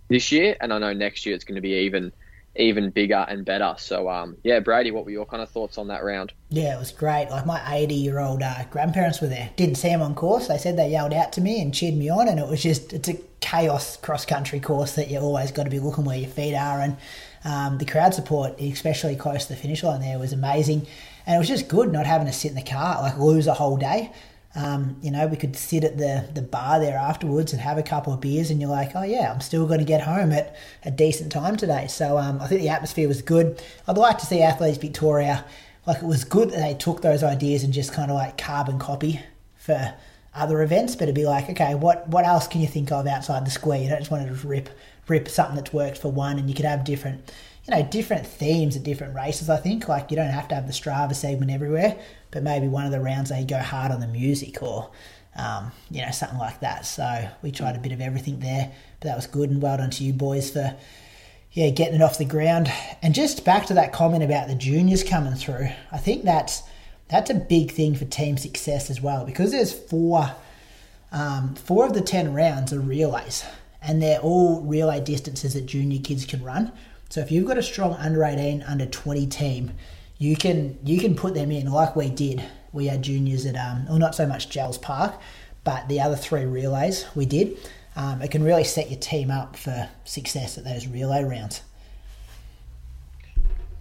this 0.10 0.32
year, 0.32 0.58
and 0.60 0.74
I 0.74 0.80
know 0.80 0.94
next 0.94 1.26
year 1.26 1.36
it's 1.36 1.46
going 1.46 1.56
to 1.56 1.62
be 1.62 1.86
even 1.86 2.12
even 2.58 2.90
bigger 2.90 3.26
and 3.28 3.46
better. 3.46 3.76
So 3.78 4.10
um, 4.10 4.38
yeah, 4.44 4.60
Brady, 4.60 4.92
what 4.92 5.06
were 5.06 5.12
your 5.12 5.26
kind 5.26 5.44
of 5.44 5.50
thoughts 5.50 5.78
on 5.78 5.88
that 5.90 6.04
round? 6.04 6.34
Yeah, 6.50 6.76
it 6.76 6.80
was 6.80 6.92
great. 6.92 7.30
Like 7.30 7.46
my 7.46 7.62
80 7.76 7.94
year 7.94 8.20
old 8.20 8.42
uh, 8.42 8.64
grandparents 8.72 9.22
were 9.22 9.28
there. 9.28 9.52
Didn't 9.58 9.76
see 9.76 9.90
them 9.90 10.02
on 10.02 10.16
course. 10.16 10.48
They 10.48 10.58
said 10.58 10.78
they 10.78 10.90
yelled 10.90 11.14
out 11.14 11.34
to 11.34 11.42
me 11.42 11.62
and 11.62 11.74
cheered 11.74 11.96
me 11.96 12.10
on, 12.10 12.28
and 12.28 12.40
it 12.40 12.48
was 12.48 12.64
just 12.64 12.94
it's 12.94 13.10
a 13.10 13.20
chaos 13.42 13.96
cross 13.98 14.26
country 14.26 14.60
course 14.60 14.96
that 14.96 15.12
you 15.12 15.20
always 15.20 15.52
got 15.52 15.64
to 15.64 15.70
be 15.70 15.80
looking 15.80 16.04
where 16.04 16.18
your 16.18 16.30
feet 16.30 16.56
are, 16.56 16.82
and 16.82 16.98
um, 17.46 17.78
the 17.78 17.86
crowd 17.86 18.14
support, 18.14 18.60
especially 18.60 19.16
close 19.16 19.46
to 19.46 19.54
the 19.54 19.60
finish 19.60 19.84
line, 19.84 20.02
there 20.02 20.20
was 20.20 20.34
amazing, 20.34 20.86
and 21.26 21.36
it 21.36 21.40
was 21.40 21.48
just 21.48 21.68
good 21.68 21.94
not 21.94 22.06
having 22.06 22.28
to 22.28 22.34
sit 22.34 22.50
in 22.50 22.56
the 22.56 22.64
car 22.64 23.02
like 23.02 23.18
lose 23.18 23.48
a 23.48 23.54
whole 23.54 23.78
day. 23.78 24.12
Um, 24.56 24.96
you 25.02 25.12
know, 25.12 25.28
we 25.28 25.36
could 25.36 25.56
sit 25.56 25.84
at 25.84 25.98
the, 25.98 26.28
the 26.34 26.42
bar 26.42 26.80
there 26.80 26.98
afterwards 26.98 27.52
and 27.52 27.62
have 27.62 27.78
a 27.78 27.84
couple 27.84 28.14
of 28.14 28.22
beers, 28.22 28.50
and 28.50 28.60
you're 28.60 28.70
like, 28.70 28.96
oh 28.96 29.04
yeah, 29.04 29.32
I'm 29.32 29.42
still 29.42 29.68
going 29.68 29.80
to 29.80 29.86
get 29.86 30.02
home 30.02 30.32
at 30.32 30.56
a 30.84 30.92
decent 30.92 31.32
time 31.32 31.56
today. 31.56 31.88
So 31.88 32.18
um, 32.18 32.42
I 32.42 32.48
think 32.48 32.62
the 32.62 32.70
atmosphere 32.70 33.08
was 33.08 33.22
good. 33.22 33.62
I'd 33.88 33.98
like 33.98 34.18
to 34.20 34.26
see 34.26 34.42
Athletics 34.42 34.80
Victoria, 34.80 35.46
like 35.86 35.98
it 35.98 36.06
was 36.06 36.24
good 36.24 36.50
that 36.50 36.60
they 36.60 36.74
took 36.74 37.02
those 37.02 37.22
ideas 37.22 37.64
and 37.64 37.74
just 37.74 37.94
kind 37.94 38.10
of 38.10 38.16
like 38.16 38.38
carbon 38.38 38.80
copy 38.80 39.20
for 39.58 39.94
other 40.34 40.62
events, 40.62 40.96
but 40.96 41.04
it'd 41.04 41.16
be 41.16 41.26
like, 41.26 41.50
okay, 41.50 41.76
what 41.76 42.08
what 42.10 42.26
else 42.26 42.48
can 42.48 42.62
you 42.62 42.68
think 42.68 42.92
of 42.92 43.08
outside 43.08 43.46
the 43.46 43.52
square? 43.52 43.82
You 43.82 43.90
don't 43.90 44.00
just 44.00 44.12
want 44.12 44.28
to 44.28 44.48
rip 44.48 44.70
rip 45.08 45.28
something 45.28 45.56
that's 45.56 45.74
worked 45.74 45.98
for 45.98 46.12
one, 46.12 46.38
and 46.40 46.50
you 46.50 46.56
could 46.56 46.66
have 46.66 46.84
different 46.84 47.32
you 47.68 47.76
know, 47.76 47.84
different 47.84 48.28
themes 48.28 48.76
at 48.76 48.84
different 48.84 49.16
races, 49.16 49.50
I 49.50 49.58
think. 49.58 49.88
Like, 49.88 50.12
you 50.12 50.18
don't 50.18 50.30
have 50.30 50.48
to 50.50 50.56
have 50.56 50.68
the 50.68 50.74
Strava 50.74 51.16
segment 51.16 51.52
everywhere, 51.52 51.98
but 52.32 52.44
maybe 52.44 52.68
one 52.68 52.86
of 52.86 52.92
the 52.92 53.00
rounds 53.00 53.30
they 53.30 53.44
go 53.44 53.58
hard 53.58 53.92
on 53.92 54.00
the 54.00 54.08
music 54.08 54.62
or, 54.62 54.92
um, 55.36 55.72
you 55.90 56.02
know, 56.02 56.12
something 56.12 56.38
like 56.38 56.60
that. 56.60 56.86
So 56.86 57.28
we 57.42 57.52
tried 57.52 57.76
a 57.76 57.80
bit 57.80 57.92
of 57.92 58.02
everything 58.02 58.40
there, 58.40 58.72
but 59.00 59.08
that 59.08 59.16
was 59.16 59.26
good. 59.26 59.50
And 59.50 59.62
well 59.62 59.78
done 59.78 59.90
to 59.90 60.04
you 60.04 60.14
boys 60.14 60.52
for, 60.52 60.76
yeah, 61.54 61.70
getting 61.70 61.96
it 61.96 62.02
off 62.04 62.20
the 62.20 62.26
ground. 62.26 62.72
And 63.02 63.16
just 63.16 63.44
back 63.44 63.66
to 63.68 63.74
that 63.74 63.94
comment 63.94 64.24
about 64.24 64.48
the 64.48 64.56
juniors 64.56 65.04
coming 65.04 65.34
through, 65.34 65.70
I 65.92 65.98
think 65.98 66.24
that's 66.24 66.62
that's 67.08 67.30
a 67.30 67.36
big 67.36 67.72
thing 67.72 67.96
for 67.96 68.06
team 68.06 68.36
success 68.36 68.90
as 68.90 69.00
well 69.00 69.26
because 69.26 69.52
there's 69.52 69.72
four, 69.72 70.32
um, 71.12 71.54
four 71.56 71.86
of 71.86 71.94
the 71.94 72.02
ten 72.02 72.34
rounds 72.34 72.74
are 72.74 72.80
relays, 72.80 73.44
and 73.86 74.02
they're 74.02 74.20
all 74.20 74.62
relay 74.62 75.00
distances 75.00 75.54
that 75.54 75.66
junior 75.66 76.00
kids 76.02 76.26
can 76.26 76.44
run. 76.44 76.72
So 77.10 77.22
if 77.22 77.32
you've 77.32 77.46
got 77.46 77.58
a 77.58 77.64
strong 77.64 77.94
under 77.94 78.24
18, 78.24 78.64
under 78.64 78.86
20 78.86 79.28
team, 79.28 79.72
you 80.18 80.36
can 80.36 80.78
you 80.84 81.00
can 81.00 81.16
put 81.16 81.34
them 81.34 81.52
in 81.52 81.72
like 81.72 81.96
we 81.96 82.10
did. 82.10 82.44
We 82.72 82.88
had 82.88 83.04
juniors 83.04 83.46
at 83.46 83.56
um, 83.56 83.86
well 83.88 84.00
not 84.00 84.16
so 84.16 84.26
much 84.26 84.50
Jells 84.50 84.78
Park, 84.78 85.20
but 85.64 85.88
the 85.88 86.02
other 86.02 86.16
three 86.16 86.46
relays 86.46 87.06
we 87.16 87.26
did. 87.26 87.58
Um, 87.96 88.22
it 88.22 88.32
can 88.32 88.44
really 88.44 88.64
set 88.64 88.90
your 88.90 89.00
team 89.00 89.32
up 89.32 89.56
for 89.56 89.90
success 90.04 90.58
at 90.58 90.66
those 90.66 90.88
relay 90.88 91.24
rounds. 91.24 91.62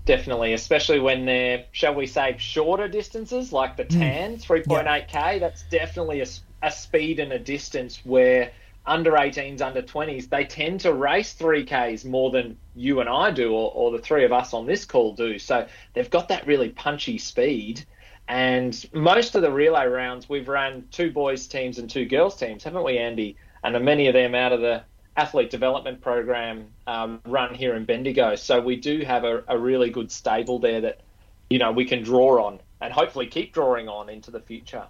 Definitely, 0.07 0.53
especially 0.53 1.01
when 1.01 1.25
they're, 1.25 1.65
shall 1.73 1.95
we 1.95 2.07
say, 2.07 2.37
shorter 2.39 2.89
distances 2.89 3.53
like 3.53 3.77
the 3.77 3.85
tan, 3.85 4.37
mm. 4.37 4.65
3.8k. 4.67 5.13
Yep. 5.13 5.41
That's 5.41 5.63
definitely 5.65 6.21
a, 6.21 6.27
a 6.63 6.71
speed 6.71 7.19
and 7.19 7.33
a 7.33 7.39
distance 7.39 8.01
where 8.05 8.53
under 8.87 9.13
18s, 9.13 9.61
under 9.61 9.83
20s, 9.83 10.29
they 10.29 10.45
tend 10.45 10.81
to 10.81 10.93
race 10.93 11.35
3Ks 11.35 12.05
more 12.05 12.31
than 12.31 12.57
you 12.75 13.01
and 13.01 13.09
I 13.09 13.31
do, 13.31 13.53
or, 13.53 13.73
or 13.75 13.91
the 13.91 13.99
three 13.99 14.25
of 14.25 14.33
us 14.33 14.53
on 14.53 14.67
this 14.67 14.85
call 14.85 15.15
do. 15.15 15.39
So 15.39 15.67
they've 15.95 16.11
got 16.11 16.29
that 16.29 16.47
really 16.47 16.69
punchy 16.69 17.19
speed. 17.19 17.85
And 18.29 18.85
most 18.93 19.35
of 19.35 19.43
the 19.43 19.51
relay 19.51 19.87
rounds, 19.87 20.29
we've 20.29 20.49
run 20.49 20.87
two 20.91 21.11
boys' 21.11 21.47
teams 21.47 21.79
and 21.79 21.89
two 21.89 22.05
girls' 22.05 22.37
teams, 22.37 22.65
haven't 22.65 22.85
we, 22.85 22.99
Andy? 22.99 23.37
And 23.63 23.83
many 23.85 24.09
of 24.09 24.15
them 24.15 24.35
out 24.35 24.53
of 24.53 24.61
the 24.61 24.83
athlete 25.17 25.51
development 25.51 26.01
program 26.01 26.67
um, 26.87 27.21
run 27.25 27.55
here 27.55 27.75
in 27.75 27.85
Bendigo. 27.85 28.35
So 28.35 28.61
we 28.61 28.77
do 28.77 29.01
have 29.01 29.25
a, 29.25 29.45
a 29.49 29.59
really 29.59 29.91
good 29.91 30.11
stable 30.11 30.59
there 30.59 30.81
that, 30.83 31.01
you 31.49 31.59
know, 31.59 31.73
we 31.73 31.85
can 31.85 32.03
draw 32.03 32.45
on 32.45 32.61
and 32.81 32.93
hopefully 32.93 33.27
keep 33.27 33.55
drawing 33.55 33.89
on 33.89 34.09
into 34.09 34.31
the 34.31 34.41
future. 34.41 34.87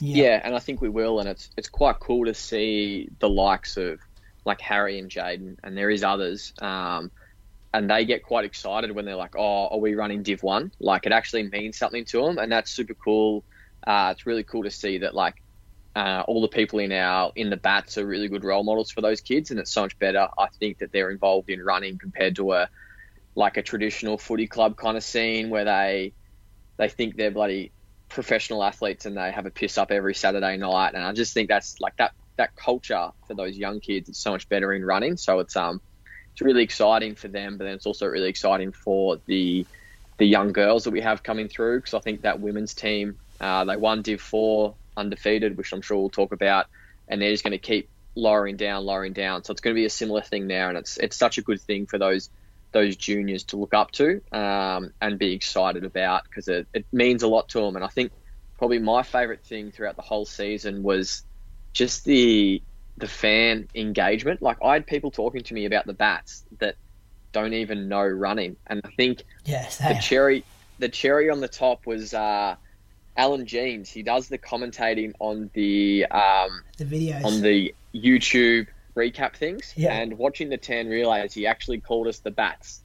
Yeah. 0.00 0.24
yeah, 0.24 0.40
and 0.42 0.54
I 0.54 0.58
think 0.58 0.80
we 0.80 0.88
will, 0.88 1.20
and 1.20 1.28
it's 1.28 1.50
it's 1.56 1.68
quite 1.68 2.00
cool 2.00 2.24
to 2.26 2.34
see 2.34 3.08
the 3.20 3.28
likes 3.28 3.76
of 3.76 4.00
like 4.44 4.60
Harry 4.60 4.98
and 4.98 5.10
Jaden, 5.10 5.56
and 5.62 5.76
there 5.76 5.90
is 5.90 6.02
others, 6.04 6.52
um, 6.60 7.10
and 7.72 7.90
they 7.90 8.04
get 8.04 8.24
quite 8.24 8.44
excited 8.44 8.92
when 8.92 9.04
they're 9.04 9.16
like, 9.16 9.36
"Oh, 9.36 9.68
are 9.68 9.78
we 9.78 9.94
running 9.94 10.22
Div 10.22 10.42
One?" 10.42 10.72
Like 10.80 11.06
it 11.06 11.12
actually 11.12 11.44
means 11.50 11.78
something 11.78 12.04
to 12.06 12.22
them, 12.22 12.38
and 12.38 12.50
that's 12.52 12.72
super 12.72 12.94
cool. 12.94 13.44
Uh, 13.86 14.10
it's 14.12 14.26
really 14.26 14.44
cool 14.44 14.64
to 14.64 14.70
see 14.70 14.98
that 14.98 15.14
like 15.14 15.36
uh, 15.96 16.24
all 16.26 16.42
the 16.42 16.48
people 16.48 16.80
in 16.80 16.92
our 16.92 17.32
in 17.36 17.50
the 17.50 17.56
bats 17.56 17.98
are 17.98 18.06
really 18.06 18.28
good 18.28 18.44
role 18.44 18.64
models 18.64 18.90
for 18.90 19.00
those 19.02 19.20
kids, 19.20 19.50
and 19.50 19.60
it's 19.60 19.72
so 19.72 19.82
much 19.82 19.98
better. 20.00 20.28
I 20.38 20.48
think 20.60 20.78
that 20.78 20.92
they're 20.92 21.10
involved 21.10 21.50
in 21.50 21.62
running 21.62 21.98
compared 21.98 22.36
to 22.36 22.52
a 22.52 22.68
like 23.36 23.58
a 23.58 23.62
traditional 23.62 24.18
footy 24.18 24.48
club 24.48 24.76
kind 24.76 24.96
of 24.96 25.04
scene 25.04 25.50
where 25.50 25.66
they 25.66 26.14
they 26.78 26.88
think 26.90 27.16
they're 27.16 27.32
bloody 27.32 27.73
professional 28.14 28.62
athletes 28.62 29.06
and 29.06 29.16
they 29.16 29.30
have 29.30 29.46
a 29.46 29.50
piss 29.50 29.76
up 29.76 29.90
every 29.90 30.14
Saturday 30.14 30.56
night. 30.56 30.94
And 30.94 31.04
I 31.04 31.12
just 31.12 31.34
think 31.34 31.48
that's 31.48 31.80
like 31.80 31.96
that 31.98 32.12
that 32.36 32.50
culture 32.56 33.10
for 33.26 33.34
those 33.34 33.56
young 33.56 33.80
kids 33.80 34.08
is 34.08 34.18
so 34.18 34.32
much 34.32 34.48
better 34.48 34.72
in 34.72 34.84
running. 34.84 35.16
So 35.16 35.40
it's 35.40 35.56
um 35.56 35.80
it's 36.32 36.40
really 36.40 36.62
exciting 36.62 37.14
for 37.14 37.28
them, 37.28 37.58
but 37.58 37.64
then 37.64 37.74
it's 37.74 37.86
also 37.86 38.06
really 38.06 38.28
exciting 38.28 38.72
for 38.72 39.18
the 39.26 39.66
the 40.18 40.26
young 40.26 40.52
girls 40.52 40.84
that 40.84 40.92
we 40.92 41.00
have 41.00 41.22
coming 41.22 41.48
through 41.48 41.78
because 41.78 41.94
I 41.94 42.00
think 42.00 42.22
that 42.22 42.40
women's 42.40 42.74
team 42.74 43.18
uh, 43.40 43.64
they 43.64 43.76
won 43.76 44.02
Div 44.02 44.20
Four 44.20 44.76
undefeated, 44.96 45.56
which 45.56 45.72
I'm 45.72 45.82
sure 45.82 45.98
we'll 45.98 46.08
talk 46.08 46.32
about, 46.32 46.66
and 47.08 47.20
they're 47.20 47.32
just 47.32 47.42
going 47.42 47.50
to 47.52 47.58
keep 47.58 47.90
lowering 48.14 48.56
down, 48.56 48.84
lowering 48.84 49.12
down. 49.12 49.42
So 49.42 49.50
it's 49.50 49.60
going 49.60 49.74
to 49.74 49.80
be 49.80 49.86
a 49.86 49.90
similar 49.90 50.22
thing 50.22 50.46
now, 50.46 50.68
and 50.68 50.78
it's 50.78 50.96
it's 50.98 51.16
such 51.16 51.38
a 51.38 51.42
good 51.42 51.60
thing 51.60 51.86
for 51.86 51.98
those 51.98 52.30
those 52.74 52.96
juniors 52.96 53.44
to 53.44 53.56
look 53.56 53.72
up 53.72 53.92
to 53.92 54.20
um, 54.32 54.92
and 55.00 55.18
be 55.18 55.32
excited 55.32 55.84
about 55.84 56.24
because 56.24 56.48
it, 56.48 56.66
it 56.74 56.84
means 56.92 57.22
a 57.22 57.28
lot 57.28 57.48
to 57.48 57.60
them. 57.60 57.76
And 57.76 57.84
I 57.84 57.88
think 57.88 58.12
probably 58.58 58.80
my 58.80 59.02
favourite 59.02 59.42
thing 59.42 59.70
throughout 59.70 59.96
the 59.96 60.02
whole 60.02 60.26
season 60.26 60.82
was 60.82 61.22
just 61.72 62.04
the 62.04 62.60
the 62.96 63.08
fan 63.08 63.68
engagement. 63.74 64.42
Like 64.42 64.58
I 64.62 64.74
had 64.74 64.86
people 64.86 65.10
talking 65.10 65.42
to 65.44 65.54
me 65.54 65.64
about 65.64 65.86
the 65.86 65.94
bats 65.94 66.44
that 66.58 66.74
don't 67.32 67.54
even 67.54 67.88
know 67.88 68.04
running, 68.04 68.56
and 68.66 68.80
I 68.84 68.90
think 68.90 69.22
yes, 69.44 69.78
the 69.78 69.98
cherry 70.02 70.44
the 70.78 70.88
cherry 70.88 71.30
on 71.30 71.40
the 71.40 71.48
top 71.48 71.86
was 71.86 72.12
uh, 72.12 72.56
Alan 73.16 73.46
Jeans. 73.46 73.88
He 73.88 74.02
does 74.02 74.28
the 74.28 74.38
commentating 74.38 75.12
on 75.20 75.50
the 75.54 76.06
um, 76.06 76.62
the 76.76 76.84
videos 76.84 77.24
on 77.24 77.40
the 77.40 77.72
YouTube 77.94 78.66
recap 78.94 79.34
things. 79.36 79.72
Yeah. 79.76 79.92
And 79.92 80.18
watching 80.18 80.48
the 80.48 80.56
tan 80.56 80.88
relays, 80.88 81.34
he 81.34 81.46
actually 81.46 81.80
called 81.80 82.06
us 82.06 82.20
the 82.20 82.30
Bats. 82.30 82.82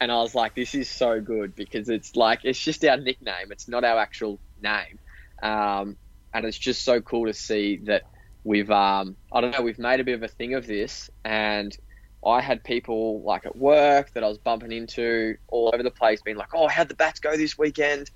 And 0.00 0.12
I 0.12 0.16
was 0.16 0.34
like, 0.34 0.54
this 0.54 0.74
is 0.74 0.88
so 0.88 1.20
good 1.20 1.56
because 1.56 1.88
it's 1.88 2.14
like, 2.14 2.40
it's 2.44 2.62
just 2.62 2.84
our 2.84 2.96
nickname. 2.96 3.50
It's 3.50 3.66
not 3.68 3.84
our 3.84 3.98
actual 3.98 4.38
name. 4.62 4.98
Um, 5.42 5.96
and 6.32 6.44
it's 6.44 6.58
just 6.58 6.82
so 6.82 7.00
cool 7.00 7.26
to 7.26 7.34
see 7.34 7.78
that 7.84 8.04
we've, 8.44 8.70
um, 8.70 9.16
I 9.32 9.40
don't 9.40 9.50
know, 9.50 9.62
we've 9.62 9.78
made 9.78 9.98
a 9.98 10.04
bit 10.04 10.14
of 10.14 10.22
a 10.22 10.28
thing 10.28 10.54
of 10.54 10.66
this. 10.66 11.10
And 11.24 11.76
I 12.24 12.40
had 12.40 12.62
people 12.62 13.22
like 13.22 13.44
at 13.44 13.56
work 13.56 14.12
that 14.12 14.22
I 14.22 14.28
was 14.28 14.38
bumping 14.38 14.72
into 14.72 15.36
all 15.48 15.70
over 15.72 15.82
the 15.82 15.90
place 15.90 16.22
being 16.22 16.36
like, 16.36 16.54
oh, 16.54 16.68
how'd 16.68 16.88
the 16.88 16.94
Bats 16.94 17.18
go 17.18 17.36
this 17.36 17.58
weekend? 17.58 18.10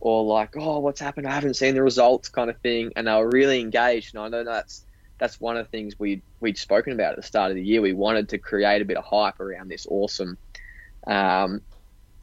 Or 0.00 0.24
like, 0.24 0.56
oh, 0.56 0.80
what's 0.80 1.00
happened? 1.00 1.26
I 1.26 1.30
haven't 1.30 1.54
seen 1.54 1.74
the 1.74 1.82
results 1.82 2.28
kind 2.28 2.50
of 2.50 2.58
thing. 2.58 2.92
And 2.96 3.06
they 3.06 3.12
were 3.12 3.30
really 3.30 3.60
engaged. 3.60 4.14
And 4.14 4.22
I 4.22 4.28
know 4.28 4.44
that's, 4.44 4.84
that's 5.22 5.40
one 5.40 5.56
of 5.56 5.64
the 5.64 5.70
things 5.70 5.96
we 6.00 6.20
we'd 6.40 6.58
spoken 6.58 6.92
about 6.92 7.10
at 7.10 7.16
the 7.16 7.22
start 7.22 7.52
of 7.52 7.54
the 7.54 7.62
year. 7.62 7.80
We 7.80 7.92
wanted 7.92 8.30
to 8.30 8.38
create 8.38 8.82
a 8.82 8.84
bit 8.84 8.96
of 8.96 9.04
hype 9.04 9.38
around 9.38 9.68
this 9.68 9.86
awesome, 9.88 10.36
um, 11.06 11.60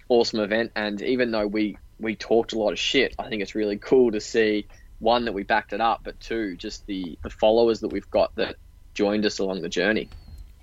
awesome 0.09 0.41
event. 0.41 0.73
And 0.75 1.01
even 1.01 1.31
though 1.31 1.47
we 1.47 1.77
we 2.01 2.17
talked 2.17 2.51
a 2.51 2.59
lot 2.59 2.73
of 2.73 2.77
shit, 2.77 3.15
I 3.17 3.29
think 3.29 3.41
it's 3.41 3.55
really 3.55 3.77
cool 3.77 4.11
to 4.11 4.19
see 4.19 4.67
one 4.99 5.23
that 5.25 5.31
we 5.31 5.43
backed 5.43 5.71
it 5.71 5.79
up, 5.79 6.01
but 6.03 6.19
two, 6.19 6.57
just 6.57 6.85
the 6.87 7.17
the 7.23 7.29
followers 7.29 7.79
that 7.79 7.87
we've 7.87 8.11
got 8.11 8.35
that 8.35 8.57
joined 8.93 9.25
us 9.25 9.39
along 9.39 9.61
the 9.61 9.69
journey. 9.69 10.09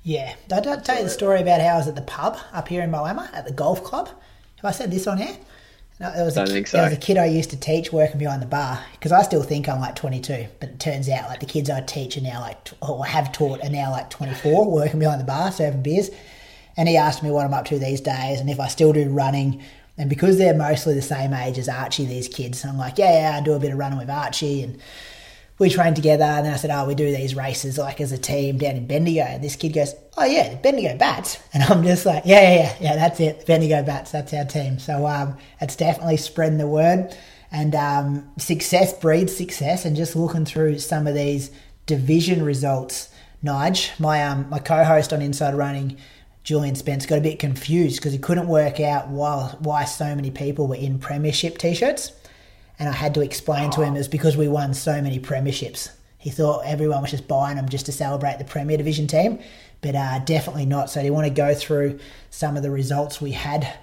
Yeah, 0.03 0.35
I 0.53 0.61
don't 0.61 0.85
tell 0.85 0.99
you 0.99 1.05
the 1.05 1.09
story 1.09 1.41
about 1.41 1.63
how 1.63 1.69
I 1.69 1.77
was 1.79 1.89
at 1.89 1.95
the 1.95 2.03
pub 2.03 2.37
up 2.53 2.69
here 2.69 2.83
in 2.83 2.91
Moama 2.91 3.33
at 3.33 3.47
the 3.47 3.53
golf 3.53 3.83
club. 3.83 4.09
Have 4.57 4.65
I 4.67 4.73
said 4.73 4.91
this 4.91 5.07
on 5.07 5.17
here? 5.17 5.39
No, 5.99 6.13
there 6.15 6.25
was, 6.25 6.37
a, 6.37 6.47
so. 6.47 6.77
there 6.77 6.85
was 6.85 6.93
a 6.93 7.01
kid 7.01 7.17
I 7.17 7.25
used 7.25 7.51
to 7.51 7.57
teach 7.57 7.91
working 7.91 8.19
behind 8.19 8.43
the 8.43 8.47
bar 8.47 8.85
because 8.93 9.13
I 9.13 9.23
still 9.23 9.43
think 9.43 9.67
I'm 9.67 9.81
like 9.81 9.97
22, 9.97 10.47
but 10.61 10.69
it 10.69 10.81
turns 10.81 11.09
out 11.09 11.31
like 11.31 11.41
the 11.41 11.47
kids 11.47 11.71
I 11.71 11.81
teach 11.81 12.19
are 12.19 12.21
now 12.21 12.41
like 12.41 12.69
or 12.83 13.07
have 13.07 13.33
taught 13.33 13.65
are 13.65 13.71
now 13.71 13.91
like 13.91 14.11
24, 14.11 14.71
working 14.71 15.01
behind 15.01 15.21
the 15.21 15.25
bar 15.25 15.51
serving 15.51 15.83
beers. 15.83 16.11
And 16.77 16.87
he 16.87 16.99
asked 16.99 17.23
me 17.23 17.31
what 17.31 17.47
I'm 17.47 17.55
up 17.55 17.65
to 17.67 17.79
these 17.79 18.03
days 18.03 18.41
and 18.41 18.51
if 18.51 18.61
I 18.61 18.69
still 18.69 18.93
do 18.93 19.09
running. 19.09 19.63
And 19.97 20.11
because 20.11 20.37
they're 20.37 20.55
mostly 20.55 20.93
the 20.93 21.01
same 21.01 21.33
age 21.33 21.57
as 21.57 21.71
Archie, 21.71 22.05
these 22.05 22.29
kids, 22.29 22.63
I'm 22.67 22.77
like, 22.77 22.99
yeah, 22.99 23.31
yeah, 23.31 23.39
I 23.39 23.41
do 23.41 23.55
a 23.55 23.59
bit 23.59 23.73
of 23.73 23.79
running 23.79 23.99
with 23.99 24.11
Archie 24.11 24.63
and 24.63 24.79
we 25.59 25.71
trained 25.71 25.97
together 25.97 26.25
and 26.25 26.45
then 26.45 26.53
I 26.53 26.57
said, 26.57 26.71
oh, 26.71 26.87
we 26.87 26.95
do 26.95 27.11
these 27.15 27.35
races 27.35 27.79
like 27.79 28.01
as 28.01 28.13
a 28.13 28.19
team 28.19 28.59
down 28.59 28.77
in 28.77 28.87
Bendigo. 28.87 29.23
And 29.23 29.43
this 29.43 29.57
kid 29.57 29.71
goes, 29.71 29.95
oh, 30.19 30.25
yeah, 30.25 30.55
Bendigo 30.57 30.97
Bats. 30.97 31.39
And 31.55 31.63
I'm 31.63 31.83
just 31.83 32.05
like, 32.05 32.25
yeah, 32.27 32.43
yeah, 32.43 32.55
yeah, 32.55 32.77
yeah 32.81 32.97
that's 32.97 33.21
it. 33.21 33.47
Bendigo 33.47 33.83
Bats, 33.83 34.13
that's 34.13 34.35
our 34.35 34.45
team. 34.45 34.79
So 34.79 35.07
um, 35.07 35.39
it's 35.61 35.77
definitely 35.77 36.19
spreading 36.19 36.59
the 36.59 36.67
word. 36.67 37.17
And 37.51 37.75
um, 37.75 38.31
success 38.37 38.93
breeds 38.99 39.35
success. 39.35 39.87
And 39.87 39.97
just 39.97 40.15
looking 40.15 40.45
through 40.45 40.79
some 40.79 41.07
of 41.07 41.15
these 41.15 41.51
division 41.87 42.45
results, 42.45 43.09
Nige, 43.43 43.99
my, 43.99 44.23
um, 44.25 44.51
my 44.51 44.59
co-host 44.59 45.15
on 45.15 45.23
Inside 45.23 45.55
Running, 45.55 45.97
Julian 46.43 46.75
Spence 46.75 47.07
got 47.07 47.19
a 47.19 47.23
bit 47.23 47.39
confused 47.39 47.97
because 47.97 48.13
he 48.13 48.19
couldn't 48.19 48.47
work 48.47 48.79
out 48.79 49.09
why, 49.09 49.55
why 49.61 49.85
so 49.85 50.15
many 50.15 50.31
people 50.31 50.67
were 50.67 50.77
in 50.77 50.99
Premiership 50.99 51.57
t 51.57 51.75
shirts. 51.75 52.13
And 52.79 52.89
I 52.89 52.93
had 52.93 53.15
to 53.15 53.21
explain 53.23 53.71
to 53.73 53.83
him 53.83 53.95
it 53.95 53.99
was 53.99 54.09
because 54.09 54.37
we 54.37 54.49
won 54.49 54.75
so 54.75 55.01
many 55.01 55.19
Premierships. 55.19 55.91
He 56.19 56.31
thought 56.31 56.65
everyone 56.67 57.03
was 57.03 57.11
just 57.11 57.29
buying 57.29 57.57
them 57.57 57.69
just 57.69 57.87
to 57.87 57.93
celebrate 57.93 58.39
the 58.39 58.45
Premier 58.45 58.77
Division 58.77 59.07
team, 59.07 59.39
but 59.81 59.95
uh, 59.95 60.19
definitely 60.21 60.67
not. 60.67 60.91
So, 60.91 61.01
do 61.01 61.07
you 61.07 61.13
want 61.13 61.27
to 61.27 61.33
go 61.33 61.55
through 61.55 61.99
some 62.31 62.57
of 62.57 62.63
the 62.63 62.71
results 62.71 63.21
we 63.21 63.33
had 63.33 63.79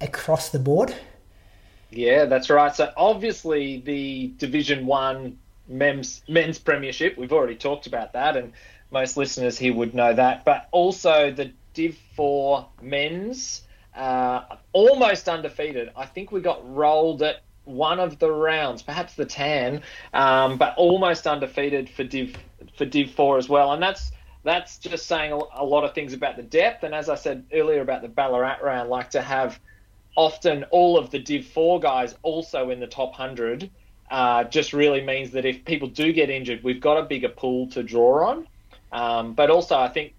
across 0.00 0.50
the 0.50 0.58
board? 0.58 0.94
Yeah, 1.90 2.26
that's 2.26 2.48
right. 2.50 2.74
So, 2.74 2.92
obviously, 2.96 3.80
the 3.80 4.28
Division 4.38 4.86
One 4.86 5.38
men's, 5.66 6.22
men's 6.28 6.58
Premiership, 6.58 7.18
we've 7.18 7.32
already 7.32 7.56
talked 7.56 7.86
about 7.86 8.12
that, 8.12 8.36
and 8.36 8.52
most 8.92 9.16
listeners 9.16 9.58
here 9.58 9.74
would 9.74 9.94
know 9.94 10.14
that. 10.14 10.44
But 10.44 10.68
also 10.70 11.30
the 11.32 11.52
Div 11.74 11.96
4 12.14 12.68
men's, 12.80 13.62
uh, 13.96 14.42
almost 14.72 15.28
undefeated. 15.28 15.90
I 15.96 16.06
think 16.06 16.30
we 16.30 16.40
got 16.40 16.60
rolled 16.74 17.22
at 17.22 17.40
one 17.64 18.00
of 18.00 18.18
the 18.18 18.30
rounds, 18.30 18.82
perhaps 18.82 19.14
the 19.14 19.24
tan, 19.24 19.82
um, 20.12 20.58
but 20.58 20.74
almost 20.76 21.26
undefeated 21.26 21.88
for 21.88 22.04
Div 22.04 22.36
for 22.76 22.84
Div 22.84 23.10
4 23.10 23.38
as 23.38 23.48
well. 23.48 23.72
And 23.72 23.82
that's 23.82 24.12
that's 24.44 24.78
just 24.78 25.06
saying 25.06 25.32
a, 25.32 25.64
lot 25.64 25.84
of 25.84 25.94
things 25.94 26.12
about 26.12 26.36
the 26.36 26.42
depth. 26.42 26.82
And 26.82 26.94
as 26.94 27.08
I 27.08 27.14
said 27.14 27.44
earlier 27.52 27.80
about 27.80 28.02
the 28.02 28.08
Ballarat 28.08 28.58
round, 28.62 28.90
like 28.90 29.10
to 29.10 29.22
have 29.22 29.60
often 30.16 30.64
all 30.70 30.98
of 30.98 31.10
the 31.10 31.18
Div 31.18 31.46
4 31.46 31.78
guys 31.80 32.16
also 32.22 32.70
in 32.70 32.80
the 32.80 32.86
top 32.88 33.10
100 33.10 33.70
uh, 34.10 34.44
just 34.44 34.72
really 34.72 35.00
means 35.00 35.30
that 35.30 35.44
if 35.44 35.64
people 35.64 35.88
do 35.88 36.12
get 36.12 36.28
injured, 36.28 36.62
we've 36.62 36.80
got 36.80 36.98
a 36.98 37.02
bigger 37.04 37.28
pool 37.28 37.68
to 37.68 37.82
draw 37.82 38.28
on. 38.28 38.46
Um, 38.92 39.32
but 39.32 39.48
also, 39.48 39.76
I 39.76 39.88
think 39.88 40.14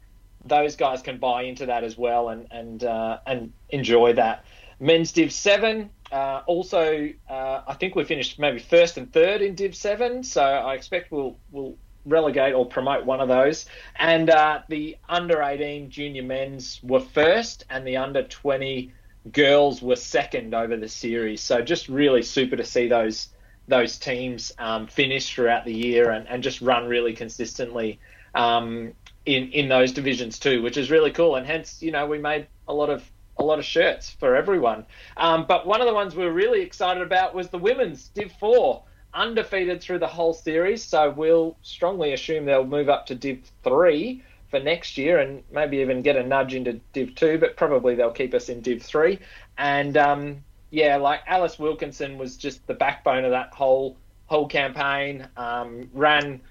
those 0.46 0.76
guys 0.76 1.02
can 1.02 1.18
buy 1.18 1.44
into 1.44 1.68
that 1.68 1.84
as 1.84 1.98
well 1.98 2.30
and 2.30 2.48
and 2.52 2.84
uh, 2.84 3.20
and 3.28 3.54
enjoy 3.70 4.14
that. 4.14 4.46
Men's 4.80 5.12
Div 5.12 5.32
Seven. 5.32 5.91
Uh, 6.14 6.43
also, 6.45 7.09
uh, 7.28 7.61
I 7.68 7.74
think 7.74 7.95
we 7.95 8.03
finished 8.03 8.38
maybe 8.38 8.59
first 8.59 8.97
and 8.97 9.11
third 9.11 9.41
in 9.41 9.55
Div 9.55 9.76
Seven, 9.76 10.24
so 10.24 10.43
I 10.43 10.76
expect 10.76 11.11
we'll 11.11 11.39
we'll 11.49 11.76
relegate 12.05 12.53
or 12.53 12.68
promote 12.68 13.03
one 13.03 13.20
of 13.20 13.28
those. 13.28 13.66
And 13.95 14.30
uh, 14.30 14.59
the 14.70 14.97
under 15.09 15.41
18 15.41 15.89
junior 15.89 16.22
men's 16.22 16.80
were 16.84 16.99
first, 16.99 17.66
and 17.68 17.88
the 17.88 17.97
under 17.97 18.22
20 18.22 18.93
girls 19.32 19.82
were 19.82 19.95
second 19.95 20.53
over 20.53 20.78
the 20.78 20.88
series. 20.88 21.41
So 21.41 21.64
just 21.64 21.89
really 21.89 22.22
super 22.22 22.57
to 22.57 22.64
see 22.64 22.88
those 22.88 23.30
those 23.68 23.97
teams 23.97 24.51
um, 24.59 24.86
finish 24.86 25.34
throughout 25.34 25.66
the 25.66 25.74
year 25.74 26.11
and, 26.11 26.28
and 26.28 26.43
just 26.43 26.61
run 26.61 26.86
really 26.88 27.14
consistently 27.14 27.99
um, 28.36 28.93
in 29.26 29.51
in 29.51 29.68
those 29.68 29.91
divisions 29.91 30.38
too, 30.38 30.61
which 30.61 30.78
is 30.78 30.91
really 30.91 31.09
cool. 31.09 31.38
And 31.38 31.47
hence, 31.47 31.82
you 31.82 31.91
know, 31.91 32.05
we 32.05 32.20
made 32.20 32.45
a 32.68 32.74
lot 32.74 32.91
of 32.91 33.03
a 33.38 33.44
lot 33.44 33.60
of 33.60 33.66
shirts 33.66 34.10
for 34.10 34.36
everyone. 34.36 34.86
Um, 35.18 35.46
but 35.48 35.66
one 35.66 35.82
of 35.82 35.88
the 35.88 35.94
ones 35.94 36.16
we 36.16 36.24
are 36.26 36.32
really 36.32 36.62
excited 36.62 37.02
about 37.02 37.34
was 37.34 37.50
the 37.50 37.58
women's 37.58 38.10
Div 38.10 38.32
Four, 38.40 38.84
undefeated 39.14 39.82
through 39.82 40.00
the 40.00 40.08
whole 40.08 40.34
series. 40.34 40.84
So 40.84 41.10
we'll 41.12 41.58
strongly 41.62 42.14
assume 42.14 42.46
they'll 42.46 42.66
move 42.66 42.90
up 42.90 43.06
to 43.08 43.16
Div 43.16 43.40
Three 43.64 44.24
for 44.50 44.60
next 44.60 44.98
year, 44.98 45.20
and 45.20 45.44
maybe 45.52 45.78
even 45.78 46.02
get 46.02 46.16
a 46.16 46.24
nudge 46.24 46.54
into 46.54 46.74
Div 46.94 47.16
Two. 47.16 47.38
But 47.38 47.58
probably 47.58 47.96
they'll 47.96 48.12
keep 48.12 48.34
us 48.34 48.50
in 48.50 48.62
Div 48.62 48.82
Three. 48.82 49.20
And 49.58 49.98
um, 49.98 50.44
yeah, 50.70 50.98
like 50.98 51.22
Alice 51.28 51.60
Wilkinson 51.60 52.18
was 52.18 52.38
just 52.38 52.66
the 52.68 52.74
backbone 52.74 53.26
of 53.26 53.32
that 53.32 53.54
whole 53.54 53.98
whole 54.28 54.48
campaign. 54.48 55.28
Um, 55.38 55.90
ran 55.94 56.42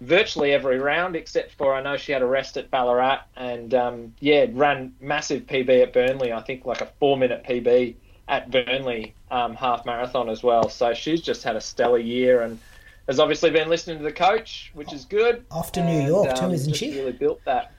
virtually 0.00 0.52
every 0.52 0.78
round 0.78 1.16
except 1.16 1.52
for 1.52 1.74
I 1.74 1.82
know 1.82 1.96
she 1.96 2.12
had 2.12 2.22
a 2.22 2.26
rest 2.26 2.56
at 2.56 2.70
Ballarat 2.70 3.20
and 3.36 3.72
um, 3.74 4.14
yeah 4.20 4.46
ran 4.50 4.94
massive 5.00 5.46
PB 5.46 5.82
at 5.82 5.92
Burnley. 5.92 6.32
I 6.32 6.42
think 6.42 6.66
like 6.66 6.80
a 6.80 6.86
four 6.98 7.16
minute 7.16 7.44
PB 7.44 7.94
at 8.28 8.50
Burnley 8.50 9.14
um, 9.30 9.54
half 9.54 9.86
marathon 9.86 10.28
as 10.28 10.42
well. 10.42 10.68
So 10.68 10.92
she's 10.92 11.22
just 11.22 11.42
had 11.42 11.56
a 11.56 11.60
stellar 11.60 11.98
year 11.98 12.42
and 12.42 12.58
has 13.06 13.18
obviously 13.20 13.50
been 13.50 13.68
listening 13.68 13.98
to 13.98 14.04
the 14.04 14.12
coach 14.12 14.70
which 14.74 14.92
is 14.92 15.04
good. 15.04 15.44
Off 15.50 15.72
to 15.72 15.84
New 15.84 16.06
York 16.06 16.36
too 16.36 16.44
um, 16.44 16.52
isn't 16.52 16.74
she? 16.74 16.90
really 16.90 17.12
built 17.12 17.42
that 17.44 17.72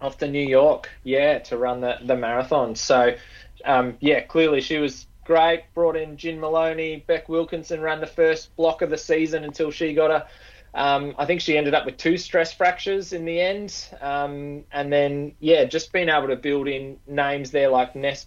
off 0.00 0.18
to 0.18 0.28
New 0.28 0.46
York 0.46 0.88
yeah 1.04 1.38
to 1.40 1.58
run 1.58 1.80
the, 1.80 1.98
the 2.02 2.16
marathon. 2.16 2.74
So 2.74 3.14
um, 3.64 3.96
yeah 4.00 4.20
clearly 4.20 4.62
she 4.62 4.78
was 4.78 5.06
great. 5.26 5.64
Brought 5.74 5.96
in 5.96 6.16
Jin 6.16 6.40
Maloney 6.40 7.04
Beck 7.06 7.28
Wilkinson 7.28 7.82
ran 7.82 8.00
the 8.00 8.06
first 8.06 8.56
block 8.56 8.80
of 8.80 8.88
the 8.88 8.96
season 8.96 9.44
until 9.44 9.70
she 9.70 9.92
got 9.92 10.10
a 10.10 10.26
um, 10.74 11.14
I 11.18 11.26
think 11.26 11.40
she 11.40 11.58
ended 11.58 11.74
up 11.74 11.84
with 11.84 11.98
two 11.98 12.16
stress 12.16 12.52
fractures 12.52 13.12
in 13.12 13.24
the 13.24 13.40
end. 13.40 13.88
Um, 14.00 14.64
and 14.72 14.92
then, 14.92 15.34
yeah, 15.38 15.64
just 15.64 15.92
being 15.92 16.08
able 16.08 16.28
to 16.28 16.36
build 16.36 16.66
in 16.66 16.98
names 17.06 17.50
there 17.50 17.68
like 17.68 17.94
Ness 17.94 18.26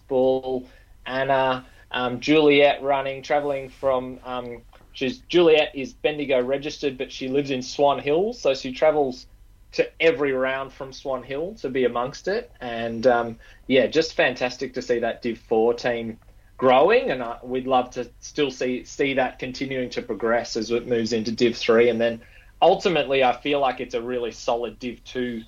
Anna, 1.06 1.66
um, 1.90 2.20
Juliet 2.20 2.82
running, 2.82 3.22
traveling 3.22 3.68
from. 3.68 4.20
Um, 4.24 4.62
she's 4.92 5.18
Juliet 5.18 5.72
is 5.74 5.92
Bendigo 5.92 6.40
registered, 6.40 6.98
but 6.98 7.10
she 7.10 7.28
lives 7.28 7.50
in 7.50 7.62
Swan 7.62 7.98
Hill, 7.98 8.32
so 8.32 8.54
she 8.54 8.72
travels 8.72 9.26
to 9.72 9.88
every 10.00 10.32
round 10.32 10.72
from 10.72 10.92
Swan 10.92 11.22
Hill 11.22 11.54
to 11.60 11.68
be 11.68 11.84
amongst 11.84 12.28
it. 12.28 12.50
And 12.60 13.06
um, 13.06 13.38
yeah, 13.66 13.86
just 13.86 14.14
fantastic 14.14 14.74
to 14.74 14.82
see 14.82 15.00
that 15.00 15.22
Div 15.22 15.38
Four 15.38 15.74
team 15.74 16.18
growing, 16.56 17.10
and 17.10 17.22
uh, 17.22 17.38
we'd 17.42 17.66
love 17.66 17.90
to 17.90 18.08
still 18.20 18.50
see 18.50 18.84
see 18.84 19.14
that 19.14 19.38
continuing 19.38 19.90
to 19.90 20.02
progress 20.02 20.56
as 20.56 20.70
it 20.70 20.86
moves 20.86 21.12
into 21.12 21.32
Div 21.32 21.56
Three, 21.56 21.88
and 21.88 22.00
then 22.00 22.20
ultimately, 22.60 23.22
I 23.24 23.36
feel 23.36 23.60
like 23.60 23.80
it's 23.80 23.94
a 23.94 24.02
really 24.02 24.32
solid 24.32 24.78
Div 24.78 25.02
2 25.04 25.42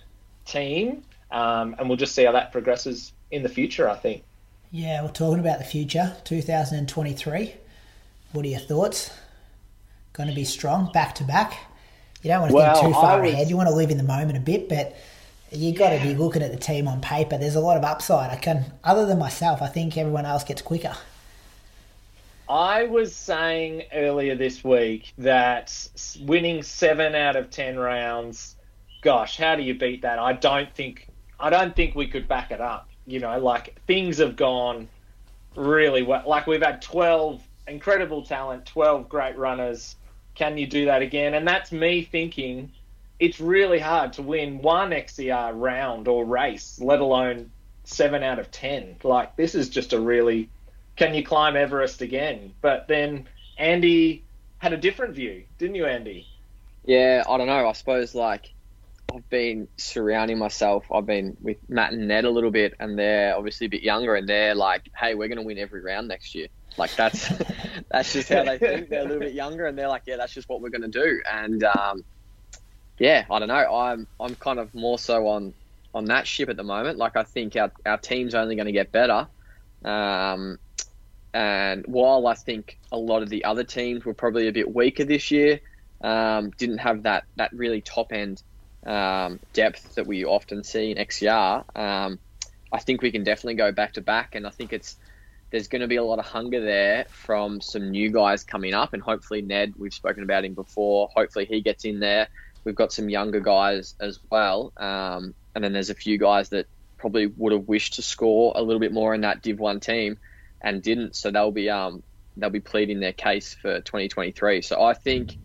team, 0.45 1.03
um, 1.31 1.75
and 1.79 1.89
we'll 1.89 1.99
just 1.99 2.15
see 2.15 2.25
how 2.25 2.33
that 2.33 2.53
progresses 2.53 3.13
in 3.31 3.43
the 3.43 3.49
future, 3.49 3.89
I 3.89 3.97
think. 3.97 4.23
Yeah, 4.71 5.03
we're 5.03 5.11
talking 5.11 5.41
about 5.41 5.59
the 5.59 5.65
future, 5.65 6.17
2023. 6.25 7.55
What 8.33 8.45
are 8.45 8.49
your 8.49 8.61
thoughts? 8.61 9.11
Going 10.13 10.29
to 10.29 10.35
be 10.35 10.45
strong, 10.45 10.91
back 10.93 11.15
to 11.17 11.25
back. 11.25 11.59
You 12.23 12.29
don't 12.29 12.41
want 12.41 12.51
to 12.51 12.57
well, 12.57 12.75
think 12.75 12.87
too 12.87 12.93
far 12.93 13.21
was... 13.21 13.33
ahead. 13.33 13.49
You 13.49 13.57
want 13.57 13.69
to 13.69 13.75
live 13.75 13.91
in 13.91 13.97
the 13.97 14.03
moment 14.03 14.37
a 14.37 14.41
bit, 14.41 14.69
but 14.69 14.97
you 15.51 15.73
got 15.73 15.91
to 15.91 16.03
be 16.03 16.15
looking 16.15 16.43
at 16.43 16.51
the 16.51 16.59
team 16.59 16.89
on 16.89 17.01
paper. 17.01 17.39
There's 17.39 17.55
a 17.55 17.61
lot 17.61 17.77
of 17.77 17.85
upside. 17.85 18.31
I 18.31 18.37
can, 18.37 18.73
other 18.85 19.07
than 19.07 19.19
myself, 19.19 19.63
I 19.63 19.69
think 19.69 19.97
everyone 19.97 20.27
else 20.27 20.45
gets 20.45 20.61
quicker. 20.61 20.95
I 22.49 22.85
was 22.85 23.15
saying 23.15 23.85
earlier 23.93 24.35
this 24.35 24.65
week 24.65 25.13
that 25.19 25.89
winning 26.21 26.63
seven 26.63 27.15
out 27.15 27.37
of 27.37 27.51
ten 27.51 27.79
rounds, 27.79 28.57
gosh, 29.03 29.37
how 29.37 29.55
do 29.55 29.63
you 29.63 29.75
beat 29.75 30.03
that? 30.03 30.19
I 30.19 30.33
don't 30.33 30.73
think 30.75 31.09
I 31.39 31.51
don't 31.51 31.77
think 31.77 31.95
we 31.95 32.07
could 32.07 32.27
back 32.27 32.51
it 32.51 32.61
up. 32.61 32.89
You 33.07 33.21
know, 33.21 33.39
like 33.39 33.79
things 33.87 34.17
have 34.19 34.37
gone 34.37 34.89
really 35.57 36.03
well. 36.03 36.23
Like 36.27 36.47
we've 36.47 36.63
had 36.63 36.81
twelve 36.81 37.43
incredible 37.67 38.25
talent, 38.25 38.65
twelve 38.65 39.11
great 39.11 39.37
runners. 39.37 39.97
Can 40.35 40.57
you 40.57 40.67
do 40.67 40.87
that 40.87 41.03
again? 41.03 41.35
And 41.35 41.47
that's 41.47 41.71
me 41.71 42.03
thinking 42.03 42.73
it's 43.19 43.41
really 43.41 43.79
hard 43.79 44.15
to 44.15 44.23
win 44.23 44.63
one 44.63 44.91
XCR 44.91 45.53
round 45.55 46.09
or 46.09 46.25
race, 46.25 46.81
let 46.81 47.01
alone 47.01 47.51
seven 47.85 48.23
out 48.23 48.39
of 48.39 48.51
ten. 48.51 48.97
Like 49.03 49.37
this 49.37 49.55
is 49.55 49.69
just 49.69 49.93
a 49.93 50.01
really 50.01 50.49
can 50.99 51.15
you 51.15 51.25
climb 51.25 51.57
Everest 51.57 52.03
again? 52.03 52.53
But 52.61 52.89
then 52.89 53.29
Andy 53.57 54.25
had 54.59 54.73
a 54.73 54.77
different 54.77 55.15
view, 55.15 55.45
didn't 55.57 55.77
you, 55.77 55.87
Andy? 55.87 56.27
Yeah, 56.85 57.23
I 57.29 57.39
don't 57.39 57.47
know. 57.47 57.69
I 57.69 57.73
suppose 57.73 58.15
like 58.15 58.53
I've 59.15 59.29
been 59.31 59.69
surrounding 59.77 60.39
myself. 60.39 60.85
I've 60.93 61.07
been 61.07 61.37
with 61.41 61.57
Matt 61.69 61.93
and 61.93 62.09
Ned 62.09 62.25
a 62.25 62.31
little 62.31 62.51
bit, 62.51 62.75
and 62.81 62.99
they're 62.99 63.37
obviously 63.37 63.67
a 63.67 63.71
bit 63.71 63.83
younger, 63.83 64.17
and 64.17 64.29
they're 64.29 64.55
like, 64.55 64.91
"Hey, 64.97 65.15
we're 65.15 65.29
going 65.29 65.39
to 65.39 65.45
win 65.45 65.59
every 65.59 65.81
round 65.81 66.09
next 66.09 66.35
year." 66.35 66.49
Like 66.77 66.95
that's 66.97 67.29
that's 67.91 68.13
just 68.13 68.29
how 68.29 68.45
they 68.45 68.59
think. 68.59 68.89
They're 68.89 69.01
a 69.01 69.05
little 69.05 69.21
bit 69.21 69.35
younger, 69.35 69.67
and 69.67 69.79
they're 69.79 69.89
like, 69.89 70.03
"Yeah, 70.07 70.17
that's 70.17 70.35
just 70.35 70.49
what 70.49 70.61
we're 70.61 70.71
going 70.71 70.83
to 70.83 70.89
do." 70.89 71.23
And 71.31 71.63
um, 71.63 72.05
yeah, 72.99 73.25
I 73.31 73.39
don't 73.39 73.49
know. 73.49 73.77
I'm 73.77 74.07
I'm 74.19 74.35
kind 74.35 74.59
of 74.59 74.75
more 74.75 74.99
so 74.99 75.29
on 75.29 75.55
on 75.95 76.07
that 76.07 76.27
ship 76.27 76.49
at 76.49 76.57
the 76.57 76.65
moment. 76.65 76.99
Like 76.99 77.17
I 77.17 77.23
think 77.23 77.55
our 77.57 77.71
our 77.87 77.99
team's 77.99 78.35
only 78.35 78.57
going 78.57 78.67
to 78.67 78.73
get 78.73 78.91
better. 78.91 79.29
Um, 79.85 80.59
and 81.39 81.87
while 81.87 82.27
I 82.27 82.35
think 82.35 82.81
a 82.91 82.99
lot 82.99 83.23
of 83.23 83.29
the 83.29 83.45
other 83.45 83.63
teams 83.63 84.05
were 84.05 84.13
probably 84.13 84.49
a 84.49 84.53
bit 84.53 84.75
weaker 84.75 85.05
this 85.05 85.31
year, 85.31 85.61
um, 86.01 86.51
didn't 86.51 86.79
have 86.79 87.05
that, 87.05 87.27
that 87.37 87.53
really 87.53 87.81
top 87.81 88.13
end 88.13 88.43
um, 88.85 89.39
depth 89.53 89.95
that 89.95 90.09
we 90.09 90.25
often 90.25 90.65
see 90.65 90.91
in 90.91 90.97
XCR, 90.97 91.79
um, 91.79 92.19
I 92.73 92.81
think 92.81 93.03
we 93.03 93.13
can 93.13 93.23
definitely 93.23 93.55
go 93.55 93.71
back 93.71 93.93
to 93.93 94.01
back. 94.01 94.35
And 94.35 94.49
I 94.49 94.51
think 94.51 94.73
it's 94.73 94.97
there's 95.53 95.69
going 95.69 95.83
to 95.83 95.87
be 95.87 95.95
a 95.95 96.03
lot 96.03 96.19
of 96.19 96.27
hunger 96.27 96.61
there 96.61 97.05
from 97.09 97.61
some 97.61 97.93
new 97.93 98.11
guys 98.11 98.43
coming 98.43 98.75
up. 98.75 98.93
And 98.93 99.01
hopefully, 99.01 99.41
Ned, 99.41 99.75
we've 99.79 99.95
spoken 99.95 100.25
about 100.25 100.45
him 100.45 100.55
before, 100.55 101.09
hopefully 101.15 101.45
he 101.45 101.61
gets 101.61 101.85
in 101.85 102.01
there. 102.01 102.27
We've 102.65 102.75
got 102.75 102.93
some 102.93 103.09
younger 103.09 103.39
guys 103.39 103.95
as 104.01 104.19
well. 104.29 104.73
Um, 104.77 105.35
and 105.55 105.63
then 105.63 105.73
there's 105.73 105.91
a 105.91 105.95
few 105.95 106.19
guys 106.19 106.49
that 106.49 106.67
probably 106.97 107.27
would 107.27 107.53
have 107.53 107.69
wished 107.69 107.95
to 107.95 108.03
score 108.03 108.55
a 108.57 108.61
little 108.61 108.81
bit 108.81 108.93
more 108.93 109.15
in 109.15 109.21
that 109.21 109.41
Div 109.41 109.61
1 109.61 109.79
team 109.79 110.19
and 110.61 110.83
didn't. 110.83 111.17
So 111.17 111.31
they'll 111.31 111.53
be 111.53 111.71
um 111.71 112.03
they'll 112.37 112.51
be 112.51 112.61
pleading 112.61 113.01
their 113.01 113.13
case 113.13 113.55
for 113.55 113.81
2023. 113.81 114.63
So 114.63 114.83
I 114.83 114.95
think 114.95 115.37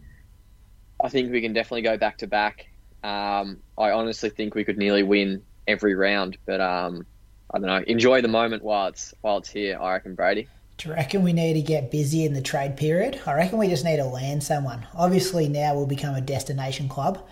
I 1.03 1.09
think 1.09 1.31
we 1.31 1.41
can 1.41 1.53
definitely 1.53 1.81
go 1.81 1.97
back 1.97 2.19
to 2.19 2.27
back. 2.27 2.67
Um, 3.03 3.59
I 3.77 3.91
honestly 3.91 4.29
think 4.29 4.55
we 4.55 4.63
could 4.63 4.77
nearly 4.77 5.03
win 5.03 5.43
every 5.67 5.95
round. 5.95 6.37
But 6.45 6.61
um, 6.61 7.05
I 7.53 7.59
don't 7.59 7.67
know. 7.67 7.83
Enjoy 7.87 8.21
the 8.21 8.27
moment 8.27 8.63
while 8.63 8.87
it's 8.87 9.13
while 9.21 9.37
it's 9.37 9.49
here. 9.49 9.77
I 9.79 9.93
reckon 9.93 10.15
Brady. 10.15 10.47
Do 10.77 10.89
you 10.89 10.95
reckon 10.95 11.21
we 11.21 11.33
need 11.33 11.53
to 11.53 11.61
get 11.61 11.91
busy 11.91 12.25
in 12.25 12.33
the 12.33 12.41
trade 12.41 12.77
period? 12.77 13.21
I 13.27 13.33
reckon 13.33 13.59
we 13.59 13.67
just 13.67 13.85
need 13.85 13.97
to 13.97 14.05
land 14.05 14.43
someone. 14.43 14.87
Obviously, 14.95 15.47
now 15.47 15.75
we'll 15.75 15.85
become 15.85 16.15
a 16.15 16.21
destination 16.21 16.89
club. 16.89 17.27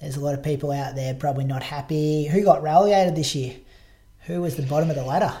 There's 0.00 0.16
a 0.16 0.20
lot 0.20 0.34
of 0.34 0.42
people 0.42 0.70
out 0.70 0.94
there 0.94 1.14
probably 1.14 1.44
not 1.44 1.62
happy. 1.62 2.26
Who 2.26 2.44
got 2.44 2.62
relegated 2.62 3.16
this 3.16 3.34
year? 3.34 3.56
Who 4.26 4.42
was 4.42 4.56
the 4.56 4.62
bottom 4.62 4.90
of 4.90 4.96
the 4.96 5.04
ladder? 5.04 5.34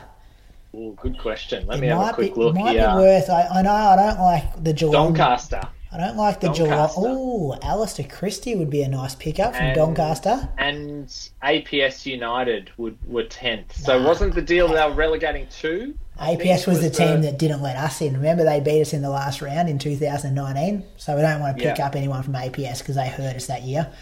Good 1.00 1.18
question. 1.18 1.66
Let 1.66 1.78
it 1.78 1.82
me 1.82 1.86
have 1.88 1.98
a 1.98 2.00
might 2.00 2.10
be, 2.16 2.28
quick 2.28 2.36
look 2.36 2.54
might 2.54 2.72
here. 2.72 2.88
be 2.88 2.94
worth. 2.94 3.30
I, 3.30 3.46
I 3.48 3.62
know 3.62 3.72
I 3.72 3.96
don't 3.96 4.20
like 4.20 4.64
the 4.64 4.72
Geelong. 4.72 5.14
Doncaster. 5.14 5.60
I 5.92 5.96
don't 5.98 6.16
like 6.16 6.40
the 6.40 6.48
Geelong. 6.50 6.90
Oh, 6.96 7.56
Alistair 7.62 8.06
Christie 8.08 8.56
would 8.56 8.70
be 8.70 8.82
a 8.82 8.88
nice 8.88 9.14
pickup 9.14 9.54
from 9.54 9.66
And- 9.66 9.76
Doncaster. 9.76 10.48
and 10.58 11.06
APS 11.42 12.04
United 12.06 12.70
would, 12.78 12.98
were 13.06 13.22
tenth. 13.24 13.76
So 13.76 14.02
wasn't 14.02 14.34
the 14.34 14.42
deal 14.42 14.66
that 14.68 14.74
they 14.74 14.88
were 14.90 14.96
relegating 14.96 15.46
two? 15.48 15.94
I 16.18 16.34
APS 16.36 16.66
was 16.66 16.80
the 16.80 16.88
was 16.88 16.96
team 16.98 17.22
that 17.22 17.38
didn't 17.38 17.62
let 17.62 17.76
us 17.76 18.00
in. 18.00 18.14
Remember, 18.14 18.44
they 18.44 18.60
beat 18.60 18.80
us 18.80 18.92
in 18.92 19.02
the 19.02 19.10
last 19.10 19.42
round 19.42 19.68
in 19.68 19.78
2019. 19.78 20.84
So 20.96 21.14
we 21.16 21.22
don't 21.22 21.40
want 21.40 21.58
to 21.58 21.62
pick 21.64 21.78
Yeah. 21.78 21.86
up 21.86 21.94
anyone 21.96 22.22
from 22.22 22.34
APS 22.34 22.78
because 22.80 22.96
they 22.96 23.08
hurt 23.08 23.36
us 23.36 23.46
that 23.46 23.62
year. 23.62 23.92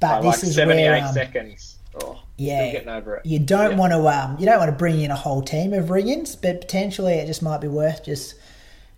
But 0.00 0.20
by 0.20 0.30
this 0.30 0.42
like 0.42 0.48
is 0.48 0.54
seventy-eight 0.56 0.88
where 0.88 1.04
um, 1.06 1.12
seconds. 1.14 1.76
Oh, 2.02 2.21
yeah, 2.36 2.72
getting 2.72 2.88
over 2.88 3.16
it. 3.16 3.26
you 3.26 3.38
don't 3.38 3.72
Yeah. 3.72 3.76
want 3.76 3.92
to 3.92 4.08
um, 4.08 4.36
you 4.38 4.46
don't 4.46 4.58
want 4.58 4.70
to 4.70 4.76
bring 4.76 5.00
in 5.00 5.10
a 5.10 5.16
whole 5.16 5.42
team 5.42 5.72
of 5.72 5.86
Riggins, 5.86 6.36
but 6.40 6.60
potentially 6.60 7.14
it 7.14 7.26
just 7.26 7.42
might 7.42 7.60
be 7.60 7.68
worth 7.68 8.04
just. 8.04 8.34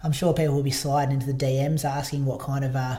I'm 0.03 0.13
sure 0.13 0.35
people 0.35 0.55
will 0.55 0.63
be 0.63 0.71
sliding 0.71 1.15
into 1.15 1.27
the 1.27 1.33
DMs 1.33 1.83
asking 1.83 2.27
what 2.27 2.39
kind 2.39 2.63
of 2.63 2.77
uh, 2.77 2.99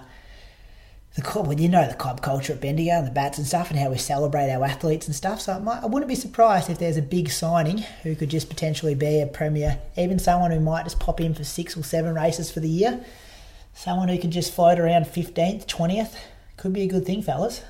the 1.16 1.22
club, 1.22 1.46
well, 1.48 1.60
you 1.60 1.70
know 1.70 1.88
the 1.88 1.94
club 1.94 2.22
culture 2.24 2.52
at 2.54 2.60
Bendigo 2.62 2.94
and 2.94 3.06
the 3.06 3.12
bats 3.12 3.38
and 3.38 3.46
stuff, 3.46 3.70
and 3.70 3.80
how 3.80 3.92
we 3.92 3.98
celebrate 4.00 4.50
our 4.52 4.64
athletes 4.66 5.06
and 5.06 5.16
stuff. 5.16 5.40
So 5.40 5.54
I, 5.54 5.60
might, 5.60 5.84
I 5.84 5.86
wouldn't 5.86 6.10
be 6.10 6.16
surprised 6.16 6.68
if 6.70 6.80
there's 6.80 6.98
a 6.98 7.04
big 7.04 7.30
signing 7.30 7.78
who 8.02 8.16
could 8.16 8.30
just 8.30 8.50
potentially 8.50 8.96
be 8.96 9.22
a 9.22 9.28
premier, 9.28 9.80
even 9.96 10.18
someone 10.18 10.50
who 10.50 10.60
might 10.60 10.84
just 10.84 11.00
pop 11.00 11.22
in 11.22 11.36
for 11.36 11.44
six 11.44 11.78
or 11.78 11.84
seven 11.84 12.16
races 12.16 12.50
for 12.52 12.60
the 12.60 12.68
year. 12.70 13.06
Someone 13.76 14.08
who 14.08 14.18
can 14.18 14.32
just 14.32 14.52
float 14.54 14.80
around 14.80 15.04
15th, 15.06 15.68
20th. 15.68 16.16
Could 16.58 16.74
be 16.74 16.82
a 16.82 16.88
good 16.88 17.06
thing, 17.06 17.22
fellas. 17.22 17.62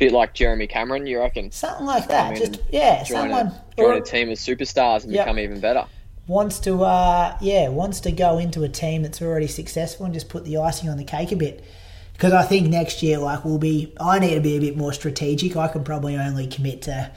Bit 0.00 0.10
like 0.12 0.34
Jeremy 0.34 0.66
Cameron, 0.66 1.06
you 1.06 1.20
reckon? 1.20 1.52
Something 1.52 1.86
like 1.86 2.08
that. 2.08 2.36
Just 2.36 2.58
yeah, 2.72 3.04
Join, 3.04 3.30
someone 3.30 3.46
a, 3.46 3.64
join 3.78 3.90
or- 3.90 3.98
a 3.98 4.00
team 4.02 4.30
of 4.30 4.38
superstars 4.38 5.04
and 5.04 5.12
Yep. 5.12 5.26
become 5.26 5.38
even 5.38 5.60
better. 5.60 5.84
wants 6.26 6.58
to 6.60 6.82
uh 6.82 7.36
yeah 7.40 7.68
wants 7.68 8.00
to 8.00 8.12
go 8.12 8.38
into 8.38 8.62
a 8.62 8.68
team 8.68 9.02
that's 9.02 9.20
already 9.22 9.46
successful 9.48 10.04
and 10.06 10.14
just 10.14 10.28
put 10.28 10.44
the 10.44 10.56
icing 10.56 10.88
on 10.88 10.96
the 10.96 11.04
cake 11.04 11.32
a 11.32 11.36
bit 11.36 11.62
because 12.12 12.32
I 12.32 12.42
think 12.44 12.68
next 12.68 13.02
year 13.02 13.18
like 13.18 13.44
we'll 13.44 13.58
be 13.58 13.92
I 14.00 14.18
need 14.20 14.34
to 14.34 14.40
be 14.40 14.56
a 14.56 14.60
bit 14.60 14.76
more 14.76 14.92
strategic 14.92 15.56
I 15.56 15.66
can 15.68 15.82
probably 15.84 16.16
only 16.16 16.46
commit 16.46 16.82
to 16.82 17.10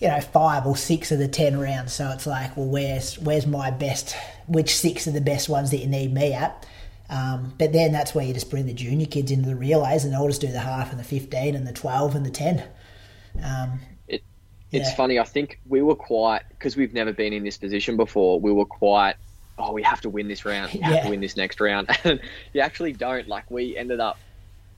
you 0.00 0.08
know 0.08 0.20
five 0.20 0.66
or 0.66 0.76
six 0.76 1.12
of 1.12 1.18
the 1.20 1.28
ten 1.28 1.60
rounds 1.60 1.92
so 1.92 2.10
it's 2.10 2.26
like 2.26 2.56
well 2.56 2.66
where's 2.66 3.18
where's 3.20 3.46
my 3.46 3.70
best 3.70 4.16
which 4.48 4.74
six 4.76 5.06
are 5.06 5.12
the 5.12 5.20
best 5.20 5.48
ones 5.48 5.70
that 5.70 5.78
you 5.78 5.86
need 5.86 6.12
me 6.12 6.32
at 6.32 6.66
um, 7.10 7.52
but 7.58 7.72
then 7.72 7.92
that's 7.92 8.14
where 8.14 8.24
you 8.24 8.32
just 8.32 8.48
bring 8.50 8.64
the 8.66 8.72
junior 8.72 9.06
kids 9.06 9.30
into 9.30 9.48
the 9.48 9.56
relays 9.56 10.04
and 10.04 10.12
they'll 10.14 10.26
just 10.28 10.40
do 10.40 10.46
the 10.50 10.60
half 10.60 10.90
and 10.90 10.98
the 10.98 11.04
15 11.04 11.54
and 11.54 11.66
the 11.66 11.72
12 11.72 12.14
and 12.14 12.24
the 12.24 12.30
10 12.30 12.62
um, 13.44 13.80
It's 14.08 14.22
Yeah. 14.70 14.94
funny. 14.94 15.18
I 15.18 15.24
think 15.24 15.58
we 15.68 15.82
were 15.82 15.96
quite 15.96 16.42
because 16.50 16.76
we've 16.76 16.94
never 16.94 17.12
been 17.12 17.32
in 17.32 17.42
this 17.42 17.58
position 17.58 17.96
before. 17.96 18.38
We 18.38 18.52
were 18.52 18.64
quite. 18.64 19.16
Oh, 19.58 19.72
we 19.72 19.82
have 19.82 20.00
to 20.02 20.08
win 20.08 20.28
this 20.28 20.44
round. 20.44 20.72
We 20.72 20.80
have 20.80 20.94
Yeah. 20.94 21.02
to 21.04 21.10
win 21.10 21.20
this 21.20 21.36
next 21.36 21.60
round. 21.60 21.88
And 22.04 22.20
you 22.52 22.60
actually 22.60 22.92
don't. 22.92 23.26
Like 23.26 23.50
we 23.50 23.76
ended 23.76 23.98
up 24.00 24.16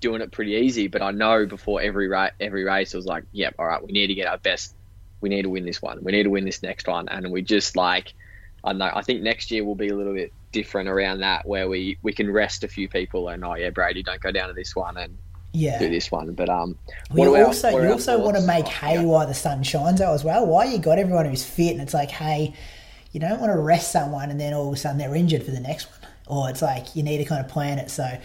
doing 0.00 0.22
it 0.22 0.32
pretty 0.32 0.52
easy. 0.52 0.88
But 0.88 1.02
I 1.02 1.10
know 1.10 1.44
before 1.46 1.82
every 1.82 2.08
ra- 2.08 2.30
every 2.40 2.64
race, 2.64 2.94
it 2.94 2.96
was 2.96 3.04
like, 3.06 3.24
yep, 3.32 3.54
all 3.58 3.66
right, 3.66 3.84
we 3.84 3.92
need 3.92 4.06
to 4.06 4.14
get 4.14 4.26
our 4.28 4.38
best. 4.38 4.74
We 5.20 5.28
need 5.28 5.42
to 5.42 5.50
win 5.50 5.64
this 5.66 5.80
one. 5.82 6.02
We 6.02 6.12
need 6.12 6.22
to 6.24 6.30
win 6.30 6.44
this 6.46 6.62
next 6.62 6.88
one. 6.88 7.08
And 7.10 7.30
we 7.30 7.42
just 7.42 7.76
like, 7.76 8.14
I 8.64 8.70
don't 8.70 8.78
know. 8.78 8.90
I 8.94 9.02
think 9.02 9.22
next 9.22 9.50
year 9.50 9.64
will 9.64 9.74
be 9.74 9.88
a 9.88 9.94
little 9.96 10.14
bit 10.14 10.32
different 10.52 10.88
around 10.88 11.20
that, 11.20 11.46
where 11.46 11.68
we 11.68 11.98
we 12.02 12.12
can 12.12 12.30
rest 12.30 12.62
a 12.64 12.68
few 12.68 12.88
people 12.88 13.28
and 13.28 13.44
oh 13.44 13.54
yeah, 13.54 13.70
Brady, 13.70 14.02
don't 14.02 14.20
go 14.20 14.30
down 14.30 14.48
to 14.48 14.54
this 14.54 14.76
one 14.76 14.96
and 14.96 15.16
yeah 15.54 15.78
do 15.78 15.88
this 15.90 16.10
one. 16.10 16.32
But 16.34 16.48
um, 16.48 16.78
We 17.10 17.26
are 17.26 17.36
our- 17.36 17.44
also 17.46 17.70
you 17.82 17.90
also 17.92 18.18
want 18.22 18.36
to 18.36 18.42
make 18.42 18.64
Oh, 18.66 18.70
hay 18.70 18.94
yeah. 18.94 19.02
while 19.04 19.26
the 19.26 19.34
sun 19.34 19.62
shines 19.62 20.00
out 20.00 20.14
as 20.14 20.24
well. 20.24 20.46
Why 20.46 20.64
you 20.64 20.78
got 20.78 20.98
everyone 20.98 21.26
who's 21.26 21.44
fit 21.44 21.72
and 21.72 21.80
it's 21.80 21.94
like, 21.94 22.10
hey, 22.10 22.54
you 23.12 23.20
don't 23.20 23.40
want 23.40 23.52
to 23.52 23.58
rest 23.58 23.92
someone 23.92 24.30
and 24.30 24.40
then 24.40 24.54
all 24.54 24.68
of 24.68 24.74
a 24.74 24.76
sudden 24.76 24.98
they're 24.98 25.14
injured 25.14 25.42
for 25.42 25.50
the 25.50 25.60
next 25.60 25.88
one. 25.90 26.10
Or 26.28 26.48
it's 26.48 26.62
like 26.62 26.94
you 26.96 27.02
need 27.02 27.18
to 27.18 27.24
kind 27.24 27.44
of 27.44 27.50
plan 27.50 27.78
it 27.78 27.90
so 27.90 28.16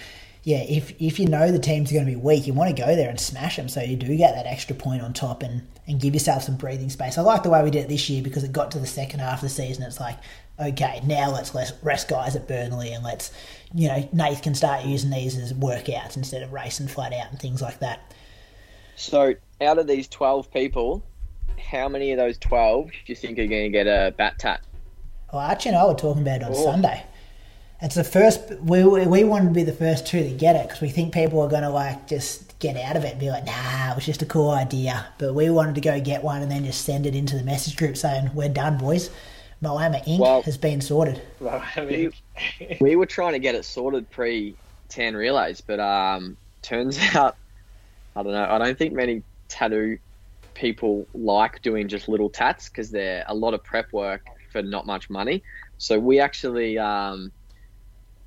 yeah, 0.47 0.63
if 0.63 0.93
if 0.97 1.19
you 1.19 1.27
know 1.27 1.51
the 1.51 1.59
team's 1.59 1.91
going 1.91 2.05
to 2.05 2.09
be 2.09 2.15
weak, 2.15 2.47
you 2.47 2.53
want 2.53 2.73
to 2.73 2.81
go 2.81 2.95
there 2.95 3.09
and 3.09 3.19
smash 3.19 3.57
them 3.57 3.67
so 3.67 3.81
you 3.81 3.97
do 3.97 4.15
get 4.15 4.33
that 4.33 4.45
extra 4.45 4.77
point 4.77 5.01
on 5.01 5.11
top 5.11 5.43
and, 5.43 5.67
and 5.87 5.99
give 5.99 6.13
yourself 6.13 6.43
some 6.43 6.55
breathing 6.55 6.89
space. 6.89 7.17
I 7.17 7.21
like 7.21 7.43
the 7.43 7.49
way 7.49 7.61
we 7.65 7.69
did 7.69 7.83
it 7.83 7.89
this 7.89 8.09
year 8.09 8.23
because 8.23 8.45
it 8.45 8.53
got 8.53 8.71
to 8.71 8.79
the 8.79 8.87
second 8.87 9.19
half 9.19 9.39
of 9.39 9.41
the 9.41 9.49
season. 9.49 9.83
It's 9.83 9.99
like, 9.99 10.17
okay, 10.57 11.01
now 11.05 11.33
let's 11.33 11.53
rest 11.83 12.07
guys 12.07 12.37
at 12.37 12.47
Burnley 12.47 12.93
and 12.93 13.03
let's, 13.03 13.33
you 13.73 13.89
know, 13.89 14.07
Nath 14.13 14.41
can 14.41 14.55
start 14.55 14.85
using 14.85 15.09
these 15.09 15.37
as 15.37 15.51
workouts 15.51 16.15
instead 16.15 16.41
of 16.43 16.53
racing 16.53 16.87
flat 16.87 17.11
out 17.11 17.29
and 17.29 17.37
things 17.37 17.61
like 17.61 17.79
that. 17.79 18.13
So, 18.95 19.33
out 19.59 19.79
of 19.79 19.85
these 19.85 20.07
12 20.07 20.49
people, 20.49 21.03
how 21.59 21.89
many 21.89 22.13
of 22.13 22.19
those 22.19 22.37
12 22.37 22.85
do 22.85 22.91
you 23.07 23.15
think 23.15 23.37
are 23.37 23.47
going 23.47 23.63
to 23.63 23.69
get 23.69 23.85
a 23.85 24.13
bat 24.15 24.39
tat? 24.39 24.61
Well, 25.33 25.41
Archie 25.41 25.67
and 25.67 25.77
I 25.77 25.85
were 25.85 25.93
talking 25.93 26.21
about 26.21 26.37
it 26.37 26.43
on 26.43 26.53
Oh. 26.55 26.63
Sunday. 26.63 27.03
It's 27.81 27.95
the 27.95 28.03
first. 28.03 28.51
We 28.61 28.83
we 28.83 29.23
wanted 29.23 29.49
to 29.49 29.53
be 29.53 29.63
the 29.63 29.71
first 29.73 30.07
two 30.07 30.23
to 30.23 30.31
get 30.31 30.55
it 30.55 30.67
because 30.67 30.81
we 30.81 30.89
think 30.89 31.13
people 31.13 31.41
are 31.41 31.49
going 31.49 31.61
to 31.61 31.69
like 31.69 32.07
just 32.07 32.57
get 32.59 32.75
out 32.75 32.95
of 32.95 33.03
it 33.03 33.11
and 33.11 33.19
be 33.19 33.29
like, 33.29 33.45
"Nah, 33.45 33.91
it 33.91 33.95
was 33.95 34.05
just 34.05 34.23
a 34.23 34.25
cool 34.25 34.49
idea." 34.49 35.05
But 35.19 35.35
we 35.35 35.49
wanted 35.51 35.75
to 35.75 35.81
go 35.81 35.99
get 36.01 36.23
one 36.23 36.41
and 36.41 36.51
then 36.51 36.65
just 36.65 36.83
send 36.83 37.05
it 37.05 37.13
into 37.13 37.37
the 37.37 37.43
message 37.43 37.77
group 37.77 37.95
saying, 37.95 38.31
"We're 38.33 38.49
done, 38.49 38.77
boys. 38.79 39.11
Moama 39.61 40.03
Inc. 40.05 40.19
Well- 40.19 40.41
has 40.41 40.57
been 40.57 40.81
sorted." 40.81 41.21
Well, 41.39 41.63
I 41.75 41.85
mean, 41.85 42.13
We 42.81 42.95
were 42.95 43.05
trying 43.05 43.33
to 43.33 43.39
get 43.39 43.53
it 43.53 43.63
sorted 43.63 44.09
pre 44.09 44.55
10 44.89 45.15
relays, 45.15 45.61
but 45.61 45.79
um, 45.79 46.35
turns 46.61 46.97
out, 47.15 47.35
I 48.15 48.23
don't 48.23 48.31
know, 48.31 48.47
I 48.49 48.57
don't 48.57 48.77
think 48.77 48.93
many 48.93 49.21
tattoo 49.49 49.99
people 50.53 51.05
like 51.13 51.61
doing 51.61 51.87
just 51.87 52.07
little 52.07 52.29
tats 52.29 52.69
because 52.69 52.89
they're 52.89 53.23
a 53.27 53.35
lot 53.35 53.53
of 53.53 53.63
prep 53.63 53.93
work 53.93 54.25
for 54.51 54.63
not 54.63 54.87
much 54.87 55.09
money. 55.09 55.43
So, 55.77 55.99
we 55.99 56.19
actually, 56.19 56.79
um, 56.79 57.31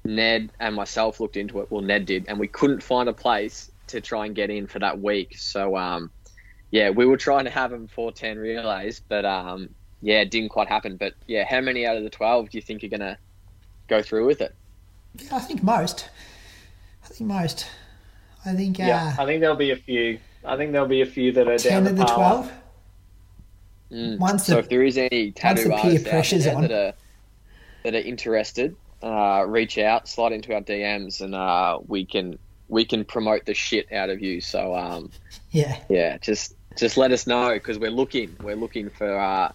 Ned 0.04 0.52
and 0.60 0.74
myself 0.74 1.20
looked 1.20 1.36
into 1.36 1.60
it. 1.60 1.70
Well, 1.70 1.82
Ned 1.82 2.06
did, 2.06 2.26
and 2.28 2.38
we 2.38 2.48
couldn't 2.48 2.82
find 2.82 3.08
a 3.08 3.12
place 3.12 3.70
to 3.88 4.00
try 4.00 4.26
and 4.26 4.34
get 4.34 4.50
in 4.50 4.66
for 4.66 4.78
that 4.78 5.00
week. 5.00 5.36
So, 5.36 5.76
um, 5.76 6.10
yeah, 6.70 6.90
we 6.90 7.06
were 7.06 7.16
trying 7.16 7.44
to 7.44 7.50
have 7.50 7.70
them 7.70 7.88
for 7.88 8.12
10 8.12 8.38
relays, 8.38 9.00
but 9.08 9.24
um, 9.24 9.68
yeah, 10.00 10.20
it 10.20 10.30
didn't 10.30 10.50
quite 10.50 10.68
happen. 10.68 10.96
But 10.96 11.14
yeah, 11.26 11.44
how 11.44 11.60
many 11.60 11.86
out 11.86 11.96
of 11.96 12.04
the 12.04 12.10
12 12.10 12.50
do 12.50 12.58
you 12.58 12.62
think 12.62 12.84
are 12.84 12.88
going 12.88 13.00
to 13.00 13.18
go 13.88 14.02
through 14.02 14.26
with 14.26 14.40
it? 14.40 14.54
I 15.32 15.40
think 15.40 15.62
most. 15.62 16.08
I 17.04 17.08
think 17.08 17.28
most. 17.28 17.66
I 18.44 18.54
think 18.54 18.80
uh, 18.80 18.84
yeah, 18.84 19.16
I 19.18 19.26
think 19.26 19.40
there'll 19.40 19.56
be 19.56 19.72
a 19.72 19.76
few. 19.76 20.18
I 20.44 20.56
think 20.56 20.72
there'll 20.72 20.88
be 20.88 21.02
a 21.02 21.06
few 21.06 21.32
that 21.32 21.46
are 21.46 21.58
ten 21.58 21.84
down 21.84 21.92
of 21.92 21.98
the, 21.98 22.04
the 22.04 22.10
twelve. 22.10 22.50
Mm. 23.90 24.18
Once 24.18 24.46
so 24.46 24.54
the- 24.54 24.58
if 24.60 24.68
there 24.68 24.82
is 24.82 24.96
any 24.96 25.32
tattoo 25.32 25.64
the 25.64 25.68
peer 25.70 25.78
artists 25.78 26.06
out 26.06 26.10
pressure's 26.10 26.44
there 26.44 26.56
on. 26.56 26.62
that 26.62 26.70
are 26.72 26.92
that 27.84 27.94
are 27.94 27.98
interested, 27.98 28.76
uh, 29.02 29.44
reach 29.46 29.78
out, 29.78 30.08
slide 30.08 30.32
into 30.32 30.54
our 30.54 30.60
DMs, 30.60 31.20
and 31.20 31.34
uh, 31.34 31.78
we 31.86 32.04
can 32.04 32.38
we 32.68 32.84
can 32.84 33.04
promote 33.04 33.46
the 33.46 33.54
shit 33.54 33.90
out 33.92 34.10
of 34.10 34.20
you. 34.20 34.40
So 34.40 34.74
um, 34.74 35.10
Yeah. 35.50 35.76
yeah, 35.88 36.18
just 36.18 36.54
just 36.76 36.96
let 36.96 37.10
us 37.12 37.26
know 37.26 37.52
because 37.54 37.78
we're 37.78 37.90
looking 37.90 38.36
we're 38.40 38.56
looking 38.56 38.90
for 38.90 39.18
uh, 39.18 39.52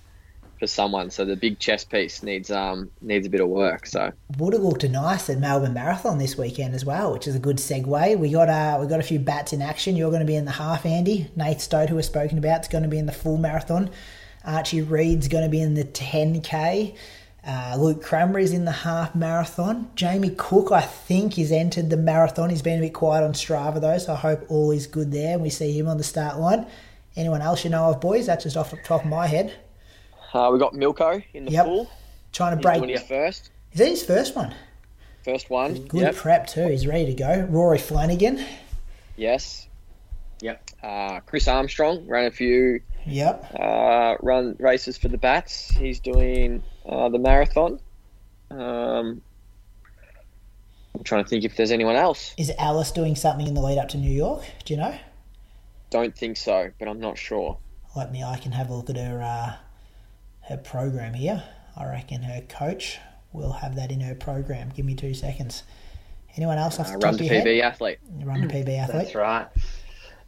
for 0.59 0.67
someone. 0.67 1.09
So 1.11 1.25
the 1.25 1.35
big 1.35 1.59
chess 1.59 1.83
piece 1.83 2.23
needs 2.23 2.49
um 2.51 2.89
needs 3.01 3.27
a 3.27 3.29
bit 3.29 3.41
of 3.41 3.49
work. 3.49 3.85
So 3.85 4.11
would 4.37 4.53
have 4.53 4.61
looked 4.63 4.83
nice 4.89 5.29
at 5.29 5.37
Melbourne 5.39 5.73
Marathon 5.73 6.17
this 6.17 6.37
weekend 6.37 6.73
as 6.73 6.83
well, 6.83 7.13
which 7.13 7.27
is 7.27 7.35
a 7.35 7.39
good 7.39 7.57
segue. 7.57 8.17
We 8.17 8.31
got 8.31 8.49
uh, 8.49 8.77
we 8.81 8.87
got 8.87 8.99
a 8.99 9.03
few 9.03 9.19
bats 9.19 9.53
in 9.53 9.61
action. 9.61 9.95
You're 9.95 10.11
going 10.11 10.21
to 10.21 10.25
be 10.27 10.35
in 10.35 10.45
the 10.45 10.51
half, 10.51 10.85
Andy. 10.85 11.29
Nath 11.35 11.61
Stote, 11.61 11.89
who 11.89 11.95
we've 11.95 12.05
spoken 12.05 12.37
about, 12.37 12.61
is 12.61 12.67
going 12.67 12.83
to 12.83 12.89
be 12.89 12.97
in 12.99 13.05
the 13.05 13.11
full 13.11 13.37
marathon. 13.37 13.89
Archie 14.43 14.81
Reed's 14.81 15.27
going 15.27 15.43
to 15.43 15.49
be 15.49 15.59
in 15.59 15.73
the 15.73 15.85
10k. 15.85 16.95
Uh, 17.47 17.75
Luke 17.77 18.01
Cranberry's 18.01 18.53
in 18.53 18.65
the 18.65 18.71
half 18.71 19.13
marathon. 19.13 19.89
Jamie 19.95 20.31
Cook, 20.35 20.71
I 20.71 20.81
think, 20.81 21.37
is 21.37 21.51
entered 21.51 21.89
the 21.91 21.97
marathon. 21.97 22.49
He's 22.49 22.63
been 22.63 22.79
a 22.79 22.81
bit 22.81 22.93
quiet 22.93 23.23
on 23.23 23.33
Strava 23.33 23.79
though, 23.79 23.97
so 23.99 24.13
I 24.13 24.15
hope 24.15 24.45
all 24.49 24.71
is 24.71 24.87
good 24.87 25.11
there. 25.11 25.33
and 25.35 25.43
We 25.43 25.49
see 25.51 25.77
him 25.77 25.87
on 25.87 25.97
the 25.97 26.03
start 26.03 26.39
line. 26.39 26.65
Anyone 27.15 27.41
else 27.41 27.63
you 27.63 27.69
know 27.69 27.85
of, 27.91 28.01
boys? 28.01 28.25
That's 28.25 28.43
just 28.43 28.57
off 28.57 28.71
the 28.71 28.77
top 28.77 29.03
of 29.03 29.09
my 29.09 29.27
head. 29.27 29.53
uh, 30.33 30.49
we 30.51 30.59
got 30.59 30.73
Milko 30.73 31.23
in 31.33 31.45
the 31.45 31.51
Yep. 31.51 31.65
pool. 31.65 31.89
Trying 32.33 32.51
to 32.53 32.57
He's 32.57 32.63
break. 32.63 32.77
doing 32.79 32.89
his 32.89 33.03
first 33.03 33.51
Is 33.71 33.77
that 33.79 33.87
his 33.87 34.03
first 34.03 34.35
one? 34.35 34.53
first 35.23 35.49
one. 35.49 35.75
Good 35.85 36.01
Yep. 36.01 36.15
prep 36.15 36.47
too. 36.47 36.67
He's 36.67 36.85
ready 36.87 37.05
to 37.05 37.13
go. 37.13 37.47
Rory 37.49 37.77
Flanagan. 37.77 38.43
Yes. 39.15 39.67
Yep. 40.41 40.61
Uh, 40.83 41.19
Chris 41.21 41.47
Armstrong 41.47 42.05
ran 42.07 42.25
a 42.25 42.31
few 42.31 42.81
Yep. 43.05 43.55
uh, 43.59 44.15
run 44.21 44.55
races 44.59 44.97
for 44.97 45.07
the 45.07 45.17
Bats. 45.17 45.69
He's 45.69 45.99
doing 46.01 46.61
uh, 46.87 47.09
the 47.09 47.19
marathon. 47.19 47.79
Um, 48.51 49.21
I'm 50.93 51.03
trying 51.03 51.23
to 51.23 51.29
think 51.29 51.43
if 51.43 51.55
there's 51.57 51.71
anyone 51.71 51.95
else. 51.95 52.33
Is 52.37 52.51
Alice 52.57 52.91
doing 52.91 53.15
something 53.15 53.47
in 53.47 53.53
the 53.53 53.61
lead 53.61 53.77
up 53.77 53.89
to 53.89 53.97
New 53.97 54.11
York? 54.11 54.43
Do 54.63 54.73
you 54.73 54.79
know? 54.79 54.95
Don't 55.89 56.15
think 56.15 56.37
so, 56.37 56.71
but 56.79 56.87
I'm 56.87 56.99
not 56.99 57.17
sure. 57.17 57.57
let 57.95 58.11
me. 58.11 58.23
I 58.23 58.37
can 58.37 58.51
have 58.51 58.69
a 58.69 58.73
look 58.73 58.89
at 58.89 58.97
her 58.97 59.21
uh, 59.21 59.55
her 60.47 60.57
program 60.57 61.13
here. 61.13 61.43
I 61.77 61.85
reckon 61.85 62.21
her 62.23 62.41
coach 62.47 62.97
will 63.33 63.51
have 63.51 63.75
that 63.75 63.91
in 63.91 63.99
her 64.01 64.15
program. 64.15 64.71
Give 64.73 64.85
me 64.85 64.95
two 64.95 65.13
seconds. 65.13 65.63
Anyone 66.37 66.57
else 66.57 66.79
off 66.79 66.87
the 66.87 66.93
Uh, 66.95 66.99
run 66.99 67.13
of 67.13 67.17
to 67.19 67.25
your 67.25 67.33
head? 67.35 67.45
PB 67.45 67.61
athlete. 67.61 67.99
Run 68.23 68.41
to 68.41 68.47
PB 68.47 68.77
athlete. 68.77 69.03
That's 69.03 69.15
right. 69.15 69.47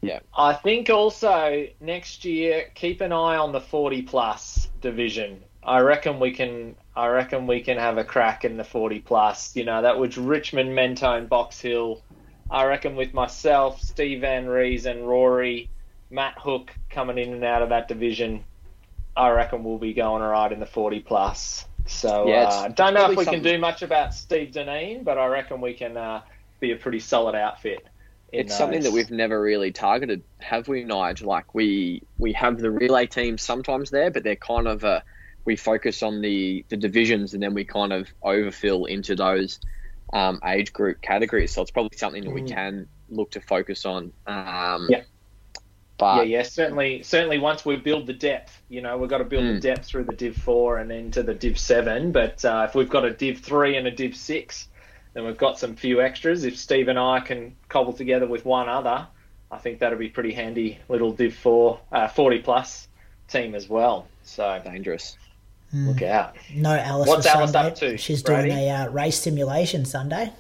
Yeah. 0.02 0.20
I 0.38 0.54
think 0.54 0.90
also 0.90 1.68
next 1.82 2.24
year 2.24 2.70
keep 2.76 3.02
an 3.02 3.12
eye 3.12 3.36
on 3.38 3.52
the 3.52 3.60
40 3.62 4.04
plus 4.04 4.68
division. 4.82 5.42
I 5.68 5.82
reckon 5.82 6.20
we 6.20 6.32
can. 6.32 6.76
I 6.96 7.08
reckon 7.08 7.46
we 7.46 7.60
can 7.62 7.78
have 7.78 7.98
a 7.98 8.04
crack 8.04 8.46
in 8.46 8.56
the 8.56 8.64
40 8.64 9.00
plus. 9.02 9.54
You 9.56 9.66
know 9.66 9.82
that 9.82 10.00
was 10.00 10.18
Richmond, 10.18 10.74
Mentone, 10.74 11.28
Box 11.28 11.60
Hill. 11.60 12.02
I 12.50 12.64
reckon 12.64 12.96
with 12.96 13.14
myself, 13.14 13.82
Steve 13.82 14.22
Van 14.22 14.48
Rees, 14.48 14.86
and 14.86 15.06
Rory, 15.06 15.70
Matt 16.10 16.36
Hook 16.40 16.72
coming 16.90 17.18
in 17.18 17.34
and 17.34 17.44
out 17.44 17.62
of 17.62 17.70
that 17.70 17.90
division. 17.90 18.46
I 19.18 19.30
reckon 19.32 19.66
we'll 19.66 19.78
be 19.78 19.94
going 19.94 20.24
all 20.24 20.30
right 20.30 20.52
in 20.52 20.62
the 20.62 20.66
40 20.66 21.02
plus. 21.02 21.66
So 21.86 22.30
Yeah, 22.30 22.44
uh, 22.44 22.68
don't 22.70 22.94
know 22.94 23.12
if 23.12 23.18
we 23.18 23.26
can 23.26 23.42
do 23.42 23.58
much 23.58 23.82
about 23.82 24.14
Steve 24.14 24.52
Deneen, 24.52 25.04
but 25.04 25.18
I 25.18 25.26
reckon 25.28 25.60
we 25.60 25.74
can 25.74 25.98
uh, 25.98 26.22
be 26.62 26.72
a 26.72 26.78
pretty 26.78 27.00
solid 27.00 27.36
outfit. 27.36 27.86
in 28.32 28.46
It's 28.46 28.58
something 28.58 28.84
that 28.84 28.94
we've 28.94 29.12
never 29.12 29.42
really 29.42 29.72
targeted, 29.74 30.24
have 30.40 30.70
we, 30.70 30.86
Nige? 30.86 31.26
Like 31.26 31.54
we 31.54 32.04
we 32.18 32.32
have 32.34 32.58
the 32.58 32.72
relay 32.72 33.08
teams 33.08 33.42
sometimes 33.42 33.90
there, 33.90 34.12
but 34.12 34.24
they're 34.24 34.38
kind 34.38 34.68
of 34.68 34.86
uh 34.86 35.02
we 35.48 35.56
focus 35.56 36.04
on 36.04 36.22
the 36.22 36.66
the 36.70 36.78
divisions 36.78 37.34
and 37.34 37.42
then 37.42 37.54
we 37.56 37.64
kind 37.64 37.94
of 37.94 38.08
overfill 38.22 38.86
into 38.86 39.16
those 39.16 39.60
um, 40.14 40.40
age 40.46 40.74
group 40.74 41.02
categories. 41.02 41.54
So 41.54 41.62
it's 41.62 41.72
probably 41.72 41.98
something 41.98 42.24
that 42.24 42.34
we 42.34 42.42
Mm. 42.42 42.54
can 42.54 42.88
look 43.10 43.32
to 43.32 43.42
focus 43.42 43.86
on. 43.86 44.14
Um, 44.28 44.88
Yeah. 44.90 45.04
But 45.98 46.28
yeah, 46.28 46.38
yeah, 46.38 46.44
certainly, 46.44 47.02
certainly. 47.02 47.40
Once 47.40 47.66
we 47.66 47.76
build 47.78 48.06
the 48.06 48.14
depth, 48.14 48.62
you 48.70 48.82
know, 48.82 48.98
we've 49.00 49.10
got 49.10 49.18
to 49.18 49.24
build 49.24 49.46
the 49.46 49.58
Mm. 49.58 49.62
depth 49.62 49.86
through 49.88 50.04
the 50.04 50.16
Div 50.16 50.38
Four 50.38 50.78
and 50.78 50.92
then 50.92 51.10
to 51.12 51.24
the 51.24 51.34
Div 51.34 51.58
Seven. 51.58 52.12
But 52.12 52.46
uh, 52.46 52.68
if 52.70 52.76
we've 52.76 52.90
got 52.90 53.04
a 53.06 53.12
Div 53.12 53.40
Three 53.40 53.78
and 53.78 53.88
a 53.88 53.92
Div 53.92 54.16
Six, 54.16 54.68
then 55.14 55.26
we've 55.26 55.38
got 55.38 55.58
some 55.58 55.76
few 55.76 56.02
extras. 56.02 56.44
If 56.44 56.56
Steve 56.56 56.88
and 56.90 57.00
I 57.00 57.22
can 57.22 57.56
cobble 57.68 57.94
together 57.94 58.28
with 58.28 58.46
one 58.46 58.70
other, 58.70 59.08
I 59.50 59.58
think 59.58 59.80
that'll 59.80 59.98
be 59.98 60.10
pretty 60.10 60.34
handy. 60.34 60.78
Little 60.88 61.14
Div 61.14 61.34
Four, 61.34 61.80
uh, 61.92 62.10
forty 62.10 62.40
plus 62.40 62.88
team 63.28 63.56
as 63.56 63.68
well. 63.68 64.08
So 64.22 64.62
dangerous. 64.64 65.18
Look 65.74 66.02
out. 66.02 66.36
No 66.54 66.76
Alice. 66.76 67.08
What's 67.08 67.26
Alice 67.26 67.52
Sunday. 67.52 67.68
up 67.70 67.76
to, 67.76 67.98
She's 67.98 68.24
Brady? 68.24 68.50
doing 68.50 68.60
a 68.64 68.70
uh, 68.70 68.90
race 68.90 69.20
simulation 69.20 69.86
Sunday, 69.86 70.32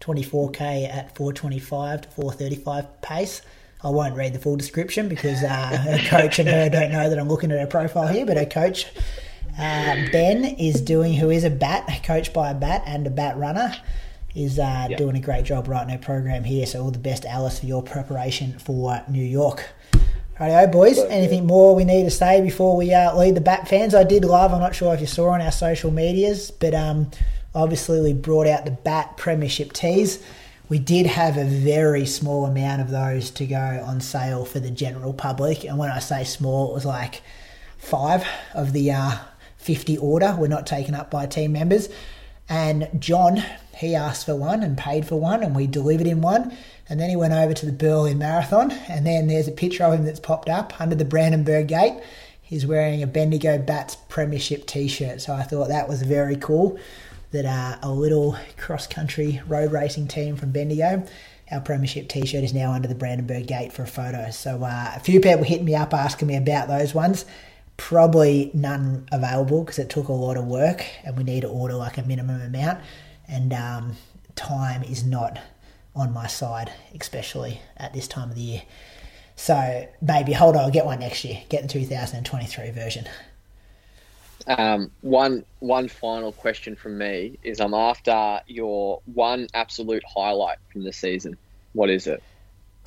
24k 0.00 0.88
at 0.88 1.14
425 1.16 2.02
to 2.02 2.08
435 2.10 3.02
pace. 3.02 3.42
I 3.84 3.90
won't 3.90 4.14
read 4.16 4.32
the 4.32 4.38
full 4.38 4.56
description 4.56 5.08
because 5.08 5.42
uh, 5.42 5.48
her 5.76 5.98
coach 6.08 6.38
and 6.38 6.48
her 6.48 6.68
don't 6.68 6.92
know 6.92 7.08
that 7.10 7.18
I'm 7.18 7.28
looking 7.28 7.50
at 7.50 7.58
her 7.58 7.66
profile 7.66 8.06
here, 8.08 8.24
but 8.24 8.36
her 8.36 8.46
coach 8.46 8.86
uh, 9.58 9.96
Ben 10.12 10.44
is 10.44 10.80
doing, 10.80 11.14
who 11.14 11.30
is 11.30 11.44
a 11.44 11.50
bat, 11.50 12.02
coached 12.04 12.32
by 12.32 12.50
a 12.50 12.54
bat 12.54 12.82
and 12.86 13.06
a 13.06 13.10
bat 13.10 13.36
runner, 13.36 13.74
is 14.34 14.58
uh, 14.58 14.86
Yeah. 14.88 14.96
doing 14.96 15.16
a 15.16 15.20
great 15.20 15.44
job 15.44 15.68
writing 15.68 15.90
her 15.90 15.98
program 15.98 16.44
here. 16.44 16.64
So 16.64 16.82
all 16.82 16.90
the 16.90 16.98
best, 16.98 17.24
Alice, 17.26 17.58
for 17.58 17.66
your 17.66 17.82
preparation 17.82 18.58
for 18.58 19.02
New 19.08 19.22
York. 19.24 19.68
Rightio, 20.40 20.72
boys. 20.72 20.98
Anything 20.98 21.46
more 21.46 21.74
we 21.74 21.84
need 21.84 22.04
to 22.04 22.10
say 22.10 22.40
before 22.40 22.74
we 22.74 22.94
uh, 22.94 23.14
lead 23.14 23.34
the 23.34 23.40
Bat 23.42 23.68
fans? 23.68 23.94
I 23.94 24.02
did 24.02 24.24
love. 24.24 24.52
I'm 24.52 24.60
not 24.60 24.74
sure 24.74 24.94
if 24.94 25.00
you 25.00 25.06
saw 25.06 25.28
on 25.28 25.42
our 25.42 25.52
social 25.52 25.90
medias, 25.90 26.50
but 26.50 26.74
um, 26.74 27.10
obviously 27.54 28.00
we 28.00 28.14
brought 28.14 28.46
out 28.46 28.64
the 28.64 28.70
Bat 28.70 29.18
Premiership 29.18 29.74
tees. 29.74 30.24
We 30.70 30.78
did 30.78 31.04
have 31.04 31.36
a 31.36 31.44
very 31.44 32.06
small 32.06 32.46
amount 32.46 32.80
of 32.80 32.90
those 32.90 33.30
to 33.32 33.46
go 33.46 33.84
on 33.86 34.00
sale 34.00 34.46
for 34.46 34.58
the 34.58 34.70
general 34.70 35.12
public, 35.12 35.64
and 35.64 35.76
when 35.76 35.90
I 35.90 35.98
say 35.98 36.24
small, 36.24 36.70
it 36.70 36.74
was 36.74 36.86
like 36.86 37.20
five 37.76 38.26
of 38.54 38.72
the 38.72 38.90
uh, 38.90 39.18
50 39.58 39.98
order 39.98 40.34
were 40.38 40.48
not 40.48 40.66
taken 40.66 40.94
up 40.94 41.10
by 41.10 41.26
team 41.26 41.52
members. 41.52 41.90
And 42.48 42.88
John, 42.98 43.44
he 43.76 43.94
asked 43.94 44.24
for 44.24 44.34
one 44.34 44.62
and 44.62 44.78
paid 44.78 45.06
for 45.06 45.20
one, 45.20 45.42
and 45.42 45.54
we 45.54 45.66
delivered 45.66 46.06
him 46.06 46.22
one. 46.22 46.56
And 46.92 47.00
then 47.00 47.08
he 47.08 47.16
went 47.16 47.32
over 47.32 47.54
to 47.54 47.64
the 47.64 47.72
Berlin 47.72 48.18
Marathon, 48.18 48.70
and 48.70 49.06
then 49.06 49.26
there's 49.26 49.48
a 49.48 49.52
picture 49.52 49.82
of 49.82 49.94
him 49.94 50.04
that's 50.04 50.20
popped 50.20 50.50
up 50.50 50.78
under 50.78 50.94
the 50.94 51.06
Brandenburg 51.06 51.68
Gate. 51.68 51.94
He's 52.42 52.66
wearing 52.66 53.02
a 53.02 53.06
Bendigo 53.06 53.56
Bats 53.56 53.96
Premiership 54.10 54.66
T-shirt, 54.66 55.22
so 55.22 55.32
I 55.32 55.42
thought 55.42 55.68
that 55.68 55.88
was 55.88 56.02
very 56.02 56.36
cool. 56.36 56.78
That 57.30 57.46
uh, 57.46 57.78
a 57.82 57.90
little 57.90 58.36
cross-country 58.58 59.40
road 59.48 59.72
racing 59.72 60.08
team 60.08 60.36
from 60.36 60.52
Bendigo, 60.52 61.02
our 61.50 61.60
Premiership 61.62 62.10
T-shirt 62.10 62.44
is 62.44 62.52
now 62.52 62.72
under 62.72 62.88
the 62.88 62.94
Brandenburg 62.94 63.46
Gate 63.46 63.72
for 63.72 63.84
a 63.84 63.86
photo. 63.86 64.28
So 64.30 64.62
uh, 64.62 64.92
a 64.94 65.00
few 65.00 65.18
people 65.18 65.44
hit 65.44 65.62
me 65.62 65.74
up 65.74 65.94
asking 65.94 66.28
me 66.28 66.36
about 66.36 66.68
those 66.68 66.92
ones. 66.92 67.24
Probably 67.78 68.50
none 68.52 69.08
available 69.10 69.64
because 69.64 69.78
it 69.78 69.88
took 69.88 70.08
a 70.08 70.12
lot 70.12 70.36
of 70.36 70.44
work, 70.44 70.84
and 71.04 71.16
we 71.16 71.24
need 71.24 71.40
to 71.40 71.48
order 71.48 71.72
like 71.72 71.96
a 71.96 72.02
minimum 72.02 72.42
amount, 72.42 72.80
and 73.28 73.54
um, 73.54 73.96
time 74.36 74.82
is 74.82 75.04
not 75.04 75.38
on 75.94 76.12
my 76.12 76.26
side, 76.26 76.72
especially 76.98 77.60
at 77.76 77.92
this 77.92 78.08
time 78.08 78.30
of 78.30 78.36
the 78.36 78.42
year. 78.42 78.62
So 79.36 79.88
maybe 80.00 80.32
hold 80.32 80.56
on, 80.56 80.62
I'll 80.62 80.70
get 80.70 80.86
one 80.86 81.00
next 81.00 81.24
year. 81.24 81.42
Get 81.48 81.62
the 81.62 81.68
2023 81.68 82.70
version. 82.70 83.08
Um, 84.46 84.90
one 85.02 85.44
one 85.60 85.88
final 85.88 86.32
question 86.32 86.74
from 86.74 86.98
me 86.98 87.38
is: 87.42 87.60
I'm 87.60 87.74
after 87.74 88.40
your 88.46 89.00
one 89.06 89.46
absolute 89.54 90.02
highlight 90.04 90.58
from 90.72 90.82
the 90.84 90.92
season. 90.92 91.36
What 91.74 91.90
is 91.90 92.06
it? 92.06 92.22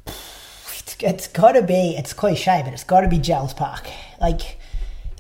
It's, 0.08 0.97
it's 0.99 1.28
got 1.28 1.53
to 1.53 1.62
be. 1.62 1.95
It's 1.97 2.14
cliche, 2.14 2.62
but 2.64 2.74
it's 2.74 2.84
got 2.84 3.01
to 3.01 3.08
be 3.08 3.20
Jells 3.20 3.53
Park. 3.53 3.88
Like 4.20 4.60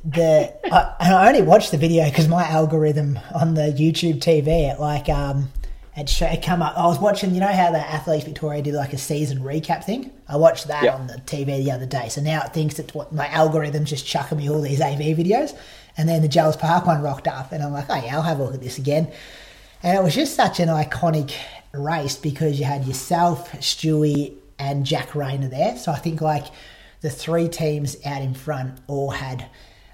the, 0.03 0.53
I, 0.71 0.95
and 0.99 1.13
I 1.13 1.27
only 1.27 1.41
watched 1.41 1.71
the 1.71 1.77
video 1.77 2.05
because 2.05 2.27
my 2.27 2.43
algorithm 2.43 3.17
on 3.33 3.55
the 3.55 3.73
YouTube 3.73 4.19
TV, 4.19 4.71
it 4.71 4.79
like 4.79 5.09
um, 5.09 5.51
it, 5.97 6.09
show, 6.09 6.25
it 6.25 6.41
come 6.41 6.61
up. 6.61 6.77
I 6.77 6.85
was 6.87 6.99
watching. 6.99 7.33
You 7.33 7.39
know 7.39 7.51
how 7.51 7.71
the 7.71 7.79
Athletics 7.79 8.25
Victoria 8.25 8.61
did 8.61 8.73
like 8.73 8.93
a 8.93 8.97
season 8.97 9.39
recap 9.39 9.83
thing. 9.83 10.11
I 10.27 10.37
watched 10.37 10.67
that 10.67 10.83
Yeah. 10.83 10.95
on 10.95 11.07
the 11.07 11.15
TV 11.25 11.63
the 11.63 11.71
other 11.71 11.85
day. 11.85 12.09
So 12.09 12.21
now 12.21 12.41
it 12.43 12.53
thinks 12.53 12.75
that 12.75 12.93
what 12.93 13.13
my 13.13 13.27
algorithm's 13.27 13.89
just 13.89 14.05
chucking 14.05 14.37
me 14.37 14.49
all 14.49 14.61
these 14.61 14.81
AV 14.81 15.15
videos, 15.15 15.55
and 15.97 16.07
then 16.09 16.21
the 16.21 16.27
Jells 16.27 16.57
Park 16.57 16.85
one 16.85 17.01
rocked 17.01 17.27
up, 17.27 17.51
and 17.51 17.63
I'm 17.63 17.71
like, 17.73 17.85
oh 17.89 17.95
yeah, 17.95 18.15
I'll 18.15 18.21
have 18.23 18.39
a 18.39 18.43
look 18.43 18.53
at 18.55 18.61
this 18.61 18.77
again. 18.77 19.07
And 19.83 19.97
it 19.97 20.03
was 20.03 20.15
just 20.15 20.35
such 20.35 20.59
an 20.59 20.67
iconic 20.69 21.31
race 21.73 22.15
because 22.17 22.57
you 22.59 22.65
had 22.65 22.85
yourself, 22.85 23.51
Stewie, 23.53 24.33
and 24.57 24.85
Jack 24.85 25.13
Rayner 25.15 25.47
there. 25.49 25.77
So 25.77 25.91
I 25.91 25.97
think 25.97 26.21
like 26.21 26.45
the 27.01 27.09
three 27.09 27.47
teams 27.47 27.97
out 28.05 28.21
in 28.21 28.33
front 28.33 28.79
all 28.87 29.11
had, 29.11 29.45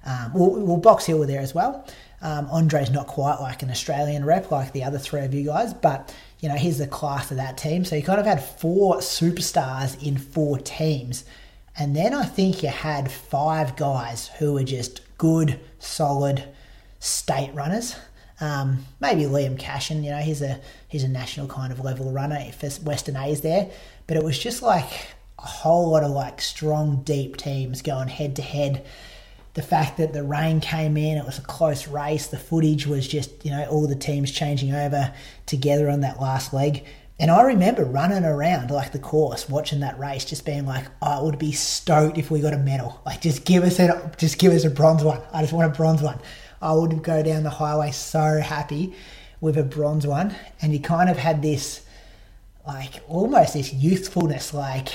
um, 0.05 0.31
well, 0.33 0.51
well, 0.51 0.77
Box 0.77 1.05
Hill 1.07 1.19
were 1.19 1.25
there 1.25 1.41
as 1.41 1.53
well. 1.53 1.85
Um, 2.21 2.47
Andre's 2.51 2.91
not 2.91 3.07
quite 3.07 3.39
like 3.39 3.63
an 3.63 3.71
Australian 3.71 4.25
rep 4.25 4.51
like 4.51 4.73
the 4.73 4.83
other 4.83 4.99
three 4.99 5.21
of 5.21 5.33
you 5.33 5.45
guys, 5.45 5.73
but 5.73 6.15
you 6.39 6.49
know 6.49 6.55
he's 6.55 6.77
the 6.77 6.87
class 6.87 7.31
of 7.31 7.37
that 7.37 7.57
team. 7.57 7.83
So 7.83 7.95
you 7.95 8.03
kind 8.03 8.19
of 8.19 8.25
had 8.25 8.43
four 8.43 8.97
superstars 8.97 10.01
in 10.05 10.17
four 10.17 10.59
teams, 10.59 11.25
and 11.77 11.95
then 11.95 12.13
I 12.13 12.23
think 12.25 12.63
you 12.63 12.69
had 12.69 13.11
five 13.11 13.75
guys 13.75 14.27
who 14.39 14.53
were 14.53 14.63
just 14.63 15.01
good, 15.17 15.59
solid 15.79 16.43
state 16.99 17.51
runners. 17.53 17.95
Um, 18.39 18.85
maybe 18.99 19.23
Liam 19.23 19.57
Cashin, 19.57 20.03
you 20.03 20.09
know, 20.09 20.17
he's 20.17 20.41
a 20.41 20.59
he's 20.87 21.03
a 21.03 21.07
national 21.07 21.47
kind 21.47 21.71
of 21.71 21.79
level 21.79 22.11
runner 22.11 22.51
for 22.51 22.69
Western 22.83 23.15
A's 23.15 23.41
there. 23.41 23.69
But 24.07 24.17
it 24.17 24.23
was 24.23 24.37
just 24.37 24.61
like 24.61 24.89
a 25.37 25.45
whole 25.47 25.91
lot 25.91 26.03
of 26.03 26.11
like 26.11 26.41
strong, 26.41 27.03
deep 27.03 27.37
teams 27.37 27.81
going 27.81 28.07
head 28.07 28.35
to 28.37 28.41
head. 28.41 28.85
The 29.53 29.61
fact 29.61 29.97
that 29.97 30.13
the 30.13 30.23
rain 30.23 30.61
came 30.61 30.95
in, 30.95 31.17
it 31.17 31.25
was 31.25 31.37
a 31.37 31.43
close 31.43 31.87
race. 31.87 32.27
The 32.27 32.37
footage 32.37 32.87
was 32.87 33.07
just, 33.07 33.45
you 33.45 33.51
know, 33.51 33.65
all 33.65 33.85
the 33.85 33.95
teams 33.95 34.31
changing 34.31 34.73
over 34.73 35.13
together 35.45 35.89
on 35.89 35.99
that 36.01 36.21
last 36.21 36.53
leg. 36.53 36.85
And 37.19 37.29
I 37.29 37.41
remember 37.43 37.83
running 37.83 38.23
around 38.23 38.71
like 38.71 38.93
the 38.93 38.99
course, 38.99 39.49
watching 39.49 39.81
that 39.81 39.99
race, 39.99 40.25
just 40.25 40.45
being 40.45 40.65
like, 40.65 40.85
"I 41.01 41.21
would 41.21 41.37
be 41.37 41.51
stoked 41.51 42.17
if 42.17 42.31
we 42.31 42.39
got 42.39 42.53
a 42.53 42.57
medal. 42.57 42.99
Like, 43.05 43.21
just 43.21 43.45
give 43.45 43.63
us 43.63 43.77
a, 43.77 44.11
just 44.17 44.39
give 44.39 44.53
us 44.53 44.63
a 44.63 44.71
bronze 44.71 45.03
one. 45.03 45.21
I 45.31 45.41
just 45.41 45.53
want 45.53 45.71
a 45.71 45.75
bronze 45.75 46.01
one." 46.01 46.19
I 46.61 46.73
would 46.73 47.03
go 47.03 47.21
down 47.21 47.43
the 47.43 47.49
highway 47.49 47.91
so 47.91 48.39
happy 48.39 48.93
with 49.39 49.57
a 49.57 49.63
bronze 49.63 50.07
one, 50.07 50.35
and 50.61 50.73
you 50.73 50.79
kind 50.79 51.09
of 51.09 51.17
had 51.17 51.41
this, 51.41 51.81
like, 52.67 53.01
almost 53.07 53.53
this 53.53 53.73
youthfulness, 53.73 54.53
like 54.53 54.89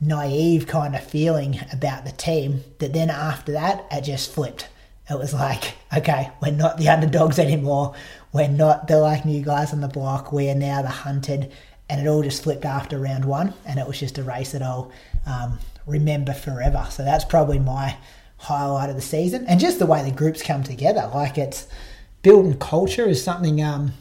naive 0.00 0.66
kind 0.66 0.94
of 0.94 1.04
feeling 1.04 1.60
about 1.72 2.04
the 2.04 2.12
team. 2.12 2.62
That 2.78 2.92
then 2.92 3.10
after 3.10 3.52
that, 3.52 3.86
it 3.90 4.02
just 4.02 4.32
flipped. 4.32 4.68
It 5.08 5.18
was 5.18 5.34
like, 5.34 5.74
okay, 5.96 6.30
we're 6.40 6.52
not 6.52 6.78
the 6.78 6.88
underdogs 6.88 7.38
anymore. 7.38 7.94
We're 8.32 8.48
not 8.48 8.86
the 8.86 8.98
like 8.98 9.24
new 9.24 9.42
guys 9.42 9.72
on 9.72 9.80
the 9.80 9.88
block. 9.88 10.32
We 10.32 10.48
are 10.50 10.54
now 10.54 10.82
the 10.82 10.88
hunted, 10.88 11.52
and 11.88 12.00
it 12.00 12.08
all 12.08 12.22
just 12.22 12.44
flipped 12.44 12.64
after 12.64 12.98
round 12.98 13.24
one, 13.24 13.54
and 13.66 13.80
it 13.80 13.86
was 13.86 13.98
just 13.98 14.18
a 14.18 14.22
race 14.22 14.52
that 14.52 14.62
I'll 14.62 14.92
um, 15.26 15.58
remember 15.86 16.32
forever. 16.32 16.86
So 16.90 17.04
that's 17.04 17.24
probably 17.24 17.58
my 17.58 17.96
highlight 18.36 18.88
of 18.88 18.96
the 18.96 19.02
season, 19.02 19.46
and 19.48 19.58
just 19.58 19.80
the 19.80 19.86
way 19.86 20.04
the 20.04 20.16
groups 20.16 20.42
come 20.42 20.62
together. 20.62 21.10
Like 21.12 21.36
it's 21.36 21.66
building 22.22 22.58
culture 22.58 23.06
is 23.06 23.22
something 23.22 23.62
um, 23.62 23.92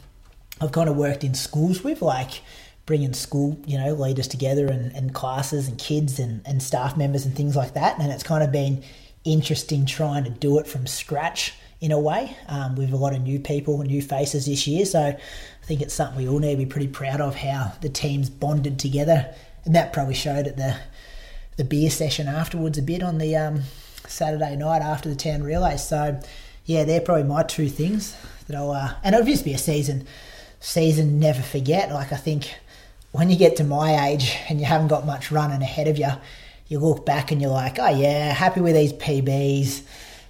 I've 0.61 0.71
kind 0.71 0.89
of 0.89 0.95
worked 0.95 1.23
in 1.23 1.33
schools 1.33 1.83
with, 1.83 2.03
like 2.03 2.41
bringing 2.89 3.13
school, 3.13 3.55
you 3.67 3.77
know, 3.77 3.93
leaders 3.93 4.27
together 4.27 4.65
and, 4.65 4.91
and 4.95 5.13
classes 5.13 5.67
and 5.67 5.77
kids 5.77 6.17
and, 6.17 6.41
and 6.43 6.61
staff 6.63 6.97
members 6.97 7.23
and 7.23 7.35
things 7.35 7.55
like 7.55 7.75
that. 7.75 7.99
And 7.99 8.11
it's 8.11 8.23
kind 8.23 8.43
of 8.43 8.51
been 8.51 8.83
interesting 9.23 9.85
trying 9.85 10.23
to 10.23 10.31
do 10.31 10.57
it 10.57 10.65
from 10.65 10.87
scratch 10.87 11.53
in 11.81 11.91
a 11.91 11.99
way 11.99 12.35
um, 12.47 12.75
with 12.75 12.91
a 12.91 12.97
lot 12.97 13.13
of 13.13 13.21
new 13.21 13.39
people 13.39 13.77
new 13.83 14.01
faces 14.01 14.47
this 14.47 14.65
year. 14.65 14.87
So 14.87 14.99
I 15.01 15.65
think 15.65 15.81
it's 15.81 15.93
something 15.93 16.17
we 16.17 16.27
all 16.27 16.39
need 16.39 16.53
to 16.53 16.57
be 16.57 16.65
pretty 16.65 16.87
proud 16.87 17.21
of 17.21 17.35
how 17.35 17.73
the 17.81 17.89
teams 17.89 18.27
bonded 18.27 18.79
together, 18.79 19.35
and 19.65 19.75
that 19.75 19.93
probably 19.93 20.15
showed 20.15 20.47
at 20.47 20.57
the 20.57 20.75
the 21.57 21.63
beer 21.63 21.91
session 21.91 22.27
afterwards 22.27 22.79
a 22.79 22.81
bit 22.81 23.03
on 23.03 23.19
the 23.19 23.35
um, 23.35 23.61
Saturday 24.07 24.55
night 24.55 24.81
after 24.81 25.09
the 25.09 25.15
town 25.15 25.43
relay. 25.43 25.77
So 25.77 26.19
yeah, 26.65 26.85
they're 26.85 27.01
probably 27.01 27.25
my 27.25 27.43
two 27.43 27.69
things 27.69 28.17
that 28.47 28.55
I'll 28.55 28.71
uh, 28.71 28.95
and 29.03 29.13
it'll 29.13 29.27
just 29.27 29.45
be 29.45 29.53
a 29.53 29.59
season 29.59 30.07
season 30.59 31.19
never 31.19 31.43
forget. 31.43 31.91
Like 31.91 32.11
I 32.11 32.17
think 32.17 32.55
when 33.11 33.29
you 33.29 33.37
get 33.37 33.55
to 33.57 33.63
my 33.63 34.07
age 34.07 34.37
and 34.49 34.59
you 34.59 34.65
haven't 34.65 34.87
got 34.87 35.05
much 35.05 35.31
running 35.31 35.61
ahead 35.61 35.87
of 35.87 35.97
you, 35.97 36.09
you 36.67 36.79
look 36.79 37.05
back 37.05 37.31
and 37.31 37.41
you're 37.41 37.51
like, 37.51 37.79
oh 37.79 37.89
yeah, 37.89 38.31
happy 38.33 38.61
with 38.61 38.75
these 38.75 38.93
PBs, 38.93 39.83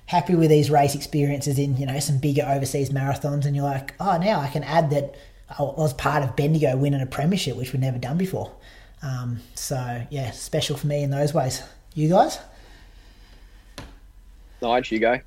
happy 0.06 0.36
with 0.36 0.50
these 0.50 0.72
race 0.72 0.96
experiences 0.96 1.60
in 1.60 1.78
you 1.78 1.86
know 1.86 2.00
some 2.00 2.18
bigger 2.18 2.44
overseas 2.48 2.90
marathons, 2.90 3.46
and 3.46 3.56
you're 3.56 3.66
like, 3.66 3.94
oh 4.00 4.18
now 4.18 4.40
I 4.40 4.48
can 4.48 4.64
add 4.64 4.90
that 4.92 5.16
I 5.58 5.64
was 5.64 5.94
part 5.94 6.24
of 6.24 6.36
Bendigo 6.36 6.78
winning 6.78 7.02
a 7.02 7.06
premiership, 7.06 7.58
which 7.58 7.74
we'd 7.74 7.82
never 7.82 7.98
done 7.98 8.18
before. 8.18 8.52
Um, 9.02 9.40
so 9.56 10.06
yeah, 10.10 10.32
special 10.32 10.78
for 10.78 10.88
me 10.88 11.04
in 11.04 11.10
those 11.10 11.34
ways. 11.34 11.64
You 11.96 12.10
guys? 12.10 12.40
Nige, 14.62 14.92
you 14.92 15.00
go. 15.00 15.20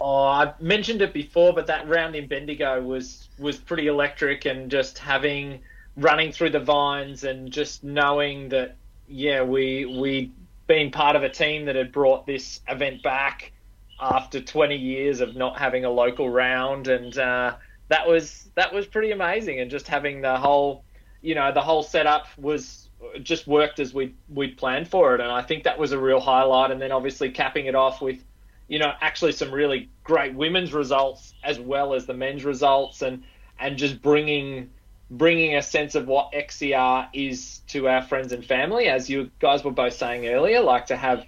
Oh, 0.00 0.24
I 0.24 0.52
mentioned 0.60 1.02
it 1.02 1.14
before, 1.14 1.52
but 1.52 1.66
that 1.68 1.88
round 1.88 2.16
in 2.16 2.26
Bendigo 2.26 2.82
was 2.82 3.28
was 3.38 3.56
pretty 3.56 3.86
electric, 3.86 4.44
and 4.44 4.70
just 4.70 4.98
having 4.98 5.60
running 5.96 6.32
through 6.32 6.50
the 6.50 6.60
vines 6.60 7.24
and 7.24 7.50
just 7.52 7.84
knowing 7.84 8.48
that 8.50 8.76
yeah, 9.06 9.42
we 9.42 9.84
we 9.84 10.32
been 10.66 10.90
part 10.90 11.16
of 11.16 11.22
a 11.22 11.28
team 11.28 11.66
that 11.66 11.76
had 11.76 11.92
brought 11.92 12.26
this 12.26 12.60
event 12.68 13.02
back 13.02 13.52
after 14.00 14.40
20 14.40 14.76
years 14.76 15.20
of 15.20 15.36
not 15.36 15.58
having 15.58 15.84
a 15.84 15.90
local 15.90 16.28
round, 16.28 16.88
and 16.88 17.16
uh, 17.18 17.54
that 17.88 18.08
was 18.08 18.48
that 18.54 18.72
was 18.72 18.86
pretty 18.86 19.10
amazing. 19.10 19.60
And 19.60 19.70
just 19.70 19.88
having 19.88 20.20
the 20.20 20.36
whole, 20.36 20.84
you 21.20 21.34
know, 21.34 21.52
the 21.52 21.60
whole 21.60 21.82
setup 21.82 22.26
was 22.38 22.88
just 23.22 23.46
worked 23.46 23.78
as 23.78 23.92
we 23.92 24.14
we'd 24.28 24.56
planned 24.56 24.88
for 24.88 25.14
it, 25.14 25.20
and 25.20 25.30
I 25.30 25.42
think 25.42 25.64
that 25.64 25.78
was 25.78 25.92
a 25.92 25.98
real 25.98 26.20
highlight. 26.20 26.70
And 26.70 26.80
then 26.80 26.92
obviously 26.92 27.30
capping 27.30 27.66
it 27.66 27.74
off 27.74 28.00
with, 28.00 28.24
you 28.68 28.78
know, 28.78 28.92
actually 29.00 29.32
some 29.32 29.52
really 29.52 29.90
great 30.02 30.34
women's 30.34 30.72
results 30.72 31.34
as 31.44 31.60
well 31.60 31.94
as 31.94 32.06
the 32.06 32.14
men's 32.14 32.44
results, 32.44 33.02
and 33.02 33.22
and 33.58 33.76
just 33.76 34.02
bringing 34.02 34.70
bringing 35.10 35.56
a 35.56 35.62
sense 35.62 35.94
of 35.94 36.06
what 36.06 36.32
XCR 36.32 37.08
is 37.12 37.60
to 37.68 37.88
our 37.88 38.02
friends 38.02 38.32
and 38.32 38.44
family, 38.44 38.88
as 38.88 39.08
you 39.08 39.30
guys 39.38 39.64
were 39.64 39.70
both 39.70 39.94
saying 39.94 40.26
earlier, 40.26 40.60
like 40.60 40.86
to 40.86 40.96
have 40.96 41.24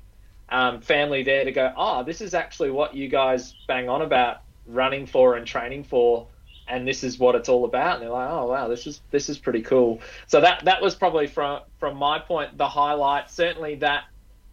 um, 0.49 0.81
family 0.81 1.23
there 1.23 1.45
to 1.45 1.53
go, 1.53 1.73
oh, 1.77 2.03
this 2.05 2.21
is 2.21 2.35
actually 2.35 2.71
what 2.71 2.95
you 2.95 3.09
guys 3.09 3.55
bang 3.67 3.89
on 3.89 4.03
about 4.03 4.43
running 4.67 5.07
for 5.07 5.37
and 5.37 5.47
training 5.47 5.85
for, 5.85 6.27
and 6.69 6.87
this 6.87 7.05
is 7.05 7.19
what 7.19 7.35
it's 7.35 7.49
all 7.49 7.65
about. 7.65 7.95
And 7.95 8.03
they're 8.03 8.11
like, 8.11 8.31
oh 8.31 8.47
wow, 8.47 8.69
this 8.69 8.87
is 8.87 9.01
this 9.11 9.29
is 9.29 9.39
pretty 9.39 9.63
cool. 9.63 10.01
So 10.27 10.41
that 10.41 10.65
that 10.65 10.83
was 10.83 10.95
probably 10.95 11.27
from 11.27 11.61
from 11.79 11.97
my 11.97 12.19
point 12.19 12.57
the 12.59 12.69
highlight. 12.69 13.31
Certainly 13.31 13.77
that 13.77 14.05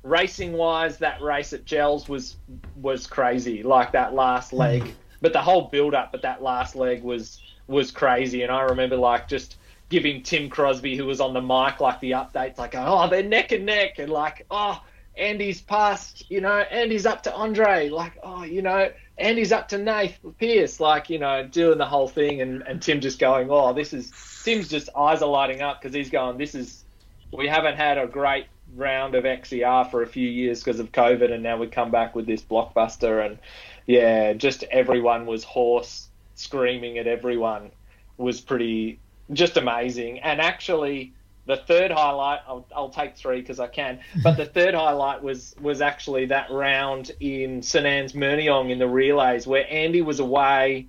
racing 0.03 0.53
wise, 0.53 0.97
that 0.99 1.21
race 1.21 1.53
at 1.53 1.65
Jells 1.65 2.07
was 2.07 2.37
was 2.75 3.07
crazy. 3.07 3.63
Like 3.63 3.91
that 3.93 4.13
last 4.13 4.53
leg, 4.53 4.93
but 5.23 5.31
the 5.31 5.41
whole 5.41 5.69
build 5.69 5.95
up, 5.95 6.11
but 6.11 6.21
that 6.21 6.43
last 6.43 6.75
leg 6.75 7.01
was 7.01 7.41
was 7.65 7.91
crazy. 7.91 8.43
And 8.43 8.51
I 8.51 8.63
remember 8.63 8.97
like 8.97 9.29
just 9.29 9.55
giving 9.87 10.21
Tim 10.21 10.49
Crosby, 10.49 10.97
who 10.97 11.05
was 11.05 11.21
on 11.21 11.33
the 11.33 11.41
mic, 11.41 11.79
like 11.79 11.99
the 12.01 12.11
updates, 12.11 12.57
like, 12.57 12.75
oh, 12.75 13.07
they're 13.09 13.23
neck 13.23 13.53
and 13.53 13.65
neck, 13.65 13.99
and 13.99 14.11
like, 14.11 14.45
oh, 14.51 14.83
Andy's 15.15 15.61
past, 15.61 16.29
you 16.29 16.41
know, 16.41 16.57
Andy's 16.57 17.05
up 17.05 17.23
to 17.23 17.33
Andre, 17.33 17.89
like, 17.89 18.17
oh, 18.21 18.43
you 18.43 18.61
know, 18.61 18.89
Andy's 19.17 19.51
up 19.51 19.69
to 19.69 19.77
Nath 19.77 20.17
Pierce, 20.39 20.79
like, 20.79 21.09
you 21.09 21.19
know, 21.19 21.47
doing 21.47 21.77
the 21.77 21.85
whole 21.85 22.07
thing, 22.07 22.41
and, 22.41 22.63
and 22.63 22.81
Tim 22.81 22.99
just 22.99 23.19
going, 23.19 23.49
oh, 23.51 23.71
this 23.73 23.93
is, 23.93 24.11
Tim's 24.43 24.67
just 24.67 24.89
eyes 24.97 25.21
are 25.21 25.29
lighting 25.29 25.61
up 25.61 25.79
because 25.79 25.93
he's 25.93 26.09
going, 26.09 26.37
this 26.37 26.55
is, 26.55 26.83
we 27.31 27.47
haven't 27.47 27.77
had 27.77 27.99
a 27.99 28.07
great 28.07 28.47
round 28.75 29.13
of 29.13 29.23
XCR 29.23 29.91
for 29.91 30.01
a 30.01 30.07
few 30.07 30.27
years 30.27 30.63
because 30.63 30.79
of 30.79 30.91
COVID, 30.91 31.31
and 31.31 31.43
now 31.43 31.57
we 31.57 31.67
come 31.67 31.91
back 31.91 32.15
with 32.15 32.25
this 32.25 32.41
blockbuster, 32.41 33.23
and 33.23 33.37
yeah, 33.85 34.33
just 34.33 34.63
everyone 34.63 35.25
was 35.25 35.43
hoarse 35.43 36.07
screaming 36.35 36.97
at 36.97 37.07
everyone 37.07 37.71
was 38.17 38.41
pretty 38.41 38.99
just 39.31 39.57
amazing. 39.57 40.19
And 40.19 40.41
actually, 40.41 41.13
the 41.45 41.57
third 41.57 41.91
highlight, 41.91 42.39
I'll, 42.47 42.65
I'll 42.75 42.89
take 42.89 43.15
three 43.15 43.41
because 43.41 43.59
I 43.59 43.67
can, 43.67 43.99
but 44.21 44.37
the 44.37 44.45
third 44.57 44.73
highlight 44.73 45.21
was 45.21 45.55
was 45.61 45.81
actually 45.81 46.27
that 46.27 46.49
round 46.51 47.11
in 47.19 47.61
St 47.61 47.85
Anne's 47.85 48.13
Myrniong 48.13 48.71
in 48.71 48.79
the 48.79 48.87
relays 48.87 49.45
where 49.45 49.65
Andy 49.69 50.01
was 50.01 50.19
away. 50.19 50.87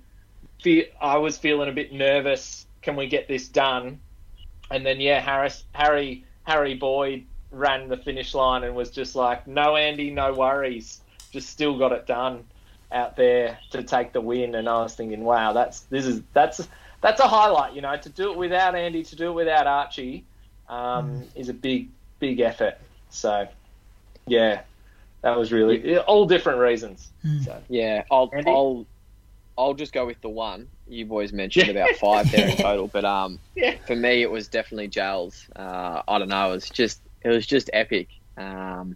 I 0.99 1.17
was 1.17 1.37
feeling 1.37 1.69
a 1.69 1.73
bit 1.73 1.93
nervous. 1.93 2.65
Can 2.81 2.95
we 2.95 3.07
get 3.07 3.27
this 3.27 3.47
done? 3.47 3.99
And 4.71 4.85
then 4.85 4.99
yeah, 4.99 5.19
Harris, 5.19 5.63
Harry, 5.73 6.25
Harry 6.43 6.73
Boyd 6.73 7.25
ran 7.51 7.87
the 7.87 7.97
finish 7.97 8.33
line 8.33 8.63
and 8.63 8.75
was 8.75 8.89
just 8.89 9.15
like, 9.15 9.45
"No, 9.45 9.75
Andy, 9.75 10.09
no 10.09 10.33
worries. 10.33 11.01
Just 11.31 11.49
still 11.49 11.77
got 11.77 11.91
it 11.91 12.07
done." 12.07 12.45
Out 12.91 13.15
there 13.17 13.57
to 13.71 13.83
take 13.83 14.13
the 14.13 14.21
win, 14.21 14.55
and 14.55 14.69
I 14.69 14.83
was 14.83 14.95
thinking, 14.95 15.23
wow, 15.23 15.53
that's 15.53 15.81
this 15.81 16.05
is 16.05 16.21
that's 16.33 16.67
that's 17.01 17.19
a 17.19 17.27
highlight. 17.27 17.73
You 17.73 17.81
know, 17.81 17.95
to 17.97 18.09
do 18.09 18.31
it 18.31 18.37
without 18.37 18.75
Andy, 18.75 19.03
to 19.03 19.15
do 19.15 19.29
it 19.29 19.33
without 19.33 19.67
Archie, 19.67 20.23
um, 20.69 21.21
mm. 21.21 21.27
is 21.35 21.49
a 21.49 21.53
big 21.53 21.89
big 22.19 22.39
effort. 22.39 22.77
So, 23.09 23.47
yeah, 24.27 24.61
that 25.21 25.37
was 25.37 25.51
really 25.51 25.97
all 25.97 26.25
different 26.25 26.59
reasons. 26.59 27.11
Mm. 27.25 27.45
So, 27.45 27.61
yeah, 27.69 28.03
I'll 28.11 28.29
Andy? 28.33 28.49
I'll 28.49 28.85
I'll 29.57 29.73
just 29.73 29.93
go 29.93 30.05
with 30.05 30.21
the 30.21 30.29
one 30.29 30.67
you 30.87 31.05
boys 31.05 31.33
mentioned 31.33 31.69
about 31.69 31.89
five 31.95 32.31
there 32.31 32.49
in 32.49 32.57
total, 32.61 32.87
but 32.87 33.05
um, 33.05 33.39
yeah. 33.55 33.75
for 33.87 33.95
me 33.95 34.21
it 34.21 34.29
was 34.29 34.47
definitely 34.47 34.87
Jells. 34.87 35.45
Uh, 35.55 36.01
I 36.07 36.19
don't 36.19 36.29
know, 36.29 36.49
it 36.49 36.53
was 36.53 36.69
just 36.69 37.01
it 37.21 37.29
was 37.29 37.45
just 37.45 37.69
epic. 37.73 38.09
Um, 38.37 38.95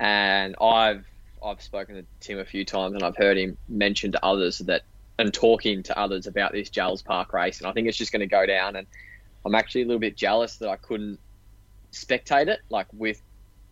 and 0.00 0.56
I've 0.60 1.04
I've 1.44 1.62
spoken 1.62 1.96
to 1.96 2.04
Tim 2.20 2.38
a 2.38 2.44
few 2.44 2.64
times 2.64 2.94
and 2.94 3.02
I've 3.02 3.16
heard 3.16 3.36
him 3.36 3.56
mention 3.68 4.12
to 4.12 4.24
others 4.24 4.58
that 4.58 4.82
and 5.18 5.32
talking 5.32 5.82
to 5.84 5.98
others 5.98 6.26
about 6.26 6.52
this 6.52 6.70
Jells 6.70 7.02
Park 7.02 7.32
race, 7.32 7.60
and 7.60 7.68
I 7.68 7.72
think 7.72 7.88
it's 7.88 7.98
just 7.98 8.12
going 8.12 8.20
to 8.20 8.26
go 8.26 8.46
down. 8.46 8.76
And 8.76 8.86
I'm 9.44 9.54
actually 9.54 9.82
a 9.82 9.86
little 9.86 10.00
bit 10.00 10.16
jealous 10.16 10.56
that 10.56 10.68
I 10.68 10.76
couldn't 10.76 11.18
spectate 11.92 12.48
it 12.48 12.60
like 12.70 12.86
with 12.92 13.20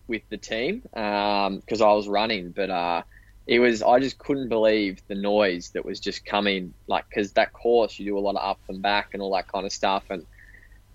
with 0.06 0.22
the 0.28 0.36
team 0.36 0.80
because 0.82 1.80
um, 1.80 1.88
I 1.88 1.92
was 1.92 2.08
running, 2.08 2.50
but 2.50 2.70
uh, 2.70 3.02
it 3.46 3.58
was 3.58 3.82
I 3.82 3.98
just 4.00 4.18
couldn't 4.18 4.48
believe 4.48 5.00
the 5.08 5.14
noise 5.14 5.70
that 5.70 5.84
was 5.84 6.00
just 6.00 6.24
coming 6.24 6.74
like 6.86 7.08
because 7.08 7.32
that 7.32 7.52
course 7.52 7.98
you 7.98 8.04
do 8.04 8.18
a 8.18 8.20
lot 8.20 8.36
of 8.36 8.48
up 8.48 8.60
and 8.68 8.82
back 8.82 9.10
and 9.12 9.22
all 9.22 9.34
that 9.34 9.48
kind 9.48 9.66
of 9.66 9.72
stuff 9.72 10.04
and 10.10 10.26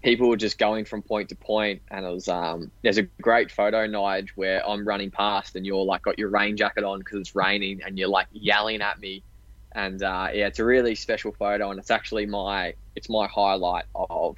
people 0.06 0.30
were 0.30 0.38
just 0.38 0.60
going 0.60 0.86
from 0.86 1.02
point 1.02 1.30
to 1.30 1.36
point, 1.36 1.82
and 1.90 2.06
it 2.06 2.10
was 2.10 2.30
um, 2.30 2.70
there's 2.84 3.00
a 3.00 3.02
great 3.02 3.52
photo, 3.52 3.88
Nige, 3.88 4.30
where 4.36 4.66
I'm 4.66 4.88
running 4.88 5.10
past 5.10 5.56
and 5.56 5.66
you're 5.66 5.84
like 5.84 6.04
got 6.04 6.20
your 6.20 6.30
rain 6.30 6.56
jacket 6.56 6.84
on 6.84 7.00
because 7.00 7.20
it's 7.20 7.36
raining, 7.36 7.82
and 7.84 7.98
you're 7.98 8.08
like 8.08 8.28
yelling 8.32 8.82
at 8.82 9.00
me, 9.00 9.24
and 9.72 10.02
uh, 10.02 10.30
yeah, 10.32 10.46
it's 10.46 10.60
a 10.60 10.64
really 10.64 10.94
special 10.94 11.32
photo, 11.32 11.72
and 11.72 11.80
it's 11.80 11.90
actually 11.90 12.28
my 12.28 12.76
it's 12.96 13.10
my 13.10 13.28
highlight 13.28 13.86
of 13.96 14.36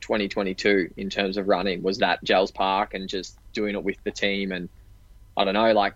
2022 0.00 0.94
in 0.96 1.10
terms 1.10 1.36
of 1.36 1.48
running 1.48 1.82
was 1.82 1.98
that 1.98 2.24
Jells 2.24 2.50
Park 2.50 2.94
and 2.94 3.06
just 3.06 3.38
doing 3.52 3.74
it 3.74 3.84
with 3.84 4.02
the 4.04 4.10
team, 4.10 4.52
and 4.52 4.70
I 5.36 5.44
don't 5.44 5.54
know, 5.54 5.72
like 5.74 5.94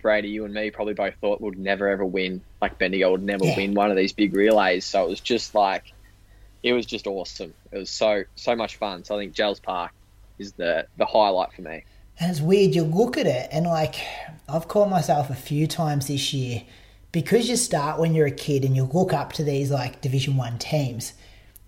Brady, 0.00 0.30
you 0.30 0.46
and 0.46 0.54
me 0.54 0.70
probably 0.70 0.94
both 0.94 1.14
thought 1.20 1.42
we'd 1.42 1.58
never 1.58 1.88
ever 1.88 2.06
win, 2.06 2.40
like 2.62 2.78
Bendigo 2.78 3.10
would 3.10 3.22
never 3.22 3.44
yeah. 3.44 3.54
win 3.54 3.74
one 3.74 3.90
of 3.90 3.98
these 3.98 4.14
big 4.14 4.34
relays, 4.34 4.86
so 4.86 5.04
it 5.04 5.10
was 5.10 5.20
just 5.20 5.54
like 5.54 5.92
it 6.66 6.72
was 6.72 6.84
just 6.84 7.06
awesome. 7.06 7.54
It 7.70 7.78
was 7.78 7.90
so 7.90 8.24
so 8.34 8.56
much 8.56 8.74
fun. 8.74 9.04
So 9.04 9.14
I 9.14 9.20
think 9.20 9.34
Jells 9.34 9.60
Park 9.60 9.92
is 10.36 10.52
the 10.52 10.88
the 10.96 11.06
highlight 11.06 11.52
for 11.52 11.62
me. 11.62 11.84
And 12.18 12.28
it's 12.28 12.40
weird. 12.40 12.74
You 12.74 12.82
look 12.82 13.16
at 13.16 13.26
it, 13.26 13.48
and 13.52 13.66
like 13.66 13.94
I've 14.48 14.66
caught 14.66 14.90
myself 14.90 15.30
a 15.30 15.36
few 15.36 15.68
times 15.68 16.08
this 16.08 16.34
year 16.34 16.64
because 17.12 17.48
you 17.48 17.54
start 17.54 18.00
when 18.00 18.16
you're 18.16 18.26
a 18.26 18.32
kid 18.32 18.64
and 18.64 18.74
you 18.74 18.82
look 18.92 19.12
up 19.12 19.32
to 19.34 19.44
these 19.44 19.70
like 19.70 20.00
Division 20.00 20.36
One 20.36 20.58
teams. 20.58 21.12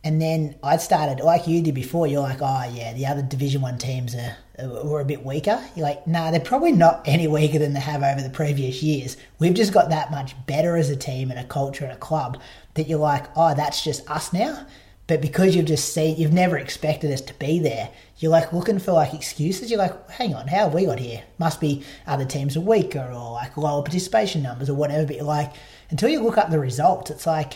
And 0.03 0.21
then 0.21 0.57
I'd 0.65 0.81
started 0.81 1.23
like 1.23 1.47
you 1.47 1.63
did 1.63 1.77
before. 1.77 2.09
You're 2.09 2.23
like, 2.23 2.43
oh 2.43 2.69
yeah, 2.75 2.93
the 2.93 3.07
other 3.07 3.23
Division 3.23 3.61
One 3.61 3.79
teams 3.79 4.17
are 4.17 4.37
were 4.83 5.01
a 5.01 5.05
bit 5.05 5.25
weaker. 5.25 5.63
You're 5.77 5.87
like, 5.87 6.09
nah, 6.09 6.33
they're 6.33 6.41
probably 6.41 6.73
not 6.73 7.03
any 7.07 7.29
weaker 7.29 7.61
than 7.61 7.73
they 7.73 7.81
have 7.81 8.03
over 8.03 8.21
the 8.21 8.31
previous 8.31 8.83
years. 8.83 9.17
We've 9.39 9.55
just 9.55 9.73
got 9.73 9.91
that 9.91 10.11
much 10.11 10.35
better 10.47 10.77
as 10.77 10.91
a 10.91 10.97
team 10.97 11.31
and 11.31 11.39
a 11.39 11.45
culture 11.45 11.85
and 11.85 11.93
a 11.93 11.99
club 11.99 12.41
that 12.75 12.89
you're 12.89 12.99
like, 12.99 13.27
oh, 13.37 13.55
that's 13.55 13.85
just 13.85 14.11
us 14.11 14.33
now. 14.33 14.67
But 15.09 15.23
because 15.23 15.57
you've 15.57 15.65
just 15.65 15.95
seen, 15.95 16.19
you've 16.19 16.35
never 16.35 16.59
expected 16.59 17.11
us 17.11 17.23
to 17.23 17.35
be 17.35 17.59
there, 17.59 17.89
you're 18.19 18.31
like 18.31 18.53
looking 18.53 18.79
for 18.79 18.93
like 18.93 19.15
excuses. 19.15 19.71
You're 19.71 19.79
like, 19.79 20.11
hang 20.11 20.35
on, 20.35 20.49
how 20.49 20.65
have 20.65 20.75
we 20.75 20.85
got 20.85 20.99
here? 20.99 21.25
Must 21.39 21.61
be 21.61 21.83
other 22.07 22.27
teams 22.27 22.57
are 22.59 22.61
weaker 22.61 23.11
or 23.11 23.33
like 23.33 23.57
lower 23.57 23.83
participation 23.83 24.43
numbers 24.43 24.69
or 24.69 24.75
whatever. 24.75 25.07
But 25.07 25.23
like, 25.23 25.55
until 25.89 26.11
you 26.11 26.21
look 26.21 26.37
up 26.37 26.51
the 26.51 26.59
results, 26.59 27.11
it's 27.11 27.27
like, 27.27 27.55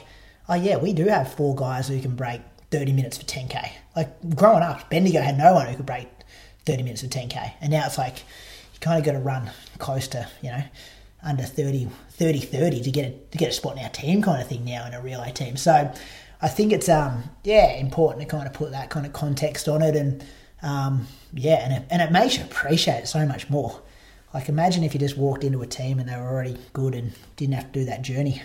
oh 0.49 0.55
yeah, 0.55 0.79
we 0.79 0.95
do 0.95 1.05
have 1.05 1.35
four 1.35 1.55
guys 1.55 1.89
who 1.89 2.01
can 2.01 2.17
break 2.17 2.41
30 2.71 2.93
minutes 2.95 3.19
for 3.19 3.25
10k. 3.25 3.71
Like 3.95 4.35
growing 4.35 4.63
up, 4.63 4.89
Bendigo 4.89 5.21
had 5.21 5.37
no 5.37 5.53
one 5.53 5.67
who 5.67 5.77
could 5.77 5.87
break 5.87 6.09
30 6.65 6.85
minutes 6.85 7.03
for 7.03 7.09
10k, 7.09 7.53
and 7.61 7.71
now 7.71 7.85
it's 7.85 7.99
like 7.99 8.21
you 8.73 8.81
kind 8.81 8.99
of 8.99 9.05
got 9.05 9.13
to 9.13 9.19
run 9.19 9.51
close 9.77 10.09
to, 10.09 10.27
you 10.43 10.51
know, 10.51 10.63
under 11.23 11.43
30, 11.43 11.89
30, 12.11 12.41
30 12.41 12.83
to 12.83 12.91
get 12.91 13.05
a, 13.05 13.11
to 13.31 13.39
get 13.39 13.51
a 13.51 13.53
spot 13.53 13.77
in 13.77 13.85
our 13.85 13.91
team 13.91 14.23
kind 14.23 14.41
of 14.41 14.49
thing 14.49 14.65
now 14.65 14.87
in 14.87 14.95
a 14.95 15.03
relay 15.03 15.33
team. 15.33 15.57
So 15.57 15.93
I 16.43 16.49
think 16.49 16.73
it's 16.73 16.89
um 16.89 17.23
yeah 17.45 17.73
important 17.77 18.21
to 18.23 18.29
kind 18.29 18.47
of 18.47 18.53
put 18.53 18.73
that 18.73 18.91
kind 18.91 19.07
of 19.07 19.13
context 19.13 19.69
on 19.69 19.81
it 19.81 19.97
and 19.97 20.23
um, 20.63 21.07
yeah 21.33 21.65
and 21.65 21.73
it, 21.73 21.83
and 21.91 22.03
it 22.03 22.13
makes 22.13 22.37
you 22.37 22.45
appreciate 22.45 22.99
it 23.05 23.09
so 23.09 23.25
much 23.25 23.49
more. 23.49 23.81
Like 24.35 24.49
imagine 24.49 24.83
if 24.83 24.93
you 24.93 25.01
just 25.01 25.17
walked 25.17 25.45
into 25.45 25.63
a 25.63 25.67
team 25.67 25.99
and 25.99 26.09
they 26.09 26.17
were 26.17 26.29
already 26.29 26.59
good 26.73 26.95
and 26.95 27.13
didn't 27.37 27.55
have 27.55 27.71
to 27.73 27.81
do 27.81 27.85
that 27.87 28.03
journey. 28.03 28.43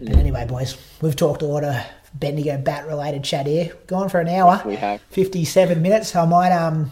But 0.00 0.16
anyway, 0.16 0.46
boys, 0.46 0.76
we've 1.00 1.14
talked 1.14 1.42
a 1.42 1.46
lot 1.46 1.62
of 1.62 1.76
Bendigo 2.14 2.58
bat 2.58 2.86
related 2.86 3.24
chat 3.24 3.46
here. 3.46 3.72
Gone 3.86 4.08
for 4.08 4.20
an 4.20 4.28
hour. 4.28 4.62
We 4.64 4.76
have. 4.76 5.00
fifty-seven 5.10 5.82
minutes. 5.82 6.14
I 6.16 6.26
might 6.26 6.52
um, 6.52 6.90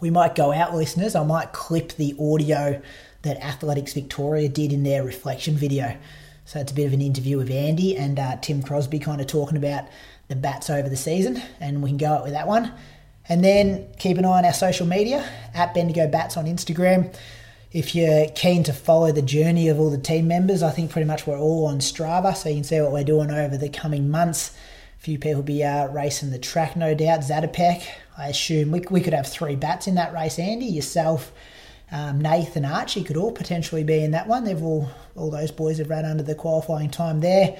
we 0.00 0.10
might 0.10 0.34
go 0.34 0.52
out, 0.52 0.74
listeners. 0.74 1.14
I 1.14 1.24
might 1.24 1.52
clip 1.52 1.92
the 1.92 2.14
audio 2.20 2.80
that 3.22 3.36
Athletics 3.38 3.92
Victoria 3.94 4.48
did 4.48 4.72
in 4.72 4.82
their 4.82 5.04
reflection 5.04 5.54
video. 5.54 5.96
So 6.52 6.60
it's 6.60 6.70
a 6.70 6.74
bit 6.74 6.84
of 6.84 6.92
an 6.92 7.00
interview 7.00 7.38
with 7.38 7.50
Andy 7.50 7.96
and 7.96 8.18
uh, 8.18 8.36
Tim 8.36 8.62
Crosby, 8.62 8.98
kind 8.98 9.22
of 9.22 9.26
talking 9.26 9.56
about 9.56 9.84
the 10.28 10.36
bats 10.36 10.68
over 10.68 10.86
the 10.86 10.98
season, 10.98 11.40
and 11.60 11.82
we 11.82 11.88
can 11.88 11.96
go 11.96 12.08
out 12.08 12.24
with 12.24 12.34
that 12.34 12.46
one. 12.46 12.74
And 13.26 13.42
then 13.42 13.86
keep 13.98 14.18
an 14.18 14.26
eye 14.26 14.36
on 14.36 14.44
our 14.44 14.52
social 14.52 14.86
media 14.86 15.26
at 15.54 15.72
Bendigo 15.72 16.08
Bats 16.08 16.36
on 16.36 16.44
Instagram. 16.44 17.16
If 17.72 17.94
you're 17.94 18.28
keen 18.34 18.64
to 18.64 18.74
follow 18.74 19.12
the 19.12 19.22
journey 19.22 19.70
of 19.70 19.80
all 19.80 19.88
the 19.88 19.96
team 19.96 20.28
members, 20.28 20.62
I 20.62 20.72
think 20.72 20.90
pretty 20.90 21.06
much 21.06 21.26
we're 21.26 21.38
all 21.38 21.64
on 21.64 21.78
Strava, 21.78 22.36
so 22.36 22.50
you 22.50 22.56
can 22.56 22.64
see 22.64 22.82
what 22.82 22.92
we're 22.92 23.02
doing 23.02 23.30
over 23.30 23.56
the 23.56 23.70
coming 23.70 24.10
months. 24.10 24.54
A 24.98 25.02
few 25.02 25.18
people 25.18 25.36
will 25.36 25.44
be 25.44 25.64
uh, 25.64 25.86
racing 25.86 26.32
the 26.32 26.38
track, 26.38 26.76
no 26.76 26.94
doubt. 26.94 27.20
Zatopek, 27.20 27.82
I 28.18 28.28
assume 28.28 28.72
we, 28.72 28.80
we 28.90 29.00
could 29.00 29.14
have 29.14 29.26
three 29.26 29.56
bats 29.56 29.86
in 29.86 29.94
that 29.94 30.12
race. 30.12 30.38
Andy, 30.38 30.66
yourself, 30.66 31.32
um, 31.92 32.20
Nathan, 32.20 32.64
Archie 32.64 33.04
could 33.04 33.16
all 33.16 33.32
potentially 33.32 33.84
be 33.84 34.02
in 34.02 34.12
that 34.12 34.26
one. 34.26 34.44
They've 34.44 34.62
all 34.62 34.90
all 35.16 35.30
those 35.30 35.50
boys 35.52 35.78
have 35.78 35.90
run 35.90 36.04
under 36.04 36.22
the 36.22 36.34
qualifying 36.34 36.90
time 36.90 37.20
there. 37.20 37.58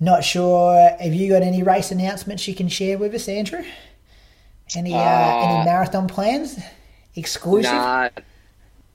Not 0.00 0.24
sure. 0.24 0.96
Have 1.00 1.14
you 1.14 1.28
got 1.30 1.42
any 1.42 1.62
race 1.62 1.90
announcements 1.90 2.48
you 2.48 2.54
can 2.54 2.68
share 2.68 2.98
with 2.98 3.14
us, 3.14 3.28
Andrew? 3.28 3.64
Any 4.74 5.04
uh, 5.04 5.32
Uh, 5.32 5.34
any 5.40 5.58
marathon 5.58 6.08
plans? 6.08 6.58
Exclusive? 7.14 7.72
Nah, 7.72 8.08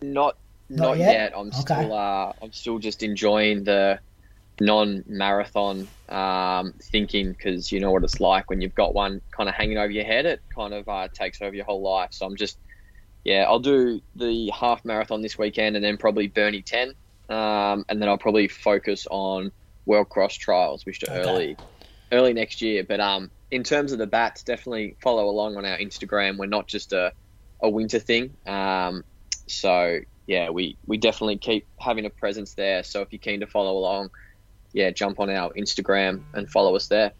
not 0.02 0.38
Not 0.70 0.92
not, 0.92 0.98
yet? 0.98 1.10
yet? 1.10 1.34
I'm 1.38 1.52
Okay. 1.60 1.90
still 1.90 1.94
uh, 1.94 2.34
I'm 2.42 2.52
still 2.52 2.80
just 2.80 3.04
enjoying 3.04 3.64
the 3.64 4.00
non-marathon 4.60 5.90
um, 6.10 6.74
thinking 6.82 7.32
because 7.34 7.72
you 7.72 7.80
know 7.80 7.92
what 7.92 8.04
it's 8.04 8.20
like 8.20 8.50
when 8.50 8.62
you've 8.62 8.76
got 8.76 8.94
one 8.96 9.22
kind 9.32 9.50
of 9.50 9.56
hanging 9.56 9.78
over 9.78 9.92
your 9.92 10.06
head. 10.06 10.26
It 10.26 10.42
kind 10.56 10.74
of 10.74 10.88
uh, 10.88 11.10
takes 11.14 11.42
over 11.42 11.56
your 11.56 11.66
whole 11.66 11.82
life. 11.82 12.10
So 12.12 12.26
I'm 12.26 12.36
just 12.38 12.60
yeah, 13.26 13.46
I'll 13.48 13.60
do 13.60 14.00
the 14.16 14.52
half 14.58 14.86
marathon 14.86 15.22
this 15.22 15.38
weekend 15.38 15.76
and 15.76 15.84
then 15.84 15.98
probably 15.98 16.28
Burnie 16.28 16.62
10, 16.62 16.94
um, 17.30 17.84
and 17.90 18.02
then 18.02 18.08
I'll 18.08 18.20
probably 18.20 18.48
focus 18.48 19.08
on 19.10 19.52
World 19.86 20.10
Cross 20.10 20.36
Trials, 20.36 20.86
which 20.86 21.04
are 21.04 21.12
Okay. 21.12 21.30
early 21.30 21.58
early 22.12 22.34
next 22.34 22.62
year. 22.62 22.84
But 22.88 23.00
um, 23.00 23.32
in 23.52 23.64
terms 23.64 23.92
of 23.92 23.98
the 23.98 24.08
bats, 24.08 24.44
definitely 24.44 24.96
follow 25.02 25.28
along 25.28 25.58
on 25.58 25.66
our 25.66 25.78
Instagram. 25.78 26.38
We're 26.38 26.46
not 26.46 26.68
just 26.68 26.94
a, 26.94 27.12
a 27.62 27.70
winter 27.70 28.00
thing. 28.00 28.38
Um, 28.46 29.04
so 29.48 30.00
yeah, 30.28 30.50
we, 30.50 30.78
we 30.86 30.98
definitely 30.98 31.38
keep 31.38 31.68
having 31.80 32.06
a 32.06 32.10
presence 32.10 32.54
there. 32.54 32.84
So 32.84 33.02
if 33.02 33.12
you're 33.12 33.20
keen 33.20 33.40
to 33.42 33.48
follow 33.48 33.78
along, 33.78 34.10
yeah, 34.74 34.92
jump 34.92 35.20
on 35.20 35.30
our 35.30 35.52
Instagram 35.54 36.24
and 36.34 36.50
follow 36.50 36.76
us 36.76 36.88
there. 36.88 37.12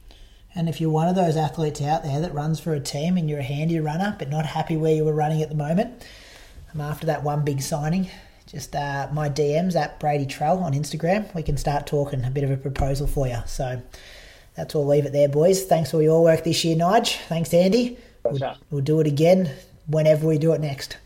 And 0.56 0.70
if 0.70 0.80
you're 0.80 0.90
one 0.90 1.08
of 1.08 1.16
those 1.16 1.36
athletes 1.36 1.82
out 1.82 2.04
there 2.04 2.22
that 2.22 2.34
runs 2.34 2.60
for 2.60 2.74
a 2.74 2.80
team 2.80 3.18
and 3.18 3.30
you're 3.30 3.40
a 3.40 3.44
handy 3.44 3.80
runner 3.80 4.16
but 4.18 4.30
not 4.30 4.46
happy 4.46 4.78
where 4.78 4.94
you 4.94 5.04
were 5.04 5.14
running 5.14 5.42
at 5.42 5.50
the 5.50 5.56
moment, 5.56 6.06
I'm 6.74 6.82
after 6.82 7.06
that 7.08 7.24
one 7.24 7.44
big 7.44 7.62
signing. 7.62 8.10
Just 8.48 8.76
uh, 8.76 9.10
my 9.12 9.28
DMs 9.30 9.76
at 9.76 10.00
Brady 10.00 10.26
Trell 10.26 10.62
on 10.62 10.74
Instagram. 10.74 11.34
We 11.34 11.44
can 11.44 11.58
start 11.58 11.88
talking 11.88 12.24
a 12.24 12.30
bit 12.30 12.44
of 12.44 12.52
a 12.52 12.58
proposal 12.58 13.08
for 13.08 13.28
you. 13.28 13.40
So 13.48 13.82
that's 14.56 14.76
all. 14.76 14.88
Leave 14.88 15.06
it 15.06 15.12
there, 15.12 15.28
boys. 15.28 15.66
Thanks 15.66 15.92
for 15.92 16.02
your 16.02 16.24
work 16.24 16.44
this 16.44 16.64
year, 16.64 16.76
Nige. 16.76 17.18
Thanks, 17.28 17.54
Andy. 17.54 17.98
We'll, 18.24 18.56
we'll 18.72 18.82
do 18.82 19.00
it 19.02 19.08
again 19.08 19.52
whenever 19.88 20.28
we 20.28 20.38
do 20.38 20.54
it 20.54 20.62
next. 20.62 20.98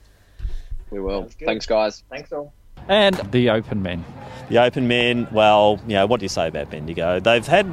We 0.91 1.00
will. 1.00 1.30
Thanks, 1.43 1.66
guys. 1.66 2.04
Thanks 2.10 2.32
all. 2.32 2.54
And 2.88 3.16
the 3.32 3.50
open 3.50 3.82
men. 3.82 4.04
The 4.50 4.60
open 4.60 4.88
men, 4.88 5.28
well, 5.32 5.80
you 5.88 5.93
know, 5.93 6.06
what 6.08 6.20
do 6.20 6.26
you 6.26 6.30
say 6.30 6.47
about 6.47 6.72
Bendigo? 6.72 7.20
They've 7.20 7.45
had, 7.45 7.68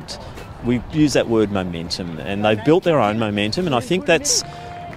we 0.64 0.82
use 0.92 1.12
that 1.12 1.28
word 1.28 1.52
momentum, 1.52 2.18
and 2.18 2.44
they've 2.44 2.62
built 2.64 2.84
their 2.84 3.00
own 3.00 3.18
momentum, 3.18 3.66
and 3.66 3.74
I 3.74 3.80
think 3.80 4.06
that's 4.06 4.42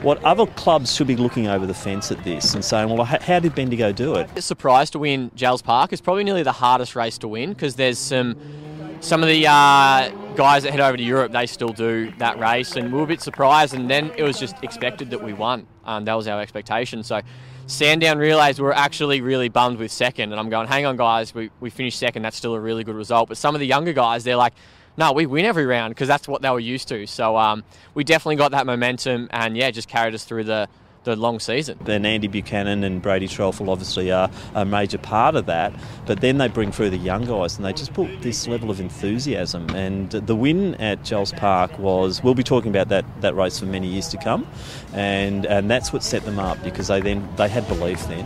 what 0.01 0.23
other 0.23 0.45
clubs 0.45 0.95
should 0.95 1.07
be 1.07 1.15
looking 1.15 1.47
over 1.47 1.65
the 1.65 1.73
fence 1.73 2.11
at 2.11 2.23
this 2.23 2.53
and 2.53 2.63
saying, 2.63 2.89
well, 2.89 3.03
how 3.03 3.39
did 3.39 3.53
Bendigo 3.53 3.91
do 3.91 4.15
it? 4.15 4.29
A 4.35 4.41
surprise 4.41 4.89
to 4.91 4.99
win 4.99 5.29
Jells 5.35 5.61
Park. 5.61 5.91
is 5.91 5.99
probably 5.99 6.23
nearly 6.23 6.43
the 6.43 6.53
hardest 6.53 6.95
race 6.95 7.17
to 7.19 7.27
win 7.27 7.49
because 7.49 7.75
there's 7.75 7.99
some 7.99 8.35
some 9.01 9.23
of 9.23 9.29
the 9.29 9.47
uh, 9.47 10.09
guys 10.35 10.63
that 10.63 10.71
head 10.71 10.81
over 10.81 10.97
to 10.97 11.03
Europe. 11.03 11.31
They 11.31 11.45
still 11.45 11.69
do 11.69 12.11
that 12.17 12.37
race, 12.37 12.75
and 12.75 12.91
we 12.91 12.97
were 12.97 13.05
a 13.05 13.07
bit 13.07 13.21
surprised. 13.21 13.73
And 13.73 13.89
then 13.89 14.11
it 14.17 14.23
was 14.23 14.37
just 14.39 14.61
expected 14.61 15.09
that 15.11 15.23
we 15.23 15.31
won. 15.33 15.67
Um, 15.85 16.05
that 16.05 16.13
was 16.15 16.27
our 16.27 16.41
expectation. 16.41 17.03
So. 17.03 17.21
Sandown 17.67 18.17
realised 18.17 18.57
we 18.57 18.63
were 18.63 18.73
actually 18.75 19.21
really 19.21 19.47
bummed 19.47 19.77
with 19.77 19.91
second, 19.91 20.31
and 20.31 20.39
I'm 20.39 20.49
going, 20.49 20.67
hang 20.67 20.87
on, 20.87 20.97
guys, 20.97 21.35
we, 21.35 21.51
we 21.59 21.69
finished 21.69 21.99
second. 21.99 22.23
That's 22.23 22.35
still 22.35 22.55
a 22.55 22.59
really 22.59 22.83
good 22.83 22.95
result. 22.95 23.29
But 23.29 23.37
some 23.37 23.53
of 23.53 23.59
the 23.59 23.67
younger 23.67 23.93
guys, 23.93 24.23
they're 24.23 24.35
like, 24.35 24.55
no, 24.99 25.13
we 25.13 25.25
win 25.25 25.45
every 25.45 25.65
round 25.65 25.95
because 25.95 26.09
that's 26.09 26.27
what 26.27 26.41
they 26.41 26.49
were 26.49 26.59
used 26.59 26.89
to. 26.89 27.07
So 27.07 27.37
um, 27.37 27.63
we 27.93 28.03
definitely 28.03 28.35
got 28.35 28.51
that 28.51 28.65
momentum, 28.65 29.29
and 29.31 29.55
yeah, 29.55 29.71
just 29.71 29.87
carried 29.87 30.13
us 30.13 30.25
through 30.25 30.43
the, 30.43 30.67
the 31.05 31.15
long 31.15 31.39
season. 31.39 31.79
Then 31.81 32.05
Andy 32.05 32.27
Buchanan 32.27 32.83
and 32.83 33.01
Brady 33.01 33.25
Threlfall 33.25 33.69
obviously 33.69 34.11
are 34.11 34.29
a 34.53 34.65
major 34.65 34.97
part 34.97 35.35
of 35.35 35.45
that, 35.45 35.73
but 36.05 36.19
then 36.19 36.37
they 36.37 36.49
bring 36.49 36.73
through 36.73 36.89
the 36.89 36.97
young 36.97 37.23
guys 37.23 37.55
and 37.55 37.65
they 37.65 37.71
just 37.71 37.93
put 37.93 38.21
this 38.21 38.45
level 38.45 38.69
of 38.69 38.81
enthusiasm. 38.81 39.69
And 39.69 40.11
the 40.11 40.35
win 40.35 40.75
at 40.75 41.05
Jells 41.05 41.31
Park 41.31 41.79
was, 41.79 42.21
we'll 42.21 42.35
be 42.35 42.43
talking 42.43 42.69
about 42.69 42.89
that, 42.89 43.05
that 43.21 43.35
race 43.35 43.57
for 43.57 43.67
many 43.67 43.87
years 43.87 44.09
to 44.09 44.17
come, 44.17 44.45
and, 44.93 45.45
and 45.45 45.71
that's 45.71 45.93
what 45.93 46.03
set 46.03 46.25
them 46.25 46.39
up 46.39 46.61
because 46.61 46.89
they 46.89 46.99
then 46.99 47.25
they 47.37 47.47
had 47.47 47.65
belief 47.69 48.05
then. 48.09 48.25